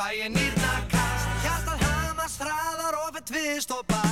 Fæ 0.00 0.08
ég 0.16 0.30
nýrnarkast 0.32 1.42
Hjartað 1.44 1.82
hamast 1.84 2.44
hraðar 2.44 2.96
og 3.02 3.10
fyrir 3.18 3.26
tvist 3.32 3.76
og 3.76 3.84
bast 3.90 4.09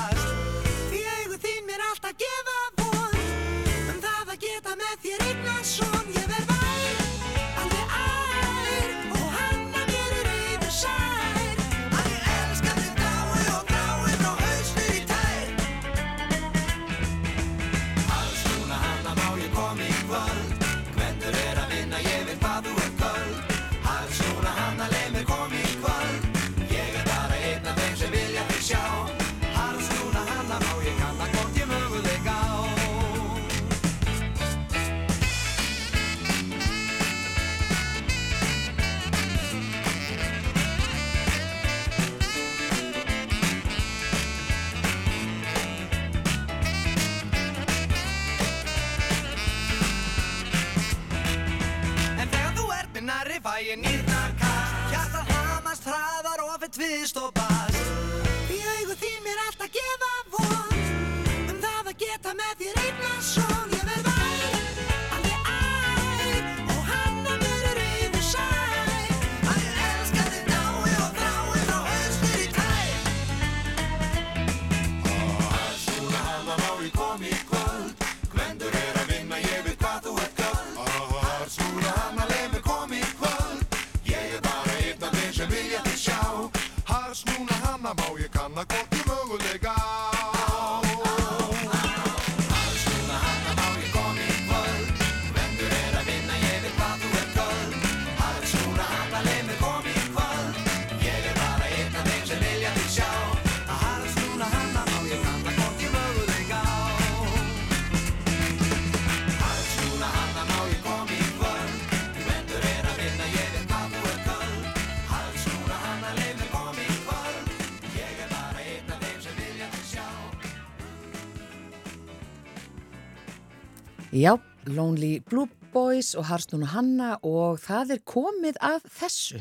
Já, 124.19 124.35
Lonely 124.67 125.21
Blue 125.31 125.47
Boys 125.73 126.15
og 126.19 126.25
Harstún 126.27 126.65
og 126.67 126.73
Hanna 126.73 127.11
og 127.23 127.61
það 127.63 127.93
er 127.95 128.01
komið 128.03 128.57
að 128.59 128.81
þessu. 128.99 129.39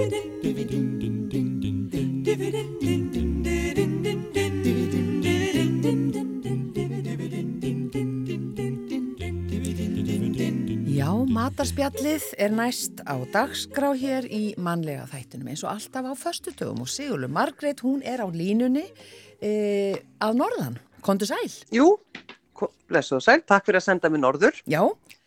Já, 0.00 0.29
matarspjallið 11.60 12.22
er 12.40 12.52
næst 12.56 13.02
á 13.04 13.20
dagskrá 13.34 13.90
hér 13.92 14.24
í 14.32 14.54
mannlega 14.56 15.02
þættunum 15.10 15.50
eins 15.52 15.60
og 15.66 15.74
alltaf 15.74 16.06
á 16.08 16.14
föstudögum 16.16 16.80
og 16.80 16.88
Sigurlu 16.88 17.28
Margreit, 17.28 17.82
hún 17.84 18.00
er 18.00 18.22
á 18.24 18.28
línunni 18.32 18.86
e, 19.44 19.50
að 20.24 20.38
norðan. 20.40 20.78
Kondu 21.04 21.28
sæl? 21.28 21.50
Jú, 21.68 21.98
og 22.64 23.20
sæl, 23.20 23.42
takk 23.44 23.68
fyrir 23.68 23.76
að 23.82 23.84
senda 23.90 24.08
mér 24.08 24.22
norður. 24.24 24.56
Já, 24.64 24.80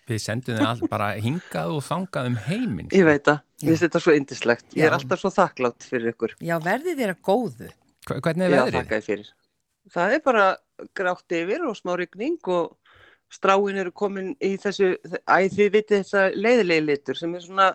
Við 0.09 0.23
sendum 0.25 0.57
þið 0.57 0.65
all 0.71 0.89
bara 0.89 1.11
hingað 1.21 1.75
og 1.77 1.85
þangað 1.85 2.31
um 2.31 2.41
heiminn. 2.49 2.89
Ég 2.89 3.05
veit 3.05 3.29
Já. 3.29 3.37
ég 3.61 3.69
finnst 3.69 3.85
þetta 3.85 4.01
svo 4.07 4.17
indislegt. 4.17 4.65
Ég 4.73 4.87
er 4.87 4.89
Já. 4.89 4.97
alltaf 4.97 5.21
svo 5.21 5.29
þakklátt 5.37 5.85
fyrir 5.85 6.15
ykkur. 6.15 6.33
já, 6.41 6.57
verðið 6.65 6.97
þér 6.97 7.13
að 7.13 7.21
góðu. 7.29 7.69
Hva- 8.09 8.21
Hvernig 8.25 8.47
er 8.49 8.49
Já, 8.57 8.63
veðrið? 8.63 8.79
þakka 8.81 8.97
ég 8.97 9.05
fyrir. 9.05 9.29
Það 9.93 10.15
er 10.17 10.25
bara 10.25 10.57
grátt 10.97 11.29
yfir 11.37 11.69
og 11.69 11.77
smá 11.77 11.93
rigning 11.95 12.39
og 12.47 12.73
stráin 13.33 13.79
eru 13.81 13.91
komin 13.95 14.33
í 14.43 14.53
þessu, 14.61 14.93
æ 15.25 15.37
þið 15.53 15.71
vitið 15.77 16.03
þessa 16.03 16.25
leiðilegi 16.37 16.85
litur 16.87 17.17
sem 17.19 17.33
er 17.35 17.43
svona 17.45 17.69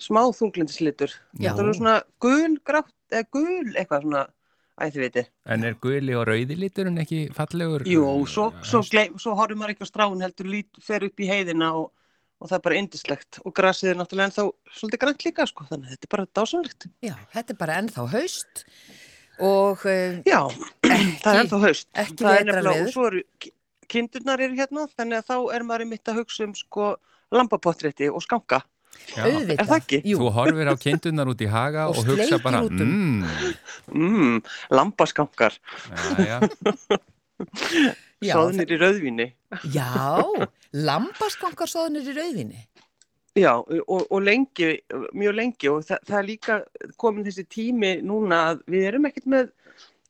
smá 0.00 0.22
þunglindislitur. 0.34 1.12
Þetta 1.38 1.64
er 1.68 1.74
svona 1.78 1.96
gul, 2.22 2.54
grátt, 2.66 2.92
eða 3.12 3.26
gul 3.36 3.74
eitthvað 3.78 4.06
svona, 4.06 4.22
æ 4.80 4.84
þið 4.94 5.02
vitið. 5.04 5.28
En 5.54 5.66
er 5.68 5.76
guðli 5.82 6.16
og 6.18 6.24
rauði 6.30 6.56
liturinn 6.58 7.02
ekki 7.02 7.20
fallegur? 7.36 7.84
Jú, 7.90 8.06
svo, 8.30 8.48
svo, 8.66 8.80
gleym, 8.90 9.18
svo 9.22 9.36
horfum 9.38 9.60
maður 9.62 9.74
ekki 9.76 9.86
á 9.86 9.92
stráin 9.92 10.24
heldur 10.24 10.50
lít, 10.50 10.80
fer 10.82 11.06
upp 11.06 11.20
í 11.22 11.28
heiðina 11.30 11.70
og, 11.78 11.90
og 12.40 12.50
það 12.50 12.58
er 12.58 12.64
bara 12.68 12.78
indislegt 12.82 13.40
og 13.44 13.54
grasið 13.56 13.92
er 13.92 14.00
náttúrulega 14.00 14.30
ennþá 14.32 14.46
svolítið 14.80 15.02
grænt 15.04 15.26
líka 15.28 15.46
sko, 15.50 15.66
þannig 15.70 15.90
að 15.90 15.96
þetta 15.96 16.08
er 16.08 16.14
bara 16.16 16.28
dásanlegt. 16.40 16.88
Já, 17.04 17.14
þetta 17.36 17.54
er 17.54 17.60
bara 17.62 17.78
ennþá 17.82 18.06
haust 18.16 18.64
og 19.44 19.84
uh, 19.90 20.18
Já, 20.26 20.40
Ekki- 20.94 21.20
það 21.22 21.30
er 21.34 21.42
ennþá 21.44 21.60
haust. 21.68 21.88
ekki 22.04 22.26
vetrarveður. 22.30 22.88
Og 22.88 22.92
svo 22.96 23.06
eru 23.12 23.22
kindurnar 23.88 24.40
eru 24.44 24.54
hérna, 24.58 24.86
þannig 24.98 25.20
að 25.22 25.26
þá 25.30 25.36
er 25.56 25.66
maður 25.68 25.88
mitt 25.90 26.08
að 26.12 26.20
hugsa 26.22 26.44
um 26.48 26.54
sko 26.58 26.94
lambapottrétti 27.34 28.08
og 28.12 28.22
skanka. 28.24 28.62
Já. 29.10 29.24
auðvitað. 29.26 29.58
Er 29.58 29.66
það 29.66 29.80
ekki? 29.80 29.98
Jú, 30.06 30.18
Þú 30.20 30.28
horfir 30.36 30.68
á 30.70 30.74
kindunar 30.78 31.30
út 31.32 31.40
í 31.42 31.48
haga 31.50 31.86
Og 31.90 31.96
og, 31.98 32.04
hugsa 32.12 32.38
bara, 32.44 32.60
mmm, 32.62 33.24
Mm, 33.90 34.36
lambaskankar, 34.70 35.56
já, 36.28 36.38
já, 36.38 36.38
já, 38.22 38.34
sáðnir 38.38 38.70
í 38.70 38.78
rauðvíni. 38.80 39.26
já, 39.74 40.22
lambaskankar 40.72 41.68
svoðnir 41.70 42.06
í 42.08 42.14
rauðinni. 42.16 42.62
Já, 43.34 43.50
og, 43.58 44.04
og 44.14 44.20
lengi, 44.22 44.76
mjög 45.18 45.34
lengi 45.40 45.70
og 45.72 45.82
það, 45.88 46.04
það 46.06 46.18
er 46.20 46.26
líka 46.28 46.58
komin 47.02 47.26
þessi 47.26 47.44
tími 47.50 47.96
núna 48.06 48.38
að 48.52 48.60
við 48.70 48.84
erum 48.92 49.08
ekkert 49.10 49.26
með 49.26 49.48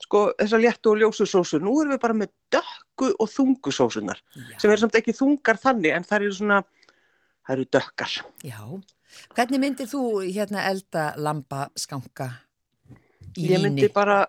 sko 0.03 0.24
þessar 0.38 0.61
léttu 0.64 0.90
og 0.92 0.99
ljósu 1.01 1.26
sósur. 1.28 1.62
Nú 1.62 1.76
erum 1.80 1.95
við 1.95 2.01
bara 2.03 2.16
með 2.18 2.32
dökku 2.53 3.12
og 3.20 3.30
þungu 3.30 3.72
sósunar 3.72 4.18
Já. 4.34 4.59
sem 4.61 4.70
eru 4.70 4.80
samt 4.82 4.99
ekki 4.99 5.14
þungar 5.16 5.61
þannig 5.62 5.95
en 5.95 6.05
það 6.05 6.16
eru 6.26 6.32
svona, 6.40 6.59
það 7.47 7.55
eru 7.57 7.66
dökkar. 7.78 8.16
Já, 8.45 8.61
hvernig 9.38 9.62
myndir 9.62 9.86
þú 9.90 10.03
hérna 10.26 10.66
elda 10.70 11.07
lambaskanka 11.16 12.30
í 13.38 13.49
Ég 13.51 13.62
myndi 13.62 13.88
bara, 13.95 14.20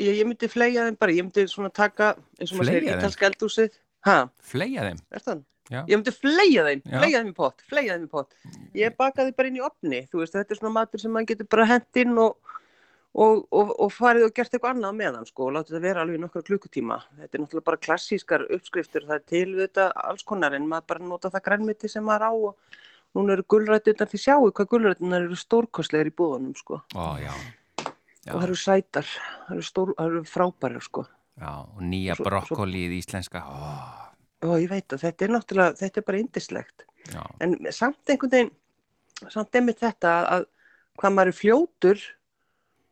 ég, 0.00 0.20
ég 0.20 0.28
myndi 0.28 0.48
fleia 0.48 0.86
þeim 0.86 0.96
bara, 1.00 1.12
ég 1.16 1.26
myndi 1.26 1.44
svona 1.50 1.72
taka, 1.74 2.14
eins 2.40 2.52
og 2.52 2.60
maður 2.60 2.72
segir, 2.72 2.86
þeim? 2.88 3.00
ítalska 3.00 3.28
eldúsið. 3.30 3.76
Hæ, 4.06 4.16
fleia 4.52 4.86
þeim. 4.90 5.00
er 5.12 5.24
það? 5.26 5.44
Já. 5.66 5.80
Ég 5.90 5.98
myndi 5.98 6.12
fleia 6.14 6.62
þeim, 6.68 6.82
Já. 6.86 6.98
fleia 7.00 7.20
þeim 7.20 7.30
í 7.32 7.34
pott, 7.36 7.62
fleia 7.68 7.96
þeim 7.96 8.04
í 8.06 8.10
pott. 8.12 8.36
Ég 8.78 8.96
bakaði 8.96 9.34
bara 9.36 9.48
inn 9.50 9.58
í 9.58 9.64
opni, 9.66 10.04
þú 10.12 10.20
veist, 10.22 10.36
þetta 10.36 10.54
er 10.54 10.60
svona 10.60 10.74
matur 10.76 11.02
sem 11.02 11.10
maður 11.12 11.32
getur 11.32 11.48
bara 11.56 11.66
hent 11.72 12.00
inn 12.04 12.14
og, 12.22 12.36
og, 13.16 13.46
og, 13.50 13.70
og 13.80 13.92
farið 13.96 14.26
og 14.28 14.32
gert 14.36 14.52
eitthvað 14.54 14.74
annað 14.76 14.96
með 14.98 15.14
hann, 15.16 15.26
sko, 15.30 15.46
og 15.48 15.54
látið 15.56 15.76
það 15.76 15.84
vera 15.86 16.02
alveg 16.04 16.18
í 16.18 16.22
nokkra 16.22 16.42
klukkutíma. 16.44 16.98
Þetta 17.20 17.38
er 17.38 17.42
náttúrulega 17.42 17.66
bara 17.70 17.80
klassískar 17.86 18.44
uppskriftur, 18.52 19.06
það 19.08 19.16
er 19.16 19.24
til 19.32 19.46
þetta 19.60 19.86
alls 20.04 20.26
konar, 20.28 20.56
en 20.58 20.66
maður 20.68 20.88
bara 20.92 21.08
nota 21.12 21.30
það 21.32 21.44
grænmiti 21.48 21.88
sem 21.92 22.04
maður 22.04 22.26
á 22.28 22.32
og 22.36 22.80
núna 23.16 23.32
eru 23.36 23.46
gulrættunar, 23.48 24.10
þið 24.12 24.22
sjáu 24.26 24.50
hvað 24.52 24.68
gulrættunar 24.74 25.24
eru 25.24 25.38
stórkostlegar 25.40 26.10
í 26.10 26.16
búðunum, 26.18 26.56
sko, 26.60 26.82
Ó, 26.92 27.06
já. 27.22 27.32
Já, 28.26 28.34
og 28.34 28.40
það 28.40 28.46
eru 28.50 28.58
sætar, 28.58 29.06
það 29.46 29.54
eru, 29.56 29.64
stór, 29.70 29.94
það 29.96 30.10
eru 30.12 30.22
frábærar, 30.28 30.82
sko. 30.84 31.06
já, 31.40 31.50
og 31.62 31.80
nýja 31.86 32.16
brokkolið 32.20 32.98
íslenska. 33.00 33.44
Ó, 33.46 34.02
Og 34.46 34.58
ég 34.60 34.68
veit 34.68 34.92
að 34.92 35.00
þetta 35.06 35.24
er 35.24 35.30
náttúrulega, 35.32 35.76
þetta 35.80 36.00
er 36.02 36.04
bara 36.10 36.18
indislegt. 36.20 36.84
já, 37.08 37.22
en 37.40 37.54
samt 37.72 38.10
einhvern 38.12 38.30
veginn 38.34 38.50
samt 39.32 39.54
einmitt 39.56 39.80
þetta 39.80 40.10
að 40.28 40.44
hvað 41.00 41.14
maður 41.16 41.30
er 41.32 41.36
fljótur 41.38 42.02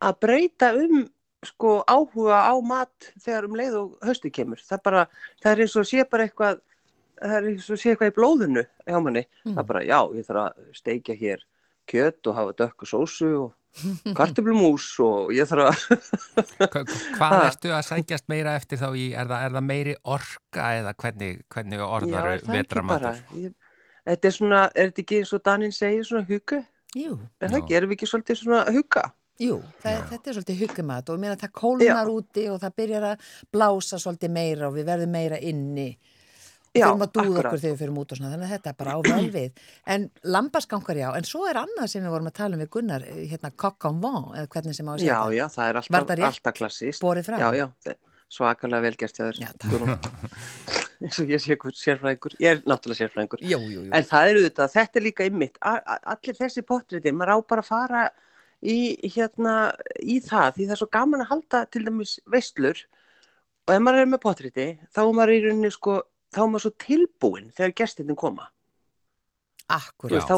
að 0.05 0.21
breyta 0.25 0.71
um 0.79 1.03
sko 1.45 1.83
áhuga 1.85 2.39
á 2.49 2.55
mat 2.65 3.11
þegar 3.21 3.49
um 3.49 3.59
leið 3.59 3.75
og 3.81 4.07
höstu 4.07 4.31
kemur. 4.33 4.63
Það 4.65 4.85
bara, 4.87 5.03
það 5.43 5.51
er 5.53 5.65
eins 5.65 5.75
og 5.77 5.89
sé 5.89 6.07
bara 6.09 6.29
eitthvað 6.29 6.63
það 7.21 7.35
er 7.39 7.51
eins 7.51 7.67
og 7.71 7.81
sé 7.81 7.93
eitthvað 7.93 8.13
í 8.13 8.15
blóðinu 8.19 8.65
hjá 8.65 8.97
manni, 9.03 9.25
það 9.43 9.61
er 9.63 9.69
bara 9.69 9.83
já, 9.87 9.99
ég 10.17 10.27
þarf 10.29 10.43
að 10.45 10.79
steikja 10.79 11.19
hér 11.19 11.45
kjöt 11.91 12.31
og 12.31 12.39
hafa 12.39 12.57
dökku 12.63 12.89
sósu 12.89 13.31
og 13.43 13.53
kartöflumús 14.19 14.87
og 15.03 15.33
ég 15.35 15.49
þarf 15.51 15.73
að 15.73 16.69
Hva, 16.71 16.85
hvað 17.19 17.37
ertu 17.49 17.73
að 17.75 17.83
sækjast 17.89 18.29
meira 18.31 18.55
eftir 18.59 18.79
þá 18.81 18.89
í, 18.93 19.09
er 19.13 19.27
það, 19.31 19.47
er 19.49 19.57
það 19.57 19.67
meiri 19.71 19.97
orka 20.17 20.69
eða 20.79 20.95
hvernig, 21.03 21.43
hvernig 21.51 21.83
orðar 21.87 22.31
það 22.45 22.55
vetramatur? 22.59 23.21
þetta 24.05 24.31
er 24.31 24.37
svona, 24.39 24.63
er 24.71 24.93
þetta 24.93 25.05
ekki 25.05 25.21
eins 25.21 25.35
og 25.35 25.45
Danín 25.49 25.75
segir 25.75 26.07
svona 26.07 26.29
huga, 26.29 26.63
Jú, 26.95 27.19
er 27.43 27.51
það 27.51 27.61
ekki, 27.63 27.77
erum 27.81 27.91
við 27.91 27.99
ekki 27.99 28.11
svolítið 28.13 28.43
svona 28.45 28.65
huga 28.71 29.09
jú, 29.43 29.61
það, 29.83 30.03
þetta 30.11 30.31
er 30.31 30.37
svolítið 30.39 30.61
huggumat 30.63 31.11
og 31.11 31.23
mér 31.23 31.35
að 31.35 31.45
það 31.45 31.55
kólnar 31.61 32.11
úti 32.13 32.49
og 32.53 32.61
það 32.63 32.77
byrjar 32.81 33.07
að 33.11 33.31
blása 33.55 34.01
svolítið 34.03 34.35
meira 34.37 34.69
og 34.69 34.77
við 34.77 34.91
verðum 34.91 35.15
meira 35.15 35.41
inni 35.43 35.89
og 36.75 36.81
Já, 36.81 36.89
þurfum 36.89 37.05
að 37.05 37.11
dúða 37.15 37.25
akkurat. 37.25 37.47
okkur 37.47 37.61
þegar 37.63 37.75
við 37.75 37.83
fyrir 37.85 38.17
svona, 38.19 38.31
þannig 38.33 38.47
að 38.49 38.55
þetta 38.55 38.71
er 38.71 38.79
bara 38.81 38.95
á 38.95 38.99
vel 39.07 39.27
við. 39.31 39.61
En 39.95 40.07
lambaskankar 40.27 40.99
já, 40.99 41.07
en 41.15 41.29
svo 41.29 41.45
er 41.47 41.61
annað 41.61 41.91
sem 41.93 42.03
við 42.03 42.11
vorum 42.11 42.31
að 42.31 42.35
tala 42.41 42.57
um 42.57 42.63
við 42.65 42.71
Gunnar, 42.75 43.05
eh, 43.07 43.21
hérna 43.31 43.51
coq 43.55 43.87
en 43.91 44.01
vent, 44.03 44.33
eða 44.35 44.49
hvernig 44.57 44.75
sem 44.75 44.91
á 44.91 44.93
að 44.95 44.99
segja 44.99 45.13
Já, 45.13 45.21
þetta. 45.23 45.37
já, 45.39 45.47
það 45.55 45.69
er 45.69 45.79
alltaf, 45.81 46.25
alltaf 46.31 46.57
klassíst. 46.59 47.01
borið 47.05 47.29
fram? 47.29 47.39
Já, 47.39 47.55
já, 47.55 47.95
svakalega 48.35 48.83
velgerst 48.89 49.21
þér. 49.23 49.39
Já. 49.39 49.53
Guðrún. 49.63 49.95
eins 51.05 51.19
og 51.21 51.31
ég 51.31 51.43
sé 51.43 51.55
ykkur 51.55 51.75
sérfræðingur. 51.79 52.35
Ég 52.43 52.57
er 52.57 52.63
náttúrulega 52.67 53.05
sérfræðingur. 53.05 53.43
En 53.95 54.07
það 54.09 54.31
er 54.31 54.39
auðvitað, 54.41 54.75
þetta 54.75 54.99
er 55.01 55.05
líka 55.07 55.27
ymmit. 55.29 55.59
Allir 55.63 56.39
þessi 56.39 56.65
pottriði, 56.67 57.13
maður 57.15 57.35
á 57.35 57.39
bara 57.55 57.65
að 57.65 57.71
fara 57.71 58.05
í, 58.65 58.79
hérna, 59.15 59.55
í 60.01 60.19
það, 60.25 60.57
því 60.57 60.67
það 60.67 60.75
er 60.77 60.81
svo 60.81 60.91
gaman 60.97 61.25
að 61.25 61.31
halda 61.33 61.63
til 61.73 61.85
dæmis 61.87 62.17
veistlur 62.31 62.83
og 63.65 63.73
ef 63.75 63.81
maður 63.85 64.05
er 64.05 64.11
með 64.13 64.23
pottriði, 64.25 64.67
þá 64.93 65.01
er 65.05 65.15
maður 65.17 65.35
í 65.35 65.41
rauninni 65.45 65.73
sko, 65.73 65.97
þá 66.35 66.43
er 66.43 66.51
maður 66.53 66.67
svo 66.67 66.75
tilbúin 66.85 67.49
þegar 67.57 67.75
gestinni 67.81 68.17
koma. 68.19 68.51
Veist, 69.65 70.29
þá, 70.29 70.37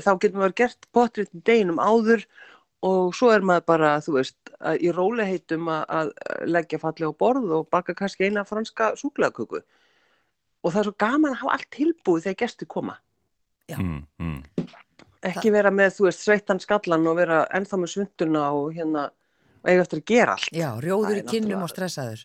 þá 0.00 0.10
getur 0.22 0.40
maður 0.40 0.56
gert 0.62 0.86
pottriðin 0.96 1.44
deginum 1.44 1.80
áður 1.82 2.24
og 2.84 3.14
svo 3.16 3.30
er 3.32 3.44
maður 3.44 3.66
bara, 3.68 3.90
þú 4.04 4.16
veist, 4.18 4.36
í 4.80 4.92
róliheitum 4.92 5.68
að, 5.72 5.84
að 5.98 6.12
leggja 6.52 6.80
falli 6.80 7.08
á 7.08 7.12
borð 7.12 7.52
og 7.58 7.68
baka 7.72 7.96
kannski 7.96 8.28
eina 8.28 8.44
franska 8.48 8.92
súklaðköku. 9.00 9.60
Og 10.64 10.72
það 10.72 10.80
er 10.80 10.88
svo 10.88 10.96
gaman 11.04 11.34
að 11.34 11.40
hafa 11.42 11.58
allt 11.58 11.70
tilbúið 11.76 12.26
þegar 12.26 12.40
gestir 12.44 12.70
koma. 12.72 12.96
Já. 13.68 13.78
Mm, 13.80 14.02
mm. 14.20 14.66
Ekki 15.30 15.52
vera 15.54 15.70
með, 15.72 15.94
þú 15.96 16.06
veist, 16.08 16.24
sveittan 16.26 16.60
skallan 16.60 17.06
og 17.10 17.16
vera 17.16 17.42
ennþá 17.56 17.78
með 17.80 17.92
svunduna 17.94 18.42
og 18.52 18.74
hérna, 18.76 19.06
og 19.62 19.70
eiga 19.72 19.84
eftir 19.86 20.02
að 20.02 20.06
gera 20.12 20.34
allt. 20.36 20.50
Já, 20.52 20.68
rjóður 20.84 21.20
í 21.20 21.24
kinnum 21.30 21.62
og 21.64 21.70
stressaður. 21.72 22.24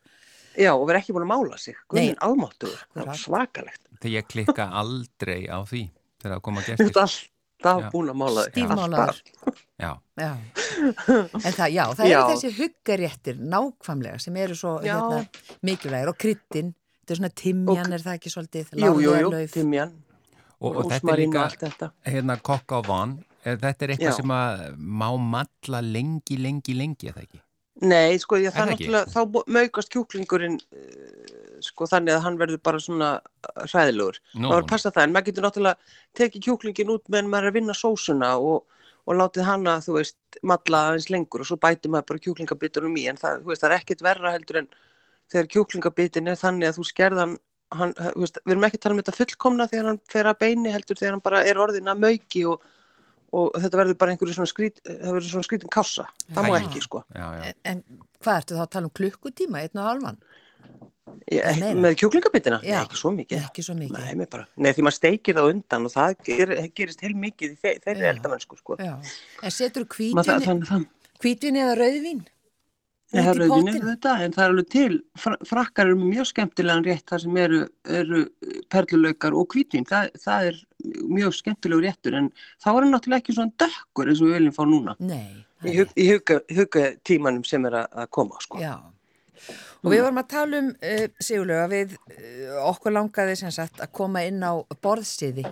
Já, 0.59 0.73
og 0.75 0.85
vera 0.89 0.99
ekki 0.99 1.13
búin 1.15 1.23
að 1.27 1.31
mála 1.31 1.57
sig. 1.61 1.77
Guðin 1.87 2.17
almáttugur. 2.25 2.81
Það 2.97 3.11
er 3.13 3.19
svakalegt. 3.21 3.83
Þegar 3.99 4.15
ég 4.17 4.27
klikka 4.33 4.65
aldrei 4.81 5.41
á 5.47 5.59
því 5.67 5.83
þegar 6.19 6.33
það 6.35 6.41
koma 6.49 6.63
Þú 6.65 6.73
gestir. 6.73 6.89
ert 6.89 6.99
alltaf 7.69 7.91
búin 7.93 8.11
að 8.11 8.17
mála 8.19 8.43
þig. 8.47 8.53
Stífmálaður. 8.57 9.21
Já, 9.79 9.91
Já. 10.19 10.29
En 11.39 11.53
það, 11.55 11.69
já, 11.75 11.83
það 11.95 12.05
Já. 12.11 12.17
eru 12.19 12.33
þessi 12.35 12.51
huggaréttir 12.57 13.39
nákvæmlega 13.53 14.19
sem 14.23 14.37
eru 14.43 14.55
svo 14.59 14.75
hérna, 14.83 15.21
mikilvægir 15.67 16.11
og 16.11 16.17
kryddin. 16.19 16.73
Þetta 17.03 17.15
er 17.15 17.19
svona 17.21 17.31
timjan, 17.41 17.93
er 17.95 18.03
það 18.03 18.17
ekki 18.19 18.31
svolítið? 18.33 18.73
Jú, 18.79 18.91
jú, 19.03 19.13
jú, 19.23 19.31
timjan, 19.53 19.93
og, 20.59 20.79
og 20.81 20.89
þetta 20.91 21.13
er 21.13 21.21
líka 21.23 21.91
hérna 22.07 22.39
kokka 22.43 22.81
og 22.81 22.89
van. 22.89 23.19
Er, 23.47 23.59
þetta 23.59 23.85
er 23.85 23.93
eitthvað 23.93 24.11
Já. 24.11 24.17
sem 24.17 24.33
að 24.35 24.63
má 24.77 25.07
matla 25.35 25.79
lengi, 25.83 26.35
lengi, 26.43 26.75
lengi, 26.75 27.11
eða 27.11 27.23
ekki? 27.23 27.39
Nei, 27.79 28.17
sko, 28.19 28.35
ég, 28.41 28.51
það 28.51 28.65
er 28.65 28.73
náttúrulega, 28.73 29.11
þá 29.13 29.51
maukast 29.55 29.91
kjúklingurinn, 29.93 30.57
uh, 30.75 31.61
sko, 31.63 31.87
þannig 31.87 32.17
að 32.17 32.25
hann 32.25 32.39
verður 32.41 32.59
bara 32.67 32.81
svona 32.83 33.11
uh, 33.21 33.61
hræðilegur. 33.63 34.19
Nú, 34.35 34.51
að 34.51 34.67
passa 34.67 34.91
það, 34.91 35.05
en 35.05 35.15
maður 35.15 35.29
getur 35.29 35.47
náttúrulega 35.47 35.95
tekið 36.19 36.45
kjúklingin 36.49 36.91
út 36.91 37.07
meðan 37.07 37.31
maður 37.31 37.47
er 37.47 37.53
að 37.53 37.59
vinna 37.61 37.77
sósuna 37.79 38.33
og, 38.43 38.83
og 39.07 39.19
látið 39.21 39.47
hana, 39.47 39.77
þú 39.85 39.95
veist, 39.95 40.19
matla 40.43 40.83
aðeins 40.89 41.07
lengur 41.13 41.45
og 41.45 41.47
svo 41.47 41.59
bætir 41.63 41.93
maður 41.93 42.09
bara 42.11 42.23
kjúklingabitunum 42.27 42.99
í, 42.99 43.07
en 43.13 43.21
það, 43.21 43.45
veist, 43.47 43.63
það 43.63 43.71
er 43.71 43.77
ekkit 43.79 44.03
verra 44.09 44.35
heldur 44.35 44.59
en 44.65 44.71
þegar 45.31 45.51
kjúklingabitin 45.55 46.27
er 46.33 46.39
þannig 46.41 46.73
að 46.73 46.81
þú 46.81 46.89
skerðan, 46.89 47.39
hann, 47.75 47.93
þú 47.97 48.23
veist, 48.23 48.41
við 48.43 48.55
erum 48.55 48.67
ekki 48.67 48.79
að 48.79 48.83
tala 48.85 48.95
um 48.95 49.01
þetta 49.03 49.15
fullkomna 49.17 49.69
þegar 49.69 49.87
hann 49.91 50.01
fer 50.09 50.29
að 50.29 50.41
beini 50.43 50.73
heldur 50.73 50.99
þegar 50.99 51.15
hann 51.15 51.25
bara 51.25 51.45
er 51.47 51.61
orðin 51.61 51.91
að 51.91 52.03
mauki 52.05 52.43
og, 52.49 52.67
og 53.35 53.57
þetta 53.57 53.81
verður 53.81 53.99
bara 54.01 54.15
einhverju 54.15 54.37
svona 54.37 54.51
skrít, 54.51 54.81
það 54.87 55.17
verður 55.17 55.31
svona 55.33 55.47
skrítin 55.47 55.73
kássa, 55.73 56.05
það 56.33 56.49
má 56.49 56.59
ekki, 56.59 56.83
sko. 56.85 57.03
Já, 57.13 57.25
já. 57.37 57.49
En, 57.49 57.59
en 57.73 58.05
hvað 58.23 58.41
ertu 58.41 58.59
þá 58.59 58.63
að 58.65 58.71
tala 58.75 58.89
um 58.89 58.95
klukkutíma, 59.01 59.65
einn 59.65 59.81
og 59.81 59.89
halvan? 59.89 60.21
Ég, 61.29 61.61
með 61.77 61.95
kjúklingabitina? 61.99 62.59
Nei, 62.63 62.73
ekki 62.77 62.97
svo 62.97 63.11
mikið. 63.13 63.45
Ekki 63.47 63.63
svo 63.65 63.75
mikið. 63.77 64.09
Nei, 64.17 64.27
bara, 64.29 64.45
nei, 64.61 64.69
því 64.77 64.85
maður 64.85 64.97
steikir 64.97 65.37
það 65.37 65.49
undan 65.53 65.87
og 65.89 65.93
það 65.93 66.15
ger, 66.27 66.53
gerist 66.77 67.01
heil 67.05 67.15
mikið 67.17 67.55
í 67.55 67.57
þe 67.61 67.73
þeirri 67.85 68.09
eldamennsku, 68.11 68.57
sko. 68.61 68.77
En 68.79 69.53
setur 69.53 69.87
það. 69.89 70.85
hvítvinni 71.21 71.63
eða 71.65 71.77
rauðvín? 71.81 72.21
Nei, 73.09 73.23
það 73.25 73.39
er 73.41 73.85
þetta, 73.87 74.11
en 74.21 74.33
það 74.35 74.43
er 74.43 74.51
alveg 74.53 74.67
til, 74.69 74.97
fra- 75.17 75.39
frakkar 75.49 75.87
eru 75.89 75.97
mjög 75.97 76.27
skemmtilegan 76.29 76.83
rétt 76.85 77.07
þar 77.09 77.23
sem 77.23 77.39
eru, 77.41 77.61
eru 78.01 78.19
perlulaukar 78.69 79.33
og 79.33 79.47
hvítvín, 79.55 79.87
það, 79.89 80.11
það 80.21 80.49
er 80.51 80.59
mjög 81.09 81.33
skemmtilegur 81.39 81.87
réttur, 81.87 82.17
en 82.19 82.27
þá 82.61 82.69
er 82.69 82.77
hann 82.83 82.93
náttúrulega 82.93 83.23
ekki 83.23 83.35
svona 83.39 83.55
dökkur 83.63 84.11
eins 84.11 84.21
og 84.21 84.29
við 84.29 84.37
viljum 84.37 84.55
fá 84.59 84.61
núna 84.69 84.95
Nei. 85.01 85.41
í, 85.65 85.73
hug, 85.79 85.97
í 85.97 86.07
huga, 86.11 86.39
huga 86.59 86.85
tímanum 87.09 87.43
sem 87.49 87.65
er 87.65 87.79
að, 87.81 88.05
koma, 88.13 88.37
sko. 88.45 88.61
Já. 88.61 88.75
Og 89.79 89.93
við 89.93 90.03
vorum 90.03 90.21
að 90.21 90.29
tala 90.35 90.59
um, 90.61 90.69
uh, 90.75 91.05
Sigurlega, 91.23 91.67
við 91.71 91.93
uh, 91.97 92.57
okkur 92.69 92.93
langaði 92.93 93.37
sem 93.39 93.53
sagt 93.55 93.81
að 93.81 93.93
koma 93.95 94.21
inn 94.27 94.43
á 94.43 94.53
borðsiði. 94.83 95.45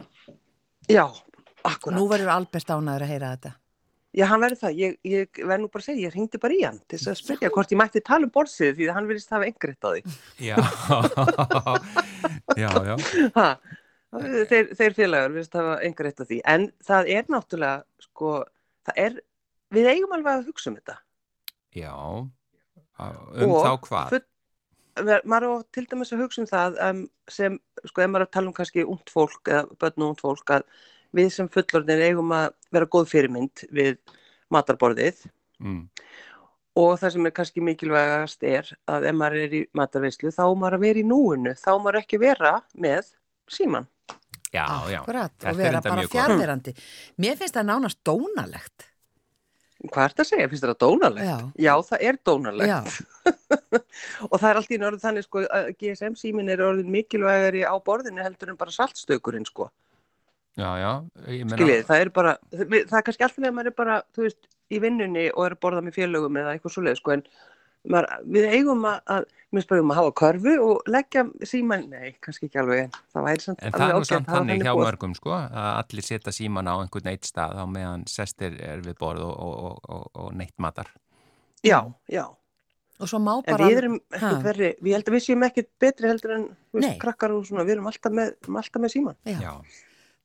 Já, 0.91 1.05
akkurat. 1.63 1.95
Nú 1.97 2.05
verður 2.11 2.33
Albert 2.35 2.69
ánæður 2.69 3.05
að 3.07 3.13
heyra 3.15 3.29
þetta. 3.37 3.53
Já, 4.17 4.23
hann 4.31 4.41
verður 4.41 4.59
það. 4.63 4.77
Ég, 4.81 4.93
ég 5.05 5.39
verð 5.43 5.61
nú 5.61 5.67
bara 5.69 5.83
að 5.83 5.87
segja, 5.91 6.07
ég 6.07 6.15
hringdi 6.15 6.39
bara 6.41 6.55
í 6.55 6.61
hann 6.65 6.79
til 6.89 6.97
þess 6.97 7.11
að 7.11 7.19
spyrja 7.19 7.51
hvort 7.53 7.73
ég 7.73 7.77
mætti 7.77 8.01
tala 8.05 8.25
um 8.25 8.31
borðsið 8.33 8.71
því 8.79 8.87
að 8.87 8.95
hann 8.97 9.09
verðist 9.11 9.33
hafa 9.35 9.49
engriðt 9.49 9.85
á 9.85 9.89
því. 9.93 10.15
Já, 10.47 10.55
já, 12.63 12.71
já. 12.87 12.95
Ha, 13.35 13.45
þeir, 14.49 14.71
þeir 14.79 14.97
félagar 14.97 15.35
verðist 15.35 15.59
hafa 15.59 15.75
engriðt 15.85 16.23
á 16.23 16.25
því. 16.31 16.39
En 16.55 16.65
það 16.87 17.11
er 17.13 17.29
náttúrulega, 17.35 17.85
sko, 18.07 18.33
það 18.89 19.03
er, 19.05 19.19
við 19.77 19.91
eigum 19.93 20.17
alveg 20.17 20.33
að 20.33 20.49
hugsa 20.49 20.71
um 20.71 20.79
þetta. 20.79 20.97
Já, 21.77 21.93
um 21.93 23.53
Og 23.53 23.61
þá 23.61 23.71
hvað? 23.85 24.19
maður 25.29 25.51
á 25.51 25.55
til 25.77 25.85
dæmis 25.85 26.09
að 26.15 26.25
hugsa 26.25 26.41
um 26.41 26.49
það 26.49 26.77
um, 26.87 27.01
sem, 27.29 27.57
sko, 27.85 28.01
ef 28.01 28.09
maður 28.09 28.25
að 28.25 28.33
tala 28.33 28.49
um 28.49 28.55
kannski 28.57 28.85
ungt 28.87 29.11
fólk 29.13 29.51
eða 29.51 29.67
börn 29.77 30.05
og 30.05 30.13
ungt 30.15 30.23
fólk 30.25 30.53
að 30.57 30.65
við 31.15 31.29
sem 31.33 31.49
fullorðin 31.49 32.03
eigum 32.09 32.31
að 32.35 32.49
vera 32.73 32.85
góð 32.91 33.09
fyrirmynd 33.13 33.65
við 33.71 33.97
matarborðið 34.53 35.25
Mm. 35.57 35.87
og 36.77 36.99
það 37.01 37.11
sem 37.15 37.25
er 37.25 37.31
kannski 37.33 37.61
mikilvægast 37.65 38.43
er 38.45 38.67
að 38.87 39.07
ef 39.09 39.15
maður 39.17 39.39
er 39.47 39.53
í 39.57 39.61
matarveislu 39.73 40.29
þá 40.29 40.43
maður 40.53 40.75
að 40.77 40.83
vera 40.85 40.99
í 41.01 41.05
núinu, 41.09 41.53
þá 41.57 41.71
maður 41.81 41.97
ekki 42.03 42.19
vera 42.21 42.51
með 42.77 43.07
síman. 43.49 43.87
Já, 44.53 44.67
já. 44.87 44.99
Akkurat, 45.01 45.33
er 45.41 45.49
og 45.49 45.57
vera 45.57 45.81
bara 45.81 46.03
fjárverandi. 46.07 46.75
Mér 47.17 47.39
finnst 47.39 47.57
það 47.57 47.65
nánast 47.71 47.97
dónalegt. 48.05 48.85
Hvað 49.87 50.03
er 50.03 50.13
þetta 50.13 50.23
að 50.23 50.29
segja? 50.29 50.47
Finnst 50.51 50.63
þetta 50.67 50.77
dónalegt? 50.85 51.25
Já. 51.25 51.37
Já, 51.65 51.73
það 51.89 52.05
er 52.11 52.21
dónalegt. 52.29 53.01
Og 54.31 54.37
það 54.37 54.47
er 54.49 54.59
alltaf 54.61 54.71
í 54.77 54.79
orðið 54.91 55.03
þannig 55.03 55.25
sko 55.27 55.43
að 55.57 55.67
GSM 55.81 56.15
símin 56.21 56.53
er 56.53 56.63
orðin 56.65 56.93
mikilvægari 56.93 57.65
á 57.65 57.73
borðinu 57.81 58.23
heldur 58.25 58.53
en 58.53 58.57
bara 58.61 58.73
saltstökurinn 58.77 59.45
sko. 59.49 59.71
Já, 60.57 60.69
já, 60.81 60.91
ég 61.29 61.43
meina, 61.45 61.57
Skiljið, 61.59 61.83
það 61.85 61.99
er 62.01 62.09
bara, 62.15 62.31
það 62.49 62.95
er 62.97 63.03
kannski 63.05 63.25
alltaf 63.27 63.37
þegar 63.37 63.53
maður 63.53 63.69
er 63.69 63.75
bara, 63.77 63.97
þú 64.15 64.23
veist, 64.25 64.47
í 64.73 64.79
vinnunni 64.81 65.27
og 65.29 65.43
er 65.45 65.53
að 65.53 65.61
borða 65.67 65.83
með 65.85 65.99
félögum 65.99 66.39
eða 66.41 66.55
eitthvað 66.55 66.73
svoleið, 66.73 66.97
sko, 66.97 67.13
en 67.13 67.21
maður, 67.93 68.23
við 68.35 68.47
eigum 68.55 68.87
að, 68.89 68.97
að 69.13 69.27
mér 69.53 69.65
spöðum 69.67 69.93
að 69.93 69.99
hafa 69.99 70.15
körfu 70.21 70.55
og 70.65 70.89
leggja 70.89 71.23
síman, 71.51 71.85
nei, 71.93 72.15
kannski 72.25 72.49
ekki 72.49 72.61
alveg, 72.63 72.81
en 72.87 72.97
það 73.13 73.27
væri 73.29 73.45
samt 73.45 73.61
en 73.61 73.77
það 73.77 73.85
er 73.85 74.01
nú 74.01 74.09
samt 74.09 74.31
að 74.31 74.39
þannig 74.39 74.65
hjá 74.65 74.73
mörgum, 74.81 75.13
sko, 75.19 75.35
að 75.37 75.69
allir 75.75 76.09
setja 76.09 76.35
síman 76.39 76.71
á 76.73 76.75
einhvern 76.81 77.13
eitt 77.13 77.29
stað 77.29 77.61
á 77.61 77.65
meðan 77.69 78.09
sestir 78.09 78.57
er 78.57 78.81
við 78.83 78.97
borð 78.97 79.27
og, 79.29 79.37
og, 79.37 79.55
og, 79.61 79.79
og, 79.93 80.09
og 80.25 80.35
neitt 80.41 80.57
matar. 80.57 80.89
Já, 81.61 81.79
já, 82.09 82.25
og 82.97 83.09
svo 83.09 83.19
má 83.21 83.35
en 83.37 83.45
bara... 83.45 83.67
við 83.69 83.83
erum 83.83 83.97
ekkert 84.09 84.45
verri, 84.45 84.71
við 84.81 84.97
held 84.97 85.09
að 85.09 85.15
við 85.15 85.27
séum 85.27 85.45
ekkert 85.47 85.69
betri 85.81 86.09
heldur 86.09 86.33
en, 86.33 86.47
veist, 86.73 86.95
krakkar 87.01 87.35
og 87.35 87.45
svona, 87.45 87.65
við 87.67 87.77
erum 87.77 87.89
alltaf 87.91 88.15
með, 88.17 88.33
alltaf 88.49 88.81
með 88.81 88.93
síman. 88.95 89.19
Já. 89.29 89.37
Já, 89.43 89.53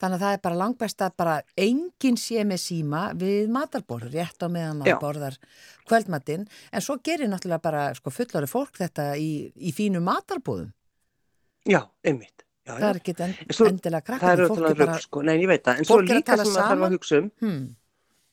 Þannig 0.03 0.19
að 0.19 0.23
það 0.27 0.37
er 0.37 0.41
bara 0.43 0.59
langbæst 0.59 1.03
að 1.07 1.13
bara 1.23 1.35
enginn 1.63 2.17
sé 2.19 2.43
með 2.49 2.59
síma 2.65 3.03
við 3.19 3.51
matarborð, 3.55 4.09
rétt 4.17 4.43
á 4.43 4.49
meðan 4.51 4.81
maður 4.83 4.99
borðar 5.05 5.37
kvöldmatinn. 5.87 6.47
En 6.75 6.83
svo 6.83 6.97
gerir 7.07 7.31
náttúrulega 7.31 7.63
bara 7.63 7.83
sko, 7.95 8.11
fullori 8.11 8.49
fólk 8.51 8.81
þetta 8.83 9.13
í, 9.15 9.29
í 9.55 9.71
fínu 9.77 10.03
matarbúðum. 10.03 10.73
Já, 11.71 11.85
einmitt. 12.03 12.43
Já, 12.67 12.77
Það 12.79 12.89
er 12.89 12.99
ekki 13.01 13.15
Svo- 13.55 13.67
endilega 13.71 14.03
Það 14.03 14.19
krakkar. 14.21 14.41
ótrúlega 14.47 14.71
er 14.71 14.79
bara, 14.79 14.93
rugg, 14.97 15.03
sko, 15.03 15.23
nei, 15.27 15.37
ég 15.43 15.49
veit 15.51 15.63
það, 15.67 15.79
en 15.79 15.85
svo 15.89 15.97
líka 16.03 16.37
sem 16.39 16.47
maður 16.47 16.69
þarf 16.69 16.85
að 16.87 16.93
hugsa 16.95 17.17
um, 17.19 17.31
hmm, 17.43 17.63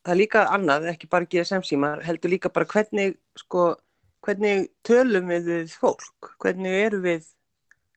það 0.06 0.12
er 0.14 0.20
líka 0.20 0.44
annað, 0.54 0.86
ekki 0.92 1.10
bara 1.10 1.26
GSM 1.34 1.64
símar, 1.66 2.04
heldur 2.06 2.30
líka 2.34 2.52
bara 2.54 2.68
hvernig, 2.70 3.16
sko, 3.42 3.64
hvernig 4.26 4.68
tölum 4.86 5.32
við 5.34 5.50
fólk, 5.82 6.30
hvernig 6.46 6.78
eru 6.86 7.00
við, 7.02 7.26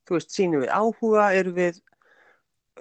þú 0.09 0.17
veist, 0.17 0.33
sínum 0.33 0.65
við 0.65 0.73
áhuga, 0.73 1.27
eru 1.37 1.53
við, 1.53 1.83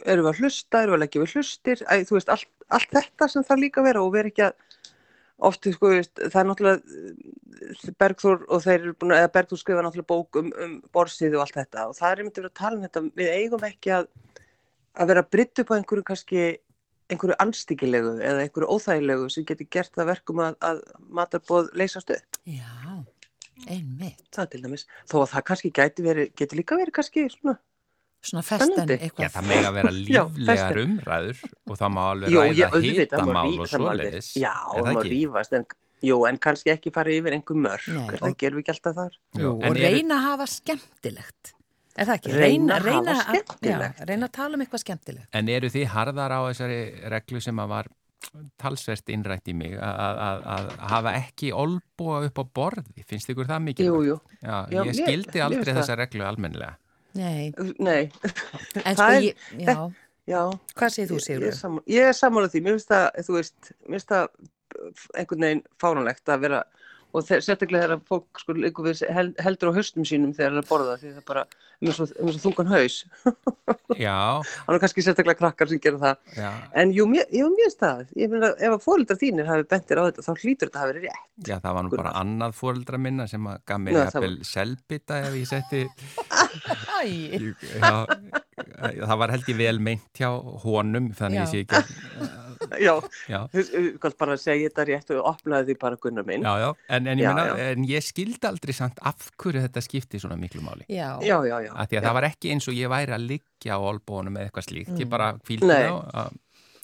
eru 0.05 0.25
við 0.25 0.31
að 0.31 0.41
hlusta, 0.41 0.81
eru 0.81 0.93
við 0.93 0.97
að 0.97 1.03
leggja 1.03 1.23
við 1.23 1.35
hlustir, 1.35 1.83
Æ, 1.87 1.93
þú 2.07 2.17
veist, 2.17 2.31
allt, 2.33 2.49
allt 2.71 2.95
þetta 2.97 3.29
sem 3.31 3.45
þarf 3.47 3.63
líka 3.63 3.85
vera 3.85 4.03
og 4.03 4.13
vera 4.15 4.31
ekki 4.31 4.45
að, 4.47 4.81
ofti, 5.51 5.73
sko, 5.75 5.93
veist, 5.95 6.13
það 6.21 6.41
er 6.41 6.49
náttúrulega 6.49 7.95
Bergþór 8.01 8.43
og 8.49 8.63
þeir 8.63 8.77
eru 8.79 8.95
búin 8.97 9.15
að, 9.15 9.27
Bergþór 9.35 9.61
skrifa 9.61 9.85
náttúrulega 9.85 10.09
bók 10.09 10.41
um, 10.41 10.49
um 10.65 10.75
borsið 10.93 11.37
og 11.37 11.45
allt 11.45 11.59
þetta 11.59 11.87
og 11.89 11.95
það 11.97 12.11
er 12.11 12.23
einmitt 12.23 12.41
að 12.41 12.51
tala 12.57 12.77
um 12.77 12.83
þetta, 12.85 13.05
við 13.19 13.31
eigum 13.37 13.65
ekki 13.67 13.95
að, 13.99 14.11
að 14.97 15.13
vera 15.13 15.25
brytt 15.35 15.63
upp 15.63 15.73
á 15.73 15.77
einhverju 15.77 16.07
kannski 16.07 16.45
einhverju 17.11 17.37
anstíkilegu 17.43 18.13
eða 18.23 18.45
einhverju 18.45 18.69
óþægilegu 18.71 19.29
sem 19.33 19.47
getur 19.47 19.67
gert 19.75 19.95
það 19.97 20.11
verkum 20.13 20.43
að, 20.45 20.55
að 20.63 20.81
matarbóð 21.11 21.71
leysast 21.77 22.13
upp. 22.15 22.39
já, 22.47 23.03
einmitt. 23.67 24.23
Það 24.33 24.51
til 24.53 24.61
dæmis. 24.65 24.87
Þó 25.09 25.17
að 25.23 25.31
það 25.33 25.45
kannski 25.49 25.73
gæti 25.79 26.05
verið, 26.05 26.31
getur 26.39 26.61
líka 26.61 26.79
verið 26.79 26.97
kannski 26.97 27.27
svona. 27.33 27.57
Svona 28.21 28.43
festen 28.45 28.69
Spennandi. 28.75 28.93
já, 28.97 29.05
eitthvað. 29.07 29.31
það 29.35 29.47
með 29.49 29.67
að 29.69 29.73
vera 29.79 29.91
Já, 30.17 30.23
líflegar 30.25 30.57
festir. 30.57 30.81
umræður 30.85 31.39
og 31.71 31.77
það 31.79 31.93
má 31.95 32.01
alveg 32.11 32.29
ræða 32.35 32.43
ég, 32.53 32.75
auðvitað, 32.75 32.99
hitamál 33.01 33.45
rí- 33.47 33.61
og 33.63 33.69
svoleiðis. 33.71 34.27
Já, 34.37 34.51
Er 34.75 34.83
það 34.85 34.91
má 34.91 34.99
ekki? 35.01 35.13
rífast, 35.15 35.55
en, 35.57 35.65
jú, 36.11 36.19
en 36.29 36.37
kannski 36.45 36.73
ekki 36.75 36.93
fara 36.93 37.15
yfir 37.15 37.33
einhver 37.37 37.57
mörg. 37.65 37.87
Nei, 37.95 38.19
Það 38.21 38.35
gerum 38.43 38.59
við 38.59 38.63
ekki 38.65 38.73
alltaf 38.75 38.99
þar. 38.99 39.17
Jú, 39.41 39.55
en 39.61 39.71
og 39.71 39.79
reyna 39.81 40.19
að 40.19 40.27
hafa 40.29 40.47
skemmtilegt. 40.53 41.53
Er 41.97 42.07
það 42.07 42.19
ekki? 42.21 42.35
Reyna 42.37 42.77
að 42.77 42.91
hafa 42.91 43.15
skemmtilegt. 43.25 43.97
Já, 43.99 44.05
reyna 44.11 44.29
að 44.29 44.35
tala 44.37 44.55
um 44.55 44.61
eitthvað 44.63 44.83
skemmtilegt. 44.85 45.27
En 45.35 45.49
eru 45.49 45.67
þið 45.73 45.87
harðar 45.91 46.31
á 46.37 46.39
þessari 46.51 46.79
reglu 47.11 47.41
sem 47.43 47.59
að 47.65 47.73
var 47.73 47.89
talsvert 48.61 49.09
innrætt 49.09 49.49
í 49.49 49.53
mig 49.57 49.73
að, 49.81 50.19
að, 50.21 50.43
að 50.55 50.67
hafa 50.91 51.13
ekki 51.17 51.49
olbúa 51.57 52.21
upp 52.27 52.37
á 52.37 52.43
borði? 52.53 53.03
Finnst 53.09 53.31
ykkur 53.33 53.49
það 53.49 53.63
mikið? 53.65 53.89
Jú, 53.89 53.97
jú. 54.11 54.17
Já, 54.45 54.55
Já, 54.69 54.81
ég 54.85 54.93
skildi 54.99 55.33
mér 55.39 55.45
aldrei 55.47 55.73
þessa 55.81 55.97
reglu 55.99 56.27
almennilega. 56.29 56.77
Nei, 57.13 57.51
Nei, 57.79 58.11
en 58.85 58.95
sko 58.95 59.07
ég, 59.19 59.35
já, 59.59 59.75
já. 60.31 60.41
hvað 60.79 60.93
segir 60.95 61.09
þú 61.11 61.17
Ég, 61.17 61.21
ég, 61.21 61.25
Sigur? 61.27 61.55
sammála- 61.57 61.87
ég 61.91 62.07
er 62.07 62.15
sammálað 62.15 62.53
því, 62.53 62.61
mér 62.63 62.77
finnst 62.77 62.91
það, 62.93 63.07
þú 63.27 63.35
veist, 63.39 63.71
mér 63.87 63.97
finnst 63.97 64.11
það 64.13 64.27
einhvern 65.19 65.45
veginn 65.47 65.63
fáránlegt 65.81 66.31
að 66.31 66.39
vera 66.45 66.61
og 67.13 67.25
sérstaklega 67.27 67.85
þegar 67.87 68.01
fólk 68.07 68.39
sko 68.41 68.55
við 68.85 69.01
hel- 69.11 69.35
heldur 69.43 69.71
á 69.71 69.77
haustum 69.77 70.05
sínum 70.07 70.31
þegar 70.37 70.51
það 70.53 70.57
er 70.57 70.63
að 70.63 70.69
borða 70.71 70.95
því 71.01 71.11
það 71.11 71.21
er 71.21 71.27
bara 71.31 71.43
með 71.81 71.95
svo, 71.97 72.05
með 72.21 72.35
svo 72.37 72.41
þungan 72.45 72.69
haus. 72.71 72.97
Já, 74.05 74.15
hann 74.67 74.75
er 74.75 74.81
kannski 74.83 75.03
sérstaklega 75.05 75.39
krakkar 75.41 75.69
sem 75.71 75.81
gera 75.81 75.99
það. 76.01 76.19
Já, 76.37 76.51
en 76.83 76.93
jú, 76.95 77.07
mér, 77.09 77.25
jú, 77.33 77.49
mér 77.57 77.71
stað 77.73 78.03
ég 78.21 78.31
meina, 78.31 78.51
ef 78.57 78.75
að 78.77 78.83
fóreldrar 78.85 79.19
þínir 79.21 79.49
hafi 79.49 79.67
bentir 79.73 79.99
á 79.99 80.03
þetta 80.07 80.25
þá 80.27 80.31
hlýtur 80.43 80.69
þetta 80.71 80.83
að 80.85 80.91
verið 80.93 81.07
rétt. 81.09 81.25
Já, 81.49 81.55
það 81.65 81.77
var 81.79 81.87
nú 81.87 81.93
bara 81.97 82.13
annað 82.21 82.55
fóreldra 82.61 83.01
minna 83.01 83.27
sem 83.31 83.49
að 83.49 83.59
gaf 83.71 83.81
mér 83.81 83.97
jafnvel 83.97 84.35
selbita 84.45 85.19
ef 85.25 85.39
ég 85.41 85.49
setti 85.49 85.83
já, 87.81 87.91
það 89.07 89.17
var 89.21 89.33
held 89.33 89.49
ég 89.51 89.57
vel 89.61 89.79
meint 89.83 90.09
hjá 90.17 90.29
honum 90.65 91.09
þannig 91.17 91.41
Já. 91.41 91.43
ég 91.43 91.51
sé 91.51 91.61
ekki 91.65 91.81
já, 91.81 92.50
já, 92.87 92.93
skalt 93.97 94.17
bara 94.19 94.37
segja 94.39 94.69
þetta 94.69 94.85
rétt 94.91 95.13
og 95.15 95.25
opnaði 95.33 95.71
því 95.71 95.77
bara 95.81 95.99
Gunnar 96.01 96.27
minn 96.27 96.45
já, 96.45 96.53
já, 96.65 96.69
en, 96.97 97.07
en 97.07 97.17
ég 97.21 97.25
Já, 97.27 97.33
meina 97.33 97.47
já. 97.57 97.71
en 97.71 97.87
ég 97.89 98.05
skildi 98.05 98.47
aldrei 98.49 98.75
samt 98.77 99.01
af 99.01 99.31
hverju 99.41 99.63
þetta 99.65 99.83
skipti 99.85 100.21
svona 100.21 100.37
miklu 100.39 100.61
máli 100.65 100.85
já. 100.89 101.17
já, 101.23 101.37
já, 101.47 101.57
já, 101.65 101.71
að 101.73 101.89
því 101.91 101.97
að 101.97 102.01
já. 102.01 102.05
það 102.07 102.15
var 102.19 102.29
ekki 102.31 102.53
eins 102.55 102.69
og 102.71 102.77
ég 102.77 102.93
væri 102.93 103.17
að 103.17 103.27
liggja 103.33 103.77
á 103.77 103.79
olbónum 103.91 104.37
eða 104.39 104.49
eitthvað 104.49 104.69
slíkt, 104.69 104.95
ég 105.01 105.11
bara 105.11 105.33
kvíldi 105.41 105.67
Nei. 105.71 105.83
þá 105.89 106.23
að- 106.23 106.39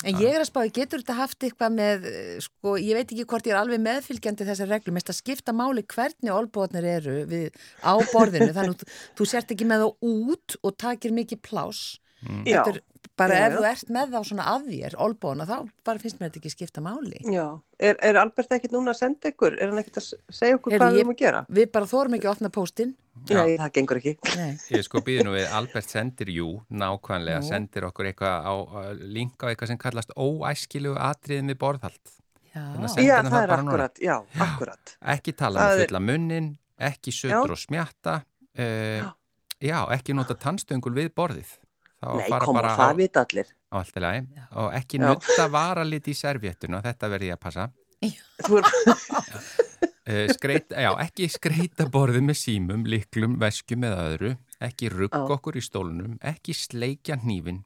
En 0.06 0.14
ég 0.22 0.30
er 0.30 0.44
að 0.44 0.46
spáði, 0.52 0.70
getur 0.76 1.02
þetta 1.02 1.14
haft 1.18 1.42
eitthvað 1.42 1.72
með, 1.74 2.04
eh, 2.06 2.36
sko, 2.46 2.76
ég 2.78 2.94
veit 2.94 3.10
ekki 3.10 3.24
hvort 3.26 3.48
ég 3.50 3.56
er 3.56 3.58
alveg 3.64 3.80
meðfylgjandi 3.82 4.46
þessar 4.46 4.70
reglum, 4.70 4.94
mest 4.94 5.10
að 5.10 5.18
skipta 5.18 5.56
máli 5.58 5.82
hvernig 5.90 6.30
olbóðnir 6.36 6.86
eru 6.86 7.16
við, 7.26 7.48
á 7.82 7.98
borðinu, 8.14 8.52
þannig 8.54 8.76
að 8.76 8.84
þú, 8.84 8.90
þú 9.18 9.28
sért 9.32 9.56
ekki 9.56 9.66
með 9.66 9.88
þá 9.88 9.90
út 10.12 10.56
og 10.62 10.76
takir 10.78 11.16
mikið 11.18 11.42
pláss. 11.42 11.98
Já, 12.46 12.64
Heldur, 12.64 12.82
bara 13.18 13.34
Já, 13.38 13.46
ef 13.48 13.54
já. 13.54 13.58
þú 13.58 13.66
ert 13.72 13.90
með 13.96 14.12
þá 14.14 14.20
svona 14.30 14.46
að 14.54 14.66
þér, 14.72 14.96
olbóðna, 15.06 15.46
þá 15.50 15.58
bara 15.86 16.00
finnst 16.02 16.20
mér 16.20 16.30
þetta 16.30 16.40
ekki 16.42 16.52
skipta 16.54 16.82
máli. 16.86 17.20
já. 17.34 17.46
Er, 17.80 17.96
er 18.02 18.18
Albert 18.18 18.52
ekkert 18.58 18.72
núna 18.74 18.94
að 18.94 19.00
senda 19.04 19.30
ykkur 19.32 19.54
er 19.62 19.70
hann 19.70 19.78
ekkert 19.82 20.00
að 20.02 20.08
segja 20.34 20.58
okkur 20.58 20.72
Heyrðu, 20.74 20.84
hvað 20.86 20.96
við 20.96 21.02
erum 21.04 21.12
að 21.14 21.20
gera 21.22 21.42
Við 21.50 21.72
bara 21.72 21.86
þórum 21.92 22.16
ekki 22.18 22.28
að 22.28 22.34
opna 22.36 22.50
póstinn. 22.50 22.96
Já. 23.30 23.38
nei, 23.44 23.58
það 23.58 23.72
gengur 23.78 24.00
ekki 24.02 24.14
Nei. 24.38 24.52
Ég 24.74 24.84
sko 24.86 25.02
býði 25.06 25.24
nú 25.28 25.34
við, 25.34 25.46
Albert 25.58 25.90
sendir 25.90 26.30
jú, 26.34 26.48
nákvæmlega, 26.70 27.42
Nú. 27.42 27.48
sendir 27.50 27.86
okkur 27.90 28.10
eitthvað 28.12 28.50
á, 28.50 28.54
link 29.02 29.38
á 29.42 29.46
eitthvað 29.50 29.68
sem 29.74 29.78
kallast 29.82 30.14
óæskilugu 30.18 30.98
atriðin 31.02 31.50
við 31.54 31.58
borðhald. 31.62 32.14
Já, 32.54 32.62
já, 33.02 33.22
það 33.22 33.30
það 33.30 33.44
er 33.44 33.52
akkurat, 33.58 34.00
já, 34.02 34.16
akkurat 34.42 34.94
Ekki 35.14 35.34
tala 35.38 35.66
er- 35.76 35.84
fulla 35.86 36.00
munnin, 36.02 36.48
ekki 36.82 37.12
sötur 37.14 37.54
og 37.54 37.60
smjatta, 37.62 38.16
uh, 38.58 39.10
já, 39.62 39.78
ekki 39.94 40.14
nota 40.18 40.34
tannstöngul 40.34 40.94
við 40.98 41.10
borðið. 41.14 41.52
Þá 41.98 42.08
nei, 42.14 42.28
fara 42.30 42.46
koma, 42.46 42.60
bara 42.62 42.74
á, 42.74 42.78
það 42.78 43.00
vita 43.02 43.24
allir. 43.26 43.48
Á 43.74 43.76
allt 43.82 43.96
í 43.98 44.02
lagi. 44.04 44.26
Og 44.62 44.68
ekki 44.78 45.00
Já. 45.02 45.06
nutta 45.10 45.48
varalit 45.50 46.08
í 46.08 46.14
servjettuna, 46.18 46.82
þetta 46.86 47.10
verði 47.10 47.32
ég 47.32 47.38
að 47.40 47.44
passa. 47.48 47.70
Uh, 50.08 50.28
skreit, 50.36 50.70
já, 50.72 50.92
ekki 51.04 51.26
skreita 51.34 51.88
borðið 51.92 52.28
með 52.30 52.38
símum, 52.40 52.84
liklum, 52.88 53.34
veskum 53.42 53.84
eða 53.90 54.04
öðru, 54.12 54.36
ekki 54.64 54.92
rugg 54.94 55.18
okkur 55.18 55.58
í 55.58 55.64
stólunum, 55.66 56.14
ekki 56.22 56.54
sleikja 56.56 57.18
hnífin, 57.24 57.64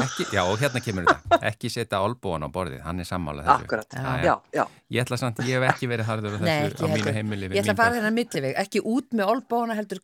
ekki, 0.00 0.28
já 0.34 0.44
og 0.46 0.56
hérna 0.62 0.80
kemur 0.84 1.08
þetta, 1.10 1.40
ekki 1.50 1.72
setja 1.74 2.00
olbúan 2.06 2.46
á 2.46 2.48
borðið, 2.54 2.80
hann 2.86 3.02
er 3.02 3.08
sammálað 3.10 3.50
þessu. 3.50 3.66
akkurat, 3.66 3.98
Já, 3.98 4.14
já, 4.22 4.34
já 4.54 4.64
Ég 4.94 5.02
ætla 5.04 5.18
samt, 5.20 5.42
ég 5.44 5.58
hef 5.58 5.74
ekki 5.74 5.90
verið 5.90 6.08
harður 6.12 6.38
á 6.38 6.38
Nei, 6.38 6.54
þessu 6.54 6.70
ekki 6.70 6.86
á 6.86 6.94
mínu 6.94 7.16
heimili. 7.18 7.50
við 7.50 7.58
Ég 7.58 7.66
ætla 7.66 7.74
að 7.74 7.82
fara 7.82 7.98
þennan 7.98 8.16
milliveg, 8.22 8.56
ekki 8.64 8.84
út 8.94 9.10
með 9.18 9.34
olbóðna 9.34 9.76
heldur 9.82 10.00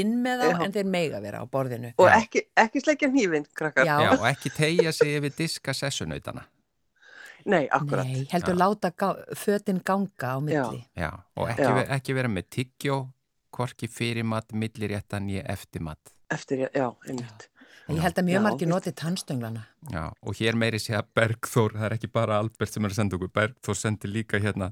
inn 0.00 0.16
með 0.24 0.42
þá 0.42 0.48
Já. 0.50 0.58
en 0.66 0.72
þeir 0.74 0.88
meiga 0.90 1.20
vera 1.24 1.40
á 1.42 1.46
borðinu. 1.46 1.92
og 1.98 2.08
Já. 2.10 2.16
ekki, 2.20 2.42
ekki 2.64 2.82
sleikja 2.84 3.08
hnífin, 3.12 3.46
krakkar 3.54 3.86
Já. 3.88 3.96
Já, 4.04 4.10
og 4.18 4.26
ekki 4.32 4.50
tegja 4.56 4.92
sig 4.92 5.16
yfir 5.20 5.34
diska 5.38 5.72
sessunautana. 5.74 6.44
nei, 7.46 7.66
akkurat 7.68 8.06
Nei, 8.08 8.26
heldur 8.32 8.54
Já. 8.54 8.58
láta 8.62 8.90
gá, 8.96 9.08
fötin 9.36 9.80
ganga 9.84 10.34
á 10.34 10.40
milli. 10.40 10.84
Já, 10.96 11.10
og 11.36 11.48
ekki, 11.52 11.86
ekki 11.98 12.14
vera 12.16 12.28
með 12.28 12.46
tyggjó, 12.56 13.00
hvorki 13.54 13.86
fyrir 13.88 14.24
mat, 14.24 14.52
milliréttan 14.52 15.28
ég 15.30 15.44
eftir 15.46 15.80
mat. 15.84 16.00
eftir, 16.30 16.68
já, 16.74 16.88
einmitt 17.08 17.48
Ég 17.88 17.98
held 18.00 18.14
að 18.16 18.24
mjög 18.24 18.42
margir 18.42 18.66
veist- 18.66 18.72
noti 18.72 18.92
tannstönglarna. 18.96 19.66
Já, 19.92 20.04
og 20.24 20.36
hér 20.38 20.56
meiri 20.56 20.78
sé 20.80 20.94
að 20.96 21.10
Bergþór, 21.18 21.74
það 21.76 21.86
er 21.90 21.94
ekki 21.98 22.08
bara 22.14 22.38
Albert 22.40 22.72
sem 22.72 22.86
er 22.86 22.94
að 22.94 22.98
senda 23.00 23.18
okkur, 23.18 23.32
Bergþór 23.36 23.76
sendir 23.76 24.12
líka 24.14 24.40
hérna 24.40 24.70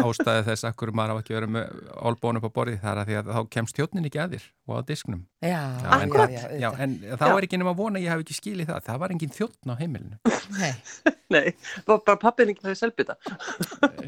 ástæði 0.00 0.46
þess 0.48 0.64
að 0.68 0.76
hverju 0.80 0.96
maður 0.96 1.12
á 1.12 1.20
ekki 1.20 1.36
vera 1.36 1.50
með 1.50 1.82
olbón 2.08 2.40
upp 2.40 2.48
á 2.48 2.56
borði, 2.56 2.78
það 2.80 2.92
er 2.94 3.02
að 3.02 3.10
því 3.10 3.18
að 3.20 3.30
þá 3.36 3.40
kemst 3.56 3.80
þjóttnin 3.80 4.08
ekki 4.08 4.22
að 4.24 4.36
þér 4.36 4.46
og 4.70 4.74
á 4.76 4.80
disknum. 4.88 5.22
Já, 5.44 5.48
Já, 5.50 5.60
já, 5.60 6.00
en, 6.00 6.16
já, 6.16 6.42
já, 6.64 6.68
en 6.86 6.96
þá 7.20 7.26
Já. 7.26 7.36
er 7.36 7.48
ekki 7.48 7.60
nema 7.60 7.76
vona 7.76 8.00
að 8.00 8.06
ég 8.06 8.14
hef 8.14 8.24
ekki 8.24 8.38
skilið 8.38 8.72
það, 8.72 8.84
það 8.88 9.00
var 9.04 9.14
engin 9.16 9.36
þjóttn 9.36 9.72
á 9.72 9.74
heimilinu. 9.80 10.20
Nei. 10.56 10.72
nei, 11.34 11.52
bara, 11.86 12.16
pappin 12.18 12.50
ekki 12.52 12.64
með 12.66 12.76
selbita 12.80 13.14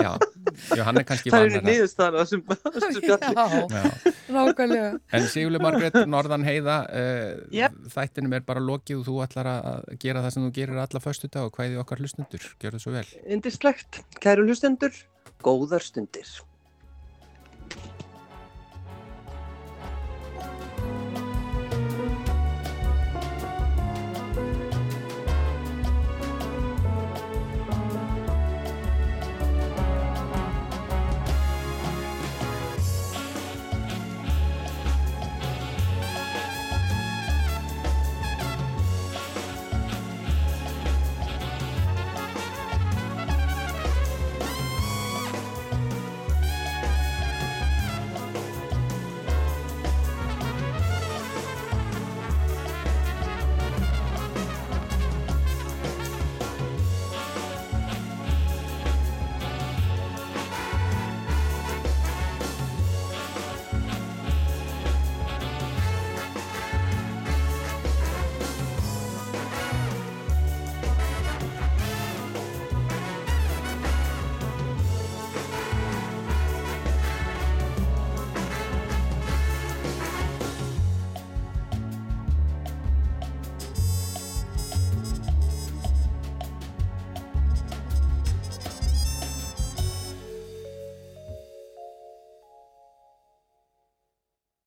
Já, 0.01 0.17
já 0.75 0.83
hann 0.87 0.99
er 0.99 1.07
kannski 1.07 1.31
það 1.33 1.45
er 1.47 1.53
fjalli 1.55 1.75
Já, 3.03 3.47
Já. 3.71 3.85
nákvæmlega. 4.33 4.89
En 5.15 5.27
Sigurli 5.31 5.61
Margrét, 5.63 5.97
Norðan 6.09 6.45
Heiða, 6.47 6.79
uh, 6.89 7.45
Jep. 7.55 7.77
þættinum 7.95 8.37
er 8.37 8.45
bara 8.47 8.63
lokið 8.65 9.03
og 9.03 9.07
þú 9.09 9.19
ætlar 9.27 9.51
að 9.53 9.87
gera 10.03 10.22
það 10.23 10.35
sem 10.35 10.47
þú 10.47 10.53
gerir 10.59 10.83
alla 10.83 11.03
föstu 11.03 11.31
dag 11.33 11.49
og 11.49 11.59
hvæði 11.59 11.81
okkar 11.83 12.03
hlustundur. 12.03 12.47
Gjör 12.63 12.77
það 12.77 12.85
svo 12.85 12.95
vel. 12.95 13.07
indislegt, 13.27 14.03
kæru 14.23 14.47
hlustendur 14.47 14.95
góðar 15.43 15.83
stundir 15.83 16.29